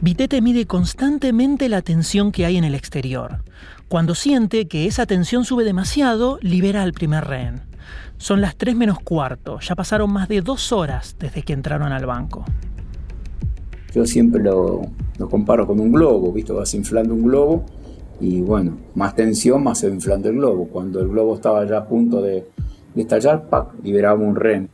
Vitete 0.00 0.40
mide 0.40 0.66
constantemente 0.66 1.68
la 1.68 1.82
tensión 1.82 2.30
que 2.30 2.46
hay 2.46 2.56
en 2.56 2.64
el 2.64 2.76
exterior. 2.76 3.42
Cuando 3.88 4.14
siente 4.14 4.68
que 4.68 4.86
esa 4.86 5.04
tensión 5.06 5.44
sube 5.44 5.64
demasiado, 5.64 6.38
libera 6.42 6.82
al 6.82 6.92
primer 6.92 7.24
rehén. 7.24 7.62
Son 8.18 8.40
las 8.40 8.56
3 8.56 8.76
menos 8.76 9.00
cuarto, 9.00 9.58
ya 9.60 9.74
pasaron 9.74 10.12
más 10.12 10.28
de 10.28 10.42
dos 10.42 10.70
horas 10.70 11.16
desde 11.18 11.42
que 11.42 11.52
entraron 11.52 11.92
al 11.92 12.06
banco. 12.06 12.44
Yo 13.96 14.04
siempre 14.04 14.42
lo, 14.42 14.82
comparo 15.30 15.66
con 15.66 15.80
un 15.80 15.90
globo, 15.90 16.30
¿viste? 16.30 16.52
Vas 16.52 16.74
inflando 16.74 17.14
un 17.14 17.22
globo 17.22 17.64
y 18.20 18.42
bueno, 18.42 18.76
más 18.94 19.14
tensión, 19.14 19.64
más 19.64 19.78
se 19.78 19.88
va 19.88 19.94
inflando 19.94 20.28
el 20.28 20.36
globo. 20.36 20.68
Cuando 20.68 21.00
el 21.00 21.08
globo 21.08 21.34
estaba 21.34 21.66
ya 21.66 21.78
a 21.78 21.86
punto 21.86 22.20
de, 22.20 22.46
estallar, 22.94 23.48
¡pac! 23.48 23.68
liberamos 23.82 24.28
un 24.28 24.36
rehén. 24.36 24.68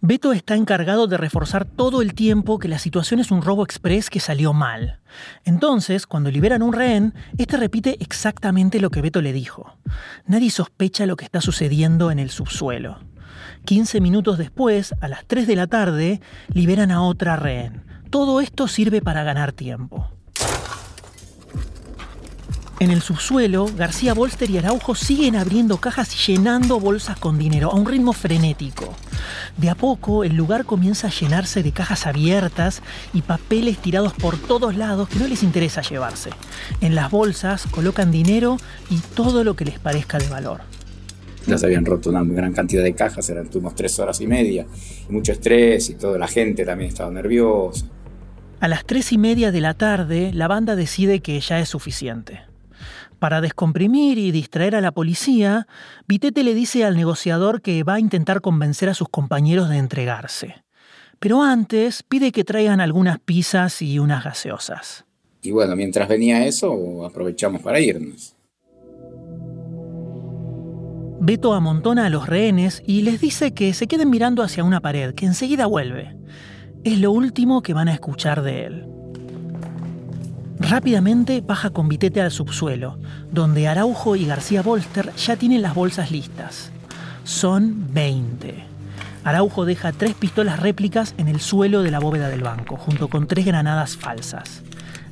Beto 0.00 0.32
está 0.32 0.54
encargado 0.54 1.08
de 1.08 1.16
reforzar 1.16 1.64
todo 1.64 2.02
el 2.02 2.14
tiempo 2.14 2.60
que 2.60 2.68
la 2.68 2.78
situación 2.78 3.18
es 3.18 3.32
un 3.32 3.42
robo 3.42 3.64
express 3.64 4.10
que 4.10 4.20
salió 4.20 4.52
mal. 4.52 5.00
Entonces, 5.44 6.06
cuando 6.06 6.30
liberan 6.30 6.62
un 6.62 6.72
rehén, 6.72 7.14
este 7.36 7.56
repite 7.56 7.96
exactamente 7.98 8.78
lo 8.78 8.90
que 8.90 9.02
Beto 9.02 9.20
le 9.20 9.32
dijo. 9.32 9.76
Nadie 10.24 10.50
sospecha 10.50 11.04
lo 11.04 11.16
que 11.16 11.24
está 11.24 11.40
sucediendo 11.40 12.12
en 12.12 12.20
el 12.20 12.30
subsuelo. 12.30 13.00
15 13.66 14.00
minutos 14.00 14.38
después, 14.38 14.94
a 15.02 15.08
las 15.08 15.26
3 15.26 15.46
de 15.46 15.56
la 15.56 15.66
tarde, 15.66 16.22
liberan 16.54 16.90
a 16.90 17.02
otra 17.02 17.36
rehén. 17.36 17.82
Todo 18.08 18.40
esto 18.40 18.68
sirve 18.68 19.02
para 19.02 19.24
ganar 19.24 19.52
tiempo. 19.52 20.08
En 22.78 22.90
el 22.90 23.00
subsuelo, 23.00 23.66
García 23.74 24.14
Bolster 24.14 24.50
y 24.50 24.58
Araujo 24.58 24.94
siguen 24.94 25.34
abriendo 25.34 25.78
cajas 25.78 26.14
y 26.14 26.32
llenando 26.32 26.78
bolsas 26.78 27.18
con 27.18 27.38
dinero 27.38 27.70
a 27.72 27.74
un 27.74 27.86
ritmo 27.86 28.12
frenético. 28.12 28.94
De 29.56 29.70
a 29.70 29.74
poco, 29.74 30.24
el 30.24 30.36
lugar 30.36 30.66
comienza 30.66 31.08
a 31.08 31.10
llenarse 31.10 31.62
de 31.62 31.72
cajas 31.72 32.06
abiertas 32.06 32.82
y 33.14 33.22
papeles 33.22 33.78
tirados 33.78 34.12
por 34.12 34.38
todos 34.38 34.76
lados 34.76 35.08
que 35.08 35.18
no 35.18 35.26
les 35.26 35.42
interesa 35.42 35.80
llevarse. 35.80 36.30
En 36.80 36.94
las 36.94 37.10
bolsas 37.10 37.64
colocan 37.70 38.12
dinero 38.12 38.58
y 38.90 38.98
todo 38.98 39.42
lo 39.42 39.56
que 39.56 39.64
les 39.64 39.78
parezca 39.78 40.18
de 40.18 40.28
valor. 40.28 40.60
Ya 41.46 41.58
se 41.58 41.66
habían 41.66 41.84
roto 41.84 42.10
una 42.10 42.24
gran 42.24 42.52
cantidad 42.52 42.82
de 42.82 42.94
cajas, 42.94 43.28
eran 43.30 43.48
unos 43.54 43.74
tres 43.74 43.98
horas 43.98 44.20
y 44.20 44.26
media. 44.26 44.66
Mucho 45.08 45.32
estrés 45.32 45.90
y 45.90 45.94
toda 45.94 46.18
la 46.18 46.26
gente 46.26 46.64
también 46.64 46.88
estaba 46.88 47.10
nerviosa. 47.10 47.86
A 48.58 48.68
las 48.68 48.84
tres 48.84 49.12
y 49.12 49.18
media 49.18 49.52
de 49.52 49.60
la 49.60 49.74
tarde, 49.74 50.32
la 50.32 50.48
banda 50.48 50.76
decide 50.76 51.20
que 51.20 51.38
ya 51.40 51.60
es 51.60 51.68
suficiente. 51.68 52.40
Para 53.18 53.40
descomprimir 53.40 54.18
y 54.18 54.30
distraer 54.30 54.74
a 54.74 54.80
la 54.80 54.92
policía, 54.92 55.66
Vitete 56.06 56.42
le 56.42 56.54
dice 56.54 56.84
al 56.84 56.96
negociador 56.96 57.62
que 57.62 57.82
va 57.82 57.94
a 57.94 58.00
intentar 58.00 58.40
convencer 58.40 58.88
a 58.88 58.94
sus 58.94 59.08
compañeros 59.08 59.70
de 59.70 59.78
entregarse. 59.78 60.64
Pero 61.18 61.42
antes 61.42 62.02
pide 62.02 62.30
que 62.30 62.44
traigan 62.44 62.80
algunas 62.80 63.18
pizzas 63.18 63.80
y 63.80 63.98
unas 63.98 64.22
gaseosas. 64.22 65.06
Y 65.42 65.50
bueno, 65.50 65.76
mientras 65.76 66.08
venía 66.08 66.46
eso, 66.46 67.06
aprovechamos 67.06 67.62
para 67.62 67.80
irnos. 67.80 68.35
Beto 71.18 71.54
amontona 71.54 72.06
a 72.06 72.10
los 72.10 72.26
rehenes 72.26 72.82
y 72.86 73.02
les 73.02 73.20
dice 73.20 73.54
que 73.54 73.72
se 73.74 73.86
queden 73.86 74.10
mirando 74.10 74.42
hacia 74.42 74.64
una 74.64 74.80
pared, 74.80 75.14
que 75.14 75.26
enseguida 75.26 75.66
vuelve. 75.66 76.16
Es 76.84 76.98
lo 77.00 77.10
último 77.10 77.62
que 77.62 77.74
van 77.74 77.88
a 77.88 77.94
escuchar 77.94 78.42
de 78.42 78.66
él. 78.66 78.86
Rápidamente 80.58 81.40
baja 81.40 81.70
con 81.70 81.88
Vitete 81.88 82.20
al 82.20 82.30
subsuelo, 82.30 82.98
donde 83.30 83.68
Araujo 83.68 84.16
y 84.16 84.26
García 84.26 84.62
Bolster 84.62 85.12
ya 85.16 85.36
tienen 85.36 85.62
las 85.62 85.74
bolsas 85.74 86.10
listas. 86.10 86.70
Son 87.24 87.92
20. 87.92 88.64
Araujo 89.24 89.64
deja 89.64 89.92
tres 89.92 90.14
pistolas 90.14 90.60
réplicas 90.60 91.14
en 91.18 91.28
el 91.28 91.40
suelo 91.40 91.82
de 91.82 91.90
la 91.90 91.98
bóveda 91.98 92.28
del 92.28 92.42
banco, 92.42 92.76
junto 92.76 93.08
con 93.08 93.26
tres 93.26 93.44
granadas 93.44 93.96
falsas. 93.96 94.62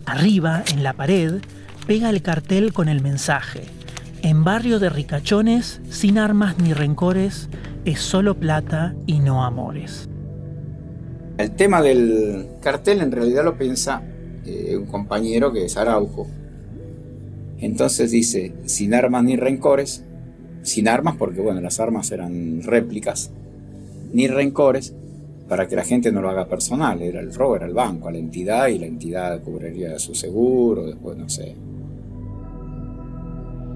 Arriba, 0.06 0.62
en 0.72 0.82
la 0.82 0.92
pared, 0.92 1.42
pega 1.86 2.10
el 2.10 2.22
cartel 2.22 2.72
con 2.72 2.88
el 2.88 3.02
mensaje. 3.02 3.66
En 4.24 4.42
barrio 4.42 4.78
de 4.78 4.88
ricachones, 4.88 5.82
sin 5.90 6.16
armas 6.16 6.56
ni 6.58 6.72
rencores, 6.72 7.50
es 7.84 8.00
solo 8.00 8.40
plata 8.40 8.96
y 9.04 9.18
no 9.18 9.44
amores. 9.44 10.08
El 11.36 11.50
tema 11.50 11.82
del 11.82 12.46
cartel 12.62 13.02
en 13.02 13.12
realidad 13.12 13.44
lo 13.44 13.58
piensa 13.58 14.02
eh, 14.46 14.78
un 14.78 14.86
compañero 14.86 15.52
que 15.52 15.66
es 15.66 15.76
Araujo. 15.76 16.26
Entonces 17.58 18.12
dice, 18.12 18.54
sin 18.64 18.94
armas 18.94 19.24
ni 19.24 19.36
rencores, 19.36 20.06
sin 20.62 20.88
armas 20.88 21.16
porque 21.18 21.42
bueno, 21.42 21.60
las 21.60 21.78
armas 21.78 22.10
eran 22.10 22.62
réplicas, 22.62 23.30
ni 24.14 24.26
rencores, 24.26 24.94
para 25.50 25.68
que 25.68 25.76
la 25.76 25.84
gente 25.84 26.10
no 26.10 26.22
lo 26.22 26.30
haga 26.30 26.48
personal, 26.48 27.02
era 27.02 27.20
el 27.20 27.34
robo, 27.34 27.56
era 27.56 27.66
el 27.66 27.74
banco, 27.74 28.08
a 28.08 28.12
la 28.12 28.16
entidad 28.16 28.68
y 28.68 28.78
la 28.78 28.86
entidad 28.86 29.42
cubriría 29.42 29.98
su 29.98 30.14
seguro, 30.14 30.86
después 30.86 31.14
no 31.18 31.28
sé. 31.28 31.73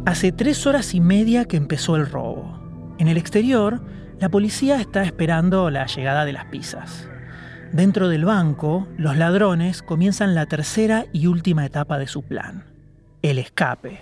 Hace 0.09 0.33
tres 0.33 0.67
horas 0.67 0.95
y 0.95 1.01
media 1.01 1.45
que 1.45 1.59
empezó 1.59 1.95
el 1.95 2.07
robo. 2.07 2.59
En 2.97 3.09
el 3.09 3.19
exterior, 3.19 3.83
la 4.19 4.31
policía 4.31 4.81
está 4.81 5.03
esperando 5.03 5.69
la 5.69 5.85
llegada 5.85 6.25
de 6.25 6.33
las 6.33 6.47
pizzas. 6.47 7.07
Dentro 7.75 8.09
del 8.09 8.25
banco, 8.25 8.89
los 8.97 9.19
ladrones 9.19 9.83
comienzan 9.83 10.35
la 10.35 10.47
tercera 10.47 11.05
y 11.13 11.27
última 11.27 11.67
etapa 11.67 11.99
de 11.99 12.07
su 12.07 12.23
plan, 12.23 12.65
el 13.21 13.39
escape. 13.39 14.01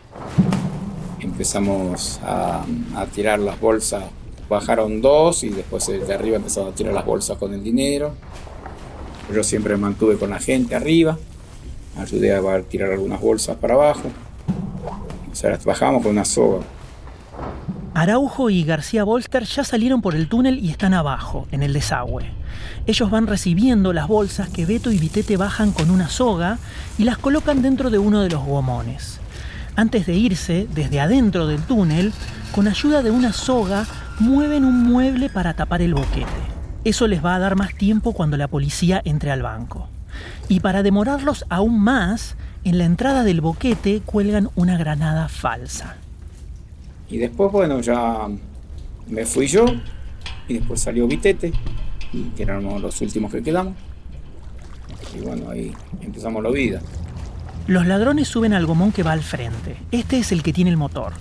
Empezamos 1.18 2.20
a, 2.22 2.64
tirar 3.12 3.40
las 3.40 3.58
bolsas, 3.60 4.04
bajaron 4.48 5.00
dos 5.00 5.42
y 5.42 5.48
después 5.48 5.88
de 5.88 6.14
arriba 6.14 6.36
empezaron 6.36 6.70
a 6.70 6.72
tirar 6.76 6.94
las 6.94 7.04
bolsas 7.04 7.36
con 7.36 7.52
el 7.52 7.64
dinero. 7.64 8.14
Yo 9.34 9.42
siempre 9.42 9.74
me 9.74 9.80
mantuve 9.80 10.18
con 10.18 10.30
la 10.30 10.38
gente 10.38 10.76
arriba, 10.76 11.18
ayudé 11.98 12.32
a 12.32 12.62
tirar 12.62 12.92
algunas 12.92 13.20
bolsas 13.20 13.56
para 13.56 13.74
abajo. 13.74 14.08
Sea, 15.36 15.50
las 15.50 15.66
bajamos 15.66 16.02
con 16.02 16.12
una 16.12 16.24
soga. 16.24 16.64
Araujo 17.92 18.48
y 18.48 18.64
García 18.64 19.04
Bolster 19.04 19.44
ya 19.44 19.64
salieron 19.64 20.00
por 20.00 20.14
el 20.14 20.30
túnel 20.30 20.58
y 20.58 20.70
están 20.70 20.94
abajo, 20.94 21.46
en 21.50 21.62
el 21.62 21.74
desagüe. 21.74 22.24
Ellos 22.86 23.10
van 23.10 23.26
recibiendo 23.26 23.92
las 23.92 24.08
bolsas 24.08 24.48
que 24.48 24.64
Beto 24.64 24.90
y 24.90 24.98
Vitete 24.98 25.36
bajan 25.36 25.72
con 25.72 25.90
una 25.90 26.08
soga 26.08 26.56
y 26.96 27.04
las 27.04 27.18
colocan 27.18 27.60
dentro 27.60 27.90
de 27.90 27.98
uno 27.98 28.22
de 28.22 28.30
los 28.30 28.46
gomones. 28.46 29.20
Antes 29.74 30.06
de 30.06 30.14
irse, 30.14 30.68
desde 30.74 31.00
adentro 31.00 31.46
del 31.46 31.60
túnel, 31.60 32.14
con 32.54 32.66
ayuda 32.66 33.02
de 33.02 33.10
una 33.10 33.34
soga, 33.34 33.84
mueven 34.18 34.64
un 34.64 34.84
mueble 34.84 35.28
para 35.28 35.52
tapar 35.52 35.82
el 35.82 35.92
boquete. 35.92 36.24
Eso 36.84 37.06
les 37.06 37.22
va 37.22 37.34
a 37.34 37.40
dar 37.40 37.56
más 37.56 37.74
tiempo 37.74 38.14
cuando 38.14 38.38
la 38.38 38.48
policía 38.48 39.02
entre 39.04 39.32
al 39.32 39.42
banco. 39.42 39.86
Y 40.48 40.60
para 40.60 40.82
demorarlos 40.82 41.44
aún 41.50 41.78
más, 41.78 42.36
en 42.66 42.78
la 42.78 42.84
entrada 42.84 43.22
del 43.22 43.40
boquete 43.40 44.02
cuelgan 44.04 44.50
una 44.56 44.76
granada 44.76 45.28
falsa. 45.28 45.96
Y 47.08 47.18
después, 47.18 47.52
bueno, 47.52 47.80
ya 47.80 48.26
me 49.06 49.24
fui 49.24 49.46
yo 49.46 49.64
y 50.48 50.54
después 50.54 50.80
salió 50.80 51.06
Vitete 51.06 51.52
que 52.36 52.42
éramos 52.42 52.82
los 52.82 53.00
últimos 53.00 53.30
que 53.30 53.40
quedamos. 53.40 53.74
Y 55.16 55.20
bueno, 55.20 55.50
ahí 55.50 55.72
empezamos 56.00 56.42
la 56.42 56.50
vida. 56.50 56.80
Los 57.68 57.86
ladrones 57.86 58.26
suben 58.26 58.52
al 58.52 58.66
gomón 58.66 58.90
que 58.90 59.04
va 59.04 59.12
al 59.12 59.22
frente. 59.22 59.76
Este 59.92 60.18
es 60.18 60.32
el 60.32 60.42
que 60.42 60.52
tiene 60.52 60.70
el 60.70 60.76
motor. 60.76 61.12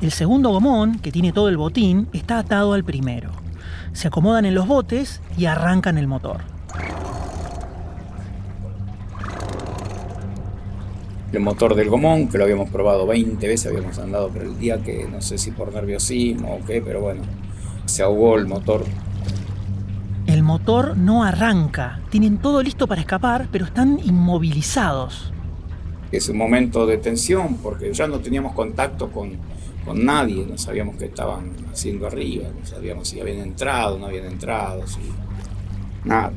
El 0.00 0.12
segundo 0.12 0.50
gomón, 0.50 1.00
que 1.00 1.10
tiene 1.10 1.32
todo 1.32 1.48
el 1.48 1.56
botín, 1.56 2.08
está 2.12 2.38
atado 2.38 2.72
al 2.72 2.84
primero. 2.84 3.32
Se 3.92 4.06
acomodan 4.06 4.44
en 4.44 4.54
los 4.54 4.68
botes 4.68 5.20
y 5.36 5.46
arrancan 5.46 5.98
el 5.98 6.06
motor. 6.06 6.53
El 11.34 11.40
motor 11.40 11.74
del 11.74 11.90
gomón, 11.90 12.28
que 12.28 12.38
lo 12.38 12.44
habíamos 12.44 12.70
probado 12.70 13.08
20 13.08 13.44
veces, 13.48 13.66
habíamos 13.66 13.98
andado 13.98 14.28
por 14.28 14.42
el 14.42 14.56
día, 14.56 14.80
que 14.82 15.08
no 15.10 15.20
sé 15.20 15.36
si 15.36 15.50
por 15.50 15.74
nerviosismo 15.74 16.54
o 16.54 16.64
qué, 16.64 16.80
pero 16.80 17.00
bueno, 17.00 17.22
se 17.86 18.04
ahogó 18.04 18.36
el 18.36 18.46
motor 18.46 18.84
el 20.26 20.42
motor 20.42 20.96
no 20.96 21.22
arranca. 21.22 22.00
Tienen 22.10 22.38
todo 22.38 22.62
listo 22.62 22.86
para 22.88 23.00
escapar, 23.00 23.48
pero 23.52 23.66
están 23.66 24.00
inmovilizados. 24.02 25.32
Es 26.10 26.28
un 26.28 26.38
momento 26.38 26.86
de 26.86 26.96
tensión 26.96 27.58
porque 27.58 27.92
ya 27.92 28.06
no 28.06 28.20
teníamos 28.20 28.54
contacto 28.54 29.10
con, 29.10 29.32
con 29.84 30.04
nadie, 30.04 30.46
no 30.46 30.56
sabíamos 30.56 30.96
qué 30.96 31.06
estaban 31.06 31.52
haciendo 31.70 32.06
arriba, 32.06 32.48
no 32.58 32.64
sabíamos 32.64 33.08
si 33.08 33.20
habían 33.20 33.40
entrado, 33.40 33.98
no 33.98 34.06
habían 34.06 34.26
entrado, 34.26 34.86
si... 34.86 35.00
nada. 36.04 36.32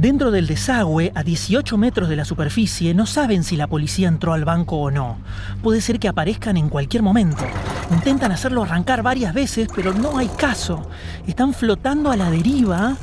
Dentro 0.00 0.30
del 0.30 0.46
desagüe, 0.46 1.12
a 1.14 1.22
18 1.22 1.76
metros 1.76 2.08
de 2.08 2.16
la 2.16 2.24
superficie, 2.24 2.94
no 2.94 3.04
saben 3.04 3.44
si 3.44 3.54
la 3.58 3.66
policía 3.66 4.08
entró 4.08 4.32
al 4.32 4.46
banco 4.46 4.76
o 4.76 4.90
no. 4.90 5.18
Puede 5.62 5.82
ser 5.82 5.98
que 5.98 6.08
aparezcan 6.08 6.56
en 6.56 6.70
cualquier 6.70 7.02
momento. 7.02 7.44
Intentan 7.90 8.32
hacerlo 8.32 8.62
arrancar 8.62 9.02
varias 9.02 9.34
veces, 9.34 9.68
pero 9.74 9.92
no 9.92 10.16
hay 10.16 10.28
caso. 10.28 10.88
Están 11.26 11.52
flotando 11.52 12.10
a 12.10 12.16
la 12.16 12.30
deriva. 12.30 12.96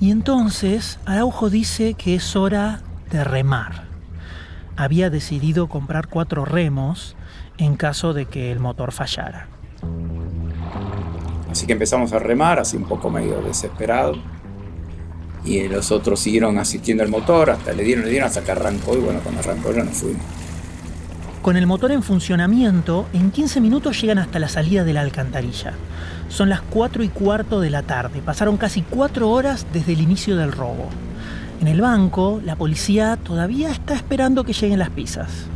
Y 0.00 0.10
entonces 0.10 0.98
Araujo 1.04 1.50
dice 1.50 1.92
que 1.92 2.14
es 2.14 2.36
hora 2.36 2.80
de 3.10 3.22
remar. 3.22 3.84
Había 4.78 5.10
decidido 5.10 5.66
comprar 5.66 6.08
cuatro 6.08 6.46
remos 6.46 7.16
en 7.58 7.76
caso 7.76 8.14
de 8.14 8.24
que 8.24 8.50
el 8.50 8.60
motor 8.60 8.92
fallara. 8.92 9.48
Así 11.50 11.66
que 11.66 11.74
empezamos 11.74 12.14
a 12.14 12.18
remar, 12.18 12.60
así 12.60 12.78
un 12.78 12.84
poco 12.84 13.10
medio 13.10 13.42
desesperado 13.42 14.37
y 15.48 15.66
los 15.66 15.90
otros 15.90 16.20
siguieron 16.20 16.58
asistiendo 16.58 17.02
al 17.02 17.08
motor, 17.08 17.50
hasta 17.50 17.72
le 17.72 17.82
dieron, 17.82 18.04
le 18.04 18.10
dieron 18.10 18.28
hasta 18.28 18.42
que 18.42 18.52
arrancó 18.52 18.94
y 18.94 18.98
bueno, 18.98 19.20
cuando 19.22 19.40
arrancó 19.40 19.72
ya 19.72 19.82
nos 19.82 19.96
fuimos. 19.96 20.22
Con 21.40 21.56
el 21.56 21.66
motor 21.66 21.92
en 21.92 22.02
funcionamiento, 22.02 23.06
en 23.14 23.30
15 23.30 23.60
minutos 23.62 23.98
llegan 24.00 24.18
hasta 24.18 24.38
la 24.38 24.48
salida 24.48 24.84
de 24.84 24.92
la 24.92 25.00
alcantarilla. 25.00 25.72
Son 26.28 26.50
las 26.50 26.60
4 26.60 27.02
y 27.02 27.08
cuarto 27.08 27.60
de 27.60 27.70
la 27.70 27.82
tarde, 27.82 28.20
pasaron 28.20 28.58
casi 28.58 28.82
4 28.82 29.30
horas 29.30 29.66
desde 29.72 29.94
el 29.94 30.02
inicio 30.02 30.36
del 30.36 30.52
robo. 30.52 30.90
En 31.62 31.68
el 31.68 31.80
banco, 31.80 32.42
la 32.44 32.54
policía 32.54 33.16
todavía 33.16 33.70
está 33.70 33.94
esperando 33.94 34.44
que 34.44 34.52
lleguen 34.52 34.78
las 34.78 34.90
pizzas. 34.90 35.46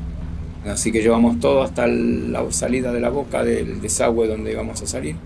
Así 0.66 0.90
que 0.93 1.03
llevamos 1.03 1.38
todo 1.40 1.62
hasta 1.62 1.86
la 1.86 2.51
salida 2.51 2.93
de 2.93 3.01
la 3.01 3.11
boca 3.11 3.45
del 3.45 3.80
desagüe 3.82 4.28
donde 4.28 4.53
íbamos 4.53 4.80
a 4.80 4.86
salir, 4.86 5.16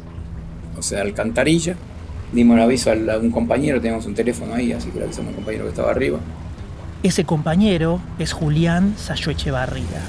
o 0.77 0.83
sea, 0.83 1.03
alcantarilla 1.03 1.77
dimos 2.33 2.57
el 2.57 2.63
aviso 2.63 2.91
a 2.91 3.19
un 3.19 3.31
compañero, 3.31 3.81
teníamos 3.81 4.07
un 4.07 4.15
teléfono 4.15 4.55
ahí, 4.55 4.73
así 4.73 4.91
que 4.91 4.99
le 4.99 5.05
avisamos 5.05 5.31
al 5.31 5.37
compañero 5.37 5.65
que 5.65 5.71
estaba 5.71 5.91
arriba. 5.91 6.19
Ese 7.03 7.25
compañero 7.25 8.01
es 8.19 8.33
Julián 8.33 8.95
Sayo 8.97 9.31
Echevarría. 9.31 10.03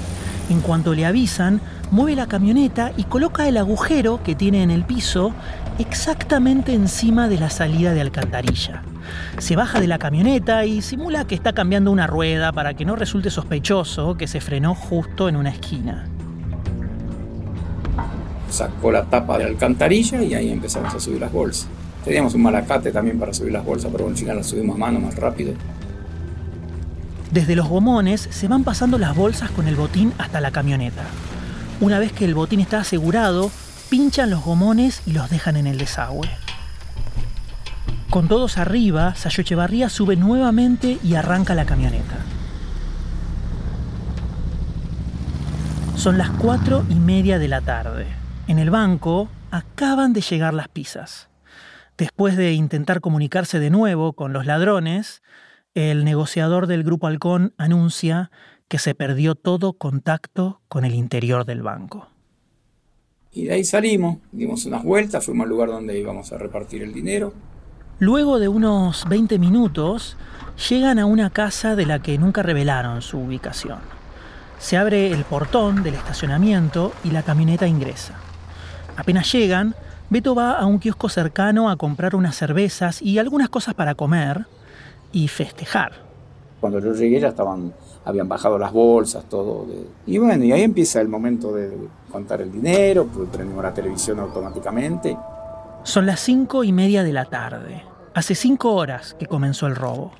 En 0.50 0.60
cuanto 0.60 0.94
le 0.94 1.04
avisan, 1.04 1.60
mueve 1.90 2.16
la 2.16 2.26
camioneta 2.26 2.92
y 2.96 3.04
coloca 3.04 3.46
el 3.46 3.56
agujero 3.56 4.22
que 4.22 4.34
tiene 4.34 4.62
en 4.62 4.70
el 4.70 4.84
piso 4.84 5.32
exactamente 5.78 6.72
encima 6.72 7.28
de 7.28 7.38
la 7.38 7.50
salida 7.50 7.92
de 7.92 8.00
alcantarilla. 8.00 8.82
Se 9.38 9.56
baja 9.56 9.80
de 9.80 9.86
la 9.86 9.98
camioneta 9.98 10.64
y 10.64 10.82
simula 10.82 11.26
que 11.26 11.34
está 11.34 11.52
cambiando 11.52 11.92
una 11.92 12.06
rueda 12.06 12.52
para 12.52 12.74
que 12.74 12.84
no 12.84 12.96
resulte 12.96 13.30
sospechoso 13.30 14.16
que 14.16 14.26
se 14.26 14.40
frenó 14.40 14.74
justo 14.74 15.28
en 15.28 15.36
una 15.36 15.50
esquina. 15.50 16.08
Sacó 18.50 18.90
la 18.90 19.04
tapa 19.04 19.38
de 19.38 19.44
la 19.44 19.50
alcantarilla 19.50 20.22
y 20.22 20.34
ahí 20.34 20.50
empezamos 20.50 20.94
a 20.94 21.00
subir 21.00 21.20
las 21.20 21.32
bolsas. 21.32 21.68
Teníamos 22.08 22.32
un 22.32 22.40
malacate 22.40 22.90
también 22.90 23.18
para 23.18 23.34
subir 23.34 23.52
las 23.52 23.62
bolsas, 23.62 23.92
pero 23.92 24.08
al 24.08 24.16
final 24.16 24.38
las 24.38 24.46
subimos 24.46 24.76
a 24.76 24.78
mano 24.78 24.98
más 24.98 25.14
rápido. 25.16 25.52
Desde 27.30 27.54
los 27.54 27.68
gomones 27.68 28.28
se 28.30 28.48
van 28.48 28.64
pasando 28.64 28.96
las 28.96 29.14
bolsas 29.14 29.50
con 29.50 29.68
el 29.68 29.76
botín 29.76 30.14
hasta 30.16 30.40
la 30.40 30.50
camioneta. 30.50 31.02
Una 31.82 31.98
vez 31.98 32.12
que 32.12 32.24
el 32.24 32.34
botín 32.34 32.60
está 32.60 32.80
asegurado, 32.80 33.50
pinchan 33.90 34.30
los 34.30 34.42
gomones 34.42 35.02
y 35.04 35.12
los 35.12 35.28
dejan 35.28 35.58
en 35.58 35.66
el 35.66 35.76
desagüe. 35.76 36.30
Con 38.08 38.26
todos 38.26 38.56
arriba, 38.56 39.14
Sayo 39.14 39.42
Echevarría 39.42 39.90
sube 39.90 40.16
nuevamente 40.16 40.96
y 41.04 41.14
arranca 41.14 41.54
la 41.54 41.66
camioneta. 41.66 42.16
Son 45.94 46.16
las 46.16 46.30
cuatro 46.30 46.86
y 46.88 46.94
media 46.94 47.38
de 47.38 47.48
la 47.48 47.60
tarde. 47.60 48.06
En 48.46 48.58
el 48.58 48.70
banco 48.70 49.28
acaban 49.50 50.14
de 50.14 50.22
llegar 50.22 50.54
las 50.54 50.68
pizzas. 50.68 51.28
Después 51.98 52.36
de 52.36 52.52
intentar 52.52 53.00
comunicarse 53.00 53.58
de 53.58 53.70
nuevo 53.70 54.12
con 54.12 54.32
los 54.32 54.46
ladrones, 54.46 55.20
el 55.74 56.04
negociador 56.04 56.68
del 56.68 56.84
Grupo 56.84 57.08
Halcón 57.08 57.54
anuncia 57.58 58.30
que 58.68 58.78
se 58.78 58.94
perdió 58.94 59.34
todo 59.34 59.72
contacto 59.72 60.60
con 60.68 60.84
el 60.84 60.94
interior 60.94 61.44
del 61.44 61.62
banco. 61.62 62.08
Y 63.32 63.46
de 63.46 63.54
ahí 63.54 63.64
salimos, 63.64 64.18
dimos 64.30 64.64
unas 64.64 64.84
vueltas, 64.84 65.24
fuimos 65.24 65.44
al 65.44 65.50
lugar 65.50 65.70
donde 65.70 65.98
íbamos 65.98 66.32
a 66.32 66.38
repartir 66.38 66.84
el 66.84 66.94
dinero. 66.94 67.34
Luego 67.98 68.38
de 68.38 68.46
unos 68.46 69.04
20 69.08 69.40
minutos, 69.40 70.16
llegan 70.68 71.00
a 71.00 71.06
una 71.06 71.30
casa 71.30 71.74
de 71.74 71.84
la 71.84 72.00
que 72.00 72.16
nunca 72.16 72.44
revelaron 72.44 73.02
su 73.02 73.18
ubicación. 73.18 73.80
Se 74.60 74.76
abre 74.76 75.10
el 75.10 75.24
portón 75.24 75.82
del 75.82 75.94
estacionamiento 75.94 76.92
y 77.02 77.10
la 77.10 77.24
camioneta 77.24 77.66
ingresa. 77.66 78.14
Apenas 78.96 79.32
llegan, 79.32 79.74
Beto 80.10 80.34
va 80.34 80.52
a 80.52 80.64
un 80.64 80.78
kiosco 80.78 81.10
cercano 81.10 81.68
a 81.68 81.76
comprar 81.76 82.16
unas 82.16 82.34
cervezas 82.34 83.02
y 83.02 83.18
algunas 83.18 83.50
cosas 83.50 83.74
para 83.74 83.94
comer 83.94 84.46
y 85.12 85.28
festejar. 85.28 85.92
Cuando 86.60 86.80
yo 86.80 86.94
llegué 86.94 87.20
ya 87.20 87.28
estaban, 87.28 87.74
habían 88.06 88.26
bajado 88.26 88.58
las 88.58 88.72
bolsas, 88.72 89.24
todo. 89.28 89.66
y 90.06 90.18
bueno, 90.18 90.44
y 90.44 90.52
ahí 90.52 90.62
empieza 90.62 91.00
el 91.02 91.08
momento 91.08 91.52
de 91.52 91.70
contar 92.10 92.40
el 92.40 92.50
dinero, 92.50 93.06
pues 93.06 93.28
prendimos 93.28 93.62
la 93.62 93.74
televisión 93.74 94.18
automáticamente. 94.18 95.16
Son 95.82 96.06
las 96.06 96.20
cinco 96.20 96.64
y 96.64 96.72
media 96.72 97.02
de 97.02 97.12
la 97.12 97.26
tarde. 97.26 97.82
Hace 98.14 98.34
cinco 98.34 98.74
horas 98.74 99.14
que 99.18 99.26
comenzó 99.26 99.66
el 99.66 99.76
robo. 99.76 100.12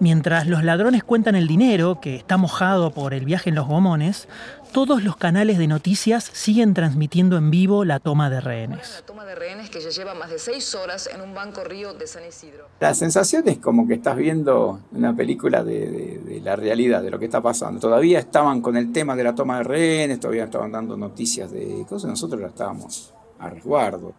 Mientras 0.00 0.46
los 0.46 0.64
ladrones 0.64 1.04
cuentan 1.04 1.36
el 1.36 1.46
dinero, 1.46 2.00
que 2.00 2.16
está 2.16 2.36
mojado 2.36 2.90
por 2.90 3.14
el 3.14 3.24
viaje 3.24 3.50
en 3.50 3.56
los 3.56 3.66
gomones, 3.66 4.28
todos 4.70 5.02
los 5.02 5.16
canales 5.16 5.58
de 5.58 5.66
noticias 5.66 6.30
siguen 6.32 6.74
transmitiendo 6.74 7.36
en 7.36 7.50
vivo 7.50 7.84
la 7.84 7.98
toma 7.98 8.30
de 8.30 8.40
rehenes. 8.40 8.96
La 9.00 9.06
toma 9.06 9.24
de 9.24 9.34
rehenes 9.34 9.70
que 9.70 9.80
ya 9.80 9.90
lleva 9.90 10.14
más 10.14 10.30
de 10.30 10.38
seis 10.38 10.74
horas 10.74 11.10
en 11.12 11.20
un 11.20 11.34
banco 11.34 11.64
río 11.64 11.94
de 11.94 12.06
San 12.06 12.26
Isidro. 12.26 12.68
La 12.78 12.94
sensación 12.94 13.48
es 13.48 13.58
como 13.58 13.86
que 13.86 13.94
estás 13.94 14.16
viendo 14.16 14.80
una 14.92 15.14
película 15.14 15.64
de, 15.64 16.18
de, 16.18 16.40
la 16.40 16.56
realidad, 16.56 17.02
de 17.02 17.10
lo 17.10 17.18
que 17.18 17.24
está 17.26 17.40
pasando. 17.40 17.80
Todavía 17.80 18.18
estaban 18.18 18.60
con 18.60 18.76
el 18.76 18.92
tema 18.92 19.16
de 19.16 19.24
la 19.24 19.34
toma 19.34 19.58
de 19.58 19.64
rehenes, 19.64 20.20
todavía 20.20 20.44
estaban 20.44 20.72
dando 20.72 20.96
noticias 20.96 21.50
de 21.50 21.84
cosas, 21.88 22.10
nosotros 22.10 22.40
la 22.40 22.48
estábamos 22.48 23.12
a 23.38 23.50
resguardo. 23.50 24.14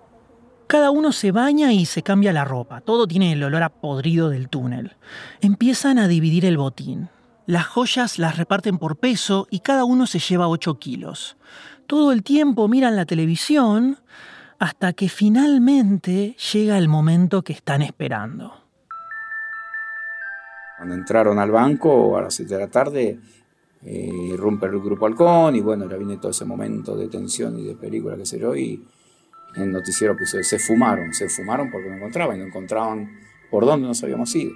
Cada 0.68 0.92
uno 0.92 1.12
se 1.12 1.32
baña 1.32 1.74
y 1.74 1.86
se 1.86 2.02
cambia 2.02 2.32
la 2.32 2.46
ropa. 2.46 2.80
Todo 2.80 3.06
tiene 3.06 3.34
el 3.34 3.44
olor 3.44 3.64
a 3.64 3.70
podrido 3.70 4.30
del 4.30 4.48
túnel. 4.48 4.96
Empiezan 5.42 6.00
a 6.00 6.08
dividir 6.08 6.46
el 6.46 6.58
botín. 6.58 7.10
Las 7.52 7.68
joyas 7.68 8.18
las 8.18 8.38
reparten 8.38 8.78
por 8.78 8.96
peso 8.96 9.46
y 9.50 9.60
cada 9.60 9.84
uno 9.84 10.08
se 10.08 10.20
lleva 10.20 10.48
8 10.48 10.80
kilos. 10.80 11.36
Todo 11.86 12.14
el 12.14 12.24
tiempo 12.24 12.70
miran 12.70 12.96
la 12.96 13.04
televisión 13.04 13.98
hasta 14.58 14.94
que 14.94 15.10
finalmente 15.10 16.38
llega 16.54 16.78
el 16.78 16.88
momento 16.88 17.42
que 17.42 17.52
están 17.52 17.82
esperando. 17.82 18.54
Cuando 20.78 20.96
entraron 20.96 21.40
al 21.40 21.52
banco 21.52 22.18
a 22.18 22.22
las 22.22 22.36
7 22.36 22.54
de 22.54 22.60
la 22.62 22.70
tarde, 22.70 23.20
eh, 23.84 24.34
rompe 24.38 24.68
el 24.68 24.80
grupo 24.80 25.06
Halcón 25.06 25.54
y 25.54 25.60
bueno, 25.60 25.90
ya 25.90 25.98
viene 25.98 26.20
todo 26.20 26.32
ese 26.32 26.46
momento 26.46 26.96
de 26.96 27.10
tensión 27.10 27.60
y 27.60 27.66
de 27.66 27.76
película 27.76 28.16
que 28.16 28.26
se 28.26 28.40
yo 28.40 28.56
y 28.56 28.82
el 29.58 29.74
noticiero 29.74 30.16
pues 30.16 30.30
se 30.48 30.58
fumaron, 30.58 31.14
se 31.14 31.28
fumaron 31.28 31.70
porque 31.70 31.90
no 31.90 31.98
encontraban 31.98 32.40
no 32.40 32.46
encontraban 32.46 33.12
por 33.50 33.66
dónde 33.66 33.90
nos 33.90 34.02
habíamos 34.04 34.34
ido. 34.38 34.54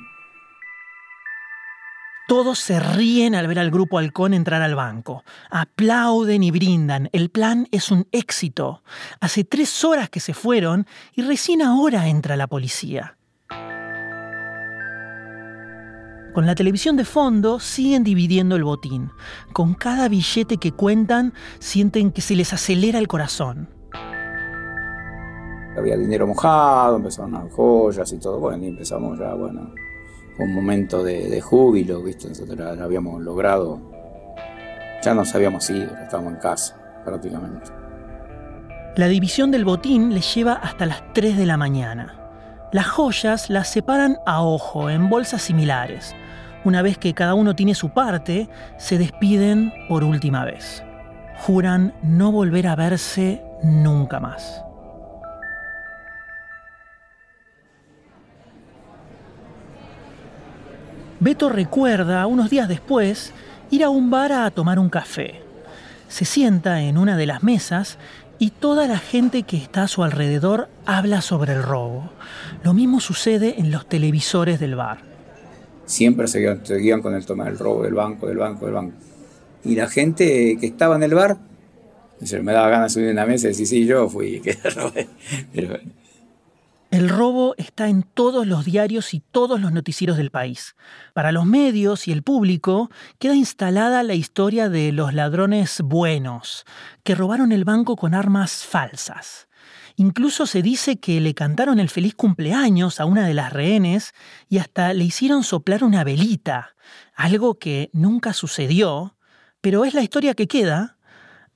Todos 2.27 2.57
se 2.57 2.79
ríen 2.79 3.35
al 3.35 3.47
ver 3.47 3.59
al 3.59 3.69
grupo 3.69 3.99
halcón 3.99 4.33
entrar 4.33 4.63
al 4.63 4.73
banco. 4.73 5.23
Aplauden 5.51 6.41
y 6.41 6.49
brindan. 6.49 7.09
El 7.13 7.29
plan 7.29 7.67
es 7.69 7.91
un 7.91 8.07
éxito. 8.11 8.81
Hace 9.19 9.43
tres 9.43 9.83
horas 9.83 10.09
que 10.09 10.19
se 10.19 10.33
fueron 10.33 10.87
y 11.13 11.21
recién 11.21 11.61
ahora 11.61 12.07
entra 12.07 12.35
la 12.35 12.47
policía. 12.47 13.17
Con 16.33 16.47
la 16.47 16.55
televisión 16.55 16.97
de 16.97 17.05
fondo 17.05 17.59
siguen 17.59 18.03
dividiendo 18.03 18.55
el 18.55 18.63
botín. 18.63 19.11
Con 19.53 19.75
cada 19.75 20.09
billete 20.09 20.57
que 20.57 20.71
cuentan 20.71 21.31
sienten 21.59 22.11
que 22.11 22.21
se 22.21 22.35
les 22.35 22.51
acelera 22.53 22.97
el 22.97 23.07
corazón. 23.07 23.69
Había 25.77 25.95
dinero 25.95 26.25
mojado, 26.25 26.95
empezaron 26.95 27.35
a 27.35 27.47
joyas 27.51 28.11
y 28.11 28.17
todo. 28.17 28.39
Bueno, 28.39 28.63
y 28.63 28.69
empezamos 28.69 29.19
ya, 29.19 29.33
bueno, 29.35 29.73
un 30.37 30.53
momento 30.53 31.03
de, 31.03 31.39
júbilo, 31.41 32.01
¿viste? 32.01 32.27
Nosotros 32.27 32.57
ya, 32.57 32.83
habíamos 32.83 33.21
logrado, 33.21 33.79
ya 35.01 35.13
nos 35.13 35.33
habíamos 35.35 35.69
ido, 35.69 35.95
estábamos 36.03 36.33
en 36.33 36.39
casa 36.39 36.77
prácticamente. 37.03 37.71
La 38.95 39.07
división 39.07 39.51
del 39.51 39.65
botín 39.65 40.13
les 40.13 40.33
lleva 40.33 40.53
hasta 40.53 40.85
las 40.85 41.03
3 41.13 41.37
de 41.37 41.45
la 41.45 41.57
mañana. 41.57 42.15
Las 42.71 42.87
joyas 42.87 43.49
las 43.49 43.67
separan 43.67 44.17
a 44.25 44.41
ojo 44.41 44.89
en 44.89 45.09
bolsas 45.09 45.41
similares. 45.41 46.15
Una 46.63 46.81
vez 46.81 46.97
que 46.97 47.13
cada 47.13 47.35
uno 47.35 47.55
tiene 47.55 47.75
su 47.75 47.89
parte, 47.89 48.49
se 48.77 48.97
despiden 48.97 49.71
por 49.87 50.03
última 50.03 50.45
vez. 50.45 50.83
Juran 51.37 51.93
no 52.01 52.31
volver 52.31 52.67
a 52.67 52.75
verse 52.75 53.43
nunca 53.63 54.19
más. 54.19 54.64
Beto 61.19 61.49
recuerda, 61.49 62.27
unos 62.27 62.49
días 62.49 62.67
después, 62.67 63.31
ir 63.71 63.83
a 63.83 63.89
un 63.89 64.09
bar 64.09 64.33
a 64.33 64.51
tomar 64.51 64.79
un 64.79 64.89
café. 64.89 65.35
Se 66.09 66.25
sienta 66.25 66.81
en 66.81 66.97
una 66.97 67.15
de 67.15 67.25
las 67.25 67.41
mesas 67.41 67.97
y 68.37 68.49
toda 68.49 68.85
la 68.87 68.99
gente 68.99 69.43
que 69.43 69.55
está 69.55 69.83
a 69.83 69.87
su 69.87 70.03
alrededor 70.03 70.67
habla 70.85 71.21
sobre 71.21 71.53
el 71.53 71.63
robo. 71.63 72.09
Lo 72.63 72.73
mismo 72.73 72.99
sucede 72.99 73.55
en 73.59 73.71
los 73.71 73.87
televisores 73.87 74.59
del 74.59 74.75
bar. 74.75 74.99
Siempre 75.85 76.27
seguían, 76.27 77.01
con 77.01 77.15
el 77.15 77.25
tema 77.25 77.45
del 77.45 77.57
robo 77.59 77.83
del 77.83 77.93
banco, 77.93 78.27
del 78.27 78.37
banco, 78.37 78.65
del 78.65 78.75
banco. 78.75 78.97
Y 79.63 79.75
la 79.75 79.87
gente 79.87 80.57
que 80.59 80.65
estaba 80.67 80.97
en 80.97 81.03
el 81.03 81.13
bar, 81.13 81.37
me 82.41 82.51
daba 82.51 82.69
ganas 82.69 82.93
de 82.93 82.93
subir 82.93 83.09
en 83.09 83.15
la 83.15 83.25
mesa 83.25 83.47
y 83.47 83.49
decir, 83.51 83.67
sí, 83.67 83.85
yo 83.85 84.09
fui, 84.09 84.41
que 84.41 84.53
robé. 84.75 85.07
Pero 85.53 85.79
el 86.95 87.09
robo 87.09 87.55
está 87.57 87.89
en 87.89 88.03
todos 88.03 88.47
los 88.47 88.63
diarios 88.63 89.13
y 89.13 89.19
todos 89.19 89.59
los 89.59 89.73
noticieros 89.73 90.15
del 90.15 90.31
país. 90.31 90.77
Para 91.13 91.33
los 91.33 91.45
medios 91.45 92.07
y 92.07 92.13
el 92.13 92.23
público 92.23 92.89
queda 93.19 93.35
instalada 93.35 94.01
la 94.03 94.13
historia 94.13 94.69
de 94.69 94.93
los 94.93 95.13
ladrones 95.13 95.81
buenos, 95.81 96.63
que 97.03 97.13
robaron 97.13 97.51
el 97.51 97.65
banco 97.65 97.97
con 97.97 98.13
armas 98.13 98.65
falsas. 98.65 99.49
Incluso 99.97 100.45
se 100.45 100.61
dice 100.61 100.95
que 100.95 101.19
le 101.19 101.33
cantaron 101.33 101.79
el 101.81 101.89
feliz 101.89 102.15
cumpleaños 102.15 103.01
a 103.01 103.05
una 103.05 103.27
de 103.27 103.33
las 103.33 103.51
rehenes 103.51 104.13
y 104.47 104.59
hasta 104.59 104.93
le 104.93 105.03
hicieron 105.03 105.43
soplar 105.43 105.83
una 105.83 106.05
velita, 106.05 106.75
algo 107.13 107.59
que 107.59 107.89
nunca 107.91 108.31
sucedió, 108.31 109.17
pero 109.59 109.83
es 109.83 109.93
la 109.93 110.01
historia 110.01 110.33
que 110.33 110.47
queda 110.47 110.97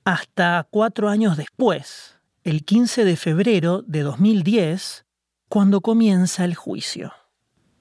hasta 0.04 0.68
cuatro 0.70 1.08
años 1.08 1.38
después, 1.38 2.18
el 2.44 2.62
15 2.62 3.06
de 3.06 3.16
febrero 3.16 3.82
de 3.86 4.02
2010, 4.02 5.06
cuando 5.50 5.80
comienza 5.80 6.44
el 6.44 6.54
juicio. 6.54 7.12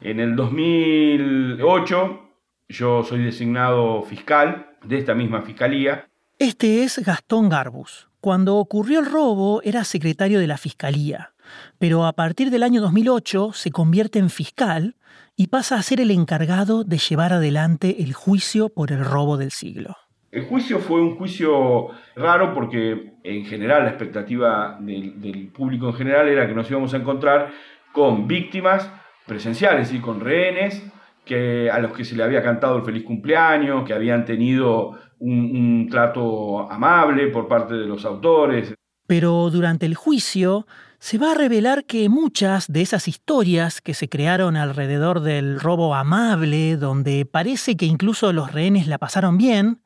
En 0.02 0.20
el 0.20 0.36
2008 0.36 2.20
yo 2.68 3.04
soy 3.04 3.24
designado 3.24 4.02
fiscal 4.02 4.72
de 4.84 4.98
esta 4.98 5.14
misma 5.14 5.44
fiscalía. 5.44 6.10
Este 6.40 6.82
es 6.84 6.98
Gastón 6.98 7.48
Garbus. 7.48 8.10
Cuando 8.22 8.58
ocurrió 8.58 9.00
el 9.02 9.06
robo 9.06 9.62
era 9.64 9.84
secretario 9.84 10.40
de 10.40 10.48
la 10.48 10.58
fiscalía, 10.58 11.34
pero 11.78 12.06
a 12.08 12.14
partir 12.14 12.50
del 12.50 12.64
año 12.64 12.82
2008 12.82 13.52
se 13.54 13.70
convierte 13.70 14.18
en 14.18 14.32
fiscal 14.32 14.96
y 15.36 15.48
pasa 15.48 15.76
a 15.76 15.84
ser 15.84 16.02
el 16.02 16.10
encargado 16.10 16.84
de 16.84 16.98
llevar 16.98 17.34
adelante 17.34 18.02
el 18.02 18.14
juicio 18.14 18.70
por 18.70 18.92
el 18.92 19.06
robo 19.06 19.38
del 19.38 19.52
siglo. 19.52 19.96
El 20.32 20.46
juicio 20.46 20.80
fue 20.80 21.02
un 21.02 21.16
juicio 21.16 21.88
raro 22.16 22.54
porque 22.54 23.14
en 23.24 23.46
general 23.46 23.84
la 23.84 23.90
expectativa 23.90 24.78
del, 24.80 25.52
público 25.54 25.88
en 25.88 25.94
general 25.94 26.28
era 26.28 26.48
que 26.48 26.54
nos 26.54 26.70
íbamos 26.70 26.94
a 26.94 26.98
encontrar 26.98 27.52
con 27.92 28.28
víctimas 28.28 28.92
presenciales 29.26 29.92
y 29.92 30.00
con 30.00 30.20
rehenes 30.20 30.84
que, 31.26 31.70
a 31.72 31.80
los 31.80 31.94
que 31.94 32.06
se 32.06 32.16
le 32.16 32.24
había 32.24 32.44
cantado 32.44 32.78
el 32.78 32.84
feliz 32.84 33.04
cumpleaños, 33.04 33.86
que 33.86 33.94
habían 33.94 34.26
tenido 34.26 35.00
un 35.20 35.88
trato 35.90 36.72
amable 36.72 37.28
por 37.28 37.48
parte 37.48 37.74
de 37.74 37.86
los 37.86 38.06
autores. 38.06 38.74
Pero 39.08 39.50
durante 39.50 39.88
el 39.88 39.96
juicio 39.96 40.68
se 41.00 41.18
va 41.18 41.32
a 41.32 41.36
revelar 41.36 41.86
que 41.86 42.10
muchas 42.10 42.72
de 42.72 42.82
esas 42.82 43.08
historias 43.08 43.82
que 43.82 43.94
se 43.94 44.10
crearon 44.10 44.56
alrededor 44.56 45.22
del 45.22 45.60
robo 45.60 45.96
amable, 45.96 46.78
donde 46.78 47.26
parece 47.26 47.76
que 47.76 47.86
incluso 47.86 48.32
los 48.34 48.52
rehenes 48.52 48.86
la 48.86 48.98
pasaron 48.98 49.38
bien, 49.38 49.82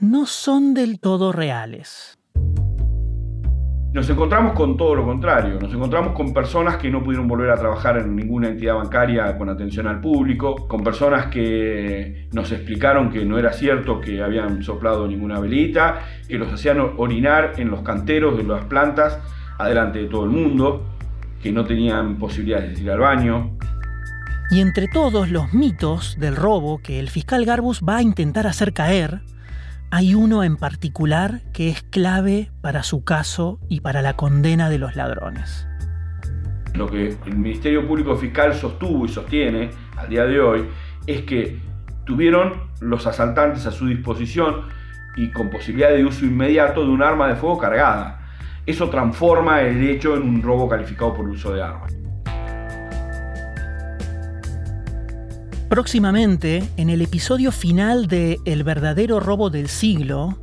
no 0.00 0.26
son 0.26 0.74
del 0.74 1.00
todo 1.00 1.32
reales. 1.32 2.18
Nos 3.94 4.10
encontramos 4.10 4.52
con 4.52 4.76
todo 4.76 4.94
lo 4.94 5.06
contrario, 5.06 5.58
nos 5.58 5.72
encontramos 5.72 6.12
con 6.12 6.34
personas 6.34 6.76
que 6.76 6.90
no 6.90 7.02
pudieron 7.02 7.26
volver 7.26 7.50
a 7.50 7.54
trabajar 7.54 7.96
en 7.96 8.14
ninguna 8.14 8.48
entidad 8.48 8.74
bancaria 8.74 9.38
con 9.38 9.48
atención 9.48 9.86
al 9.86 10.02
público, 10.02 10.68
con 10.68 10.84
personas 10.84 11.28
que 11.28 12.28
nos 12.32 12.52
explicaron 12.52 13.08
que 13.08 13.24
no 13.24 13.38
era 13.38 13.54
cierto 13.54 13.98
que 13.98 14.22
habían 14.22 14.62
soplado 14.62 15.08
ninguna 15.08 15.40
velita, 15.40 16.00
que 16.28 16.36
los 16.36 16.52
hacían 16.52 16.78
orinar 16.98 17.54
en 17.56 17.70
los 17.70 17.80
canteros 17.80 18.36
de 18.36 18.44
las 18.44 18.66
plantas 18.66 19.18
adelante 19.56 20.00
de 20.00 20.08
todo 20.08 20.24
el 20.24 20.30
mundo, 20.30 20.84
que 21.42 21.50
no 21.50 21.64
tenían 21.64 22.18
posibilidades 22.18 22.76
de 22.76 22.82
ir 22.82 22.90
al 22.90 22.98
baño. 22.98 23.56
Y 24.50 24.60
entre 24.60 24.88
todos 24.88 25.30
los 25.30 25.54
mitos 25.54 26.18
del 26.20 26.36
robo 26.36 26.82
que 26.82 27.00
el 27.00 27.08
fiscal 27.08 27.46
Garbus 27.46 27.80
va 27.80 27.96
a 27.96 28.02
intentar 28.02 28.46
hacer 28.46 28.74
caer, 28.74 29.22
hay 29.90 30.14
uno 30.14 30.42
en 30.42 30.56
particular 30.56 31.40
que 31.52 31.68
es 31.68 31.82
clave 31.82 32.50
para 32.60 32.82
su 32.82 33.04
caso 33.04 33.60
y 33.68 33.80
para 33.80 34.02
la 34.02 34.14
condena 34.14 34.68
de 34.68 34.78
los 34.78 34.96
ladrones. 34.96 35.66
Lo 36.74 36.88
que 36.88 37.16
el 37.26 37.36
Ministerio 37.36 37.86
Público 37.86 38.16
Fiscal 38.16 38.54
sostuvo 38.54 39.06
y 39.06 39.08
sostiene 39.08 39.70
al 39.96 40.08
día 40.08 40.24
de 40.24 40.40
hoy 40.40 40.68
es 41.06 41.22
que 41.22 41.58
tuvieron 42.04 42.70
los 42.80 43.06
asaltantes 43.06 43.66
a 43.66 43.70
su 43.70 43.86
disposición 43.86 44.62
y 45.16 45.30
con 45.30 45.50
posibilidad 45.50 45.90
de 45.90 46.04
uso 46.04 46.26
inmediato 46.26 46.82
de 46.82 46.90
un 46.90 47.02
arma 47.02 47.28
de 47.28 47.36
fuego 47.36 47.56
cargada. 47.56 48.20
Eso 48.66 48.90
transforma 48.90 49.62
el 49.62 49.82
hecho 49.88 50.16
en 50.16 50.22
un 50.22 50.42
robo 50.42 50.68
calificado 50.68 51.14
por 51.14 51.28
uso 51.28 51.52
de 51.54 51.62
armas. 51.62 51.96
Próximamente, 55.76 56.70
en 56.78 56.88
el 56.88 57.02
episodio 57.02 57.52
final 57.52 58.06
de 58.06 58.38
El 58.46 58.64
verdadero 58.64 59.20
robo 59.20 59.50
del 59.50 59.68
siglo, 59.68 60.38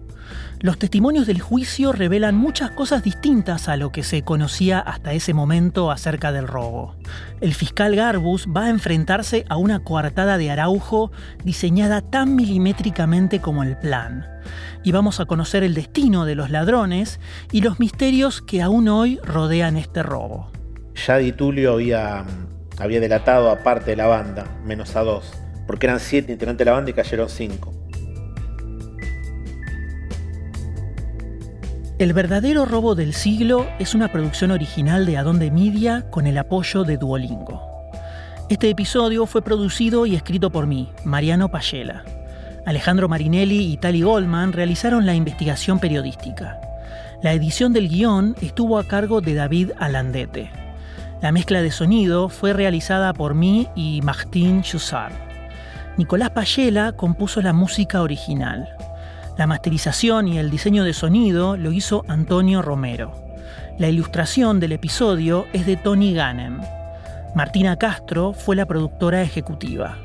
Los 0.59 0.77
testimonios 0.77 1.25
del 1.25 1.41
juicio 1.41 1.91
revelan 1.91 2.35
muchas 2.35 2.69
cosas 2.69 3.03
distintas 3.03 3.67
a 3.67 3.75
lo 3.75 3.91
que 3.91 4.03
se 4.03 4.21
conocía 4.21 4.77
hasta 4.77 5.13
ese 5.13 5.33
momento 5.33 5.89
acerca 5.89 6.31
del 6.31 6.47
robo. 6.47 6.95
El 7.41 7.55
fiscal 7.55 7.95
Garbus 7.95 8.45
va 8.45 8.65
a 8.65 8.69
enfrentarse 8.69 9.43
a 9.49 9.57
una 9.57 9.79
coartada 9.79 10.37
de 10.37 10.51
Araujo 10.51 11.11
diseñada 11.43 12.01
tan 12.01 12.35
milimétricamente 12.35 13.41
como 13.41 13.63
el 13.63 13.75
plan. 13.75 14.27
Y 14.83 14.91
vamos 14.91 15.19
a 15.19 15.25
conocer 15.25 15.63
el 15.63 15.73
destino 15.73 16.25
de 16.25 16.35
los 16.35 16.51
ladrones 16.51 17.19
y 17.51 17.61
los 17.61 17.79
misterios 17.79 18.43
que 18.43 18.61
aún 18.61 18.87
hoy 18.87 19.19
rodean 19.23 19.77
este 19.77 20.03
robo. 20.03 20.51
Ya 21.07 21.17
Di 21.17 21.31
Tulio 21.31 21.73
había, 21.73 22.23
había 22.77 22.99
delatado 22.99 23.49
a 23.49 23.59
parte 23.59 23.91
de 23.91 23.97
la 23.97 24.07
banda, 24.07 24.45
menos 24.65 24.95
a 24.95 25.03
dos, 25.03 25.31
porque 25.67 25.85
eran 25.87 25.99
siete 25.99 26.31
integrantes 26.31 26.59
de 26.59 26.65
la 26.65 26.75
banda 26.75 26.91
y 26.91 26.93
cayeron 26.93 27.29
cinco. 27.29 27.73
El 31.99 32.11
verdadero 32.13 32.65
robo 32.65 32.95
del 32.95 33.13
siglo 33.13 33.67
es 33.79 33.93
una 33.93 34.11
producción 34.11 34.51
original 34.51 35.05
de 35.05 35.17
Adonde 35.17 35.51
Media 35.51 36.09
con 36.09 36.25
el 36.27 36.37
apoyo 36.37 36.83
de 36.83 36.97
Duolingo. 36.97 37.61
Este 38.49 38.69
episodio 38.69 39.25
fue 39.25 39.41
producido 39.41 40.05
y 40.05 40.15
escrito 40.15 40.49
por 40.49 40.67
mí, 40.67 40.91
Mariano 41.05 41.49
Payela. 41.49 42.03
Alejandro 42.65 43.07
Marinelli 43.07 43.71
y 43.71 43.77
Tali 43.77 44.01
Goldman 44.01 44.53
realizaron 44.53 45.05
la 45.05 45.15
investigación 45.15 45.79
periodística. 45.79 46.59
La 47.21 47.33
edición 47.33 47.73
del 47.73 47.87
guion 47.87 48.35
estuvo 48.41 48.79
a 48.79 48.87
cargo 48.87 49.21
de 49.21 49.35
David 49.35 49.71
Alandete. 49.77 50.62
La 51.23 51.31
mezcla 51.31 51.61
de 51.61 51.71
sonido 51.71 52.27
fue 52.27 52.51
realizada 52.51 53.13
por 53.13 53.33
mí 53.33 53.69
y 53.75 54.01
Martín 54.01 54.61
Chussard. 54.61 55.13
Nicolás 55.95 56.31
Payela 56.31 56.97
compuso 56.97 57.41
la 57.41 57.53
música 57.53 58.01
original. 58.01 58.67
La 59.37 59.47
masterización 59.47 60.27
y 60.27 60.37
el 60.37 60.51
diseño 60.51 60.83
de 60.83 60.91
sonido 60.91 61.55
lo 61.55 61.71
hizo 61.71 62.03
Antonio 62.09 62.61
Romero. 62.61 63.13
La 63.79 63.87
ilustración 63.87 64.59
del 64.59 64.73
episodio 64.73 65.45
es 65.53 65.65
de 65.65 65.77
Tony 65.77 66.13
Ganem. 66.13 66.59
Martina 67.35 67.77
Castro 67.77 68.33
fue 68.33 68.57
la 68.57 68.65
productora 68.65 69.21
ejecutiva. 69.21 69.97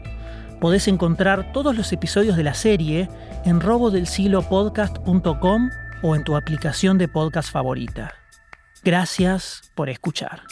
Podés 0.60 0.86
encontrar 0.86 1.52
todos 1.52 1.76
los 1.76 1.92
episodios 1.92 2.36
de 2.36 2.44
la 2.44 2.54
serie 2.54 3.08
en 3.44 3.60
robodelsiglopodcast.com 3.60 5.70
o 6.04 6.14
en 6.14 6.22
tu 6.22 6.36
aplicación 6.36 6.96
de 6.96 7.08
podcast 7.08 7.50
favorita. 7.50 8.14
Gracias 8.84 9.72
por 9.74 9.88
escuchar. 9.88 10.42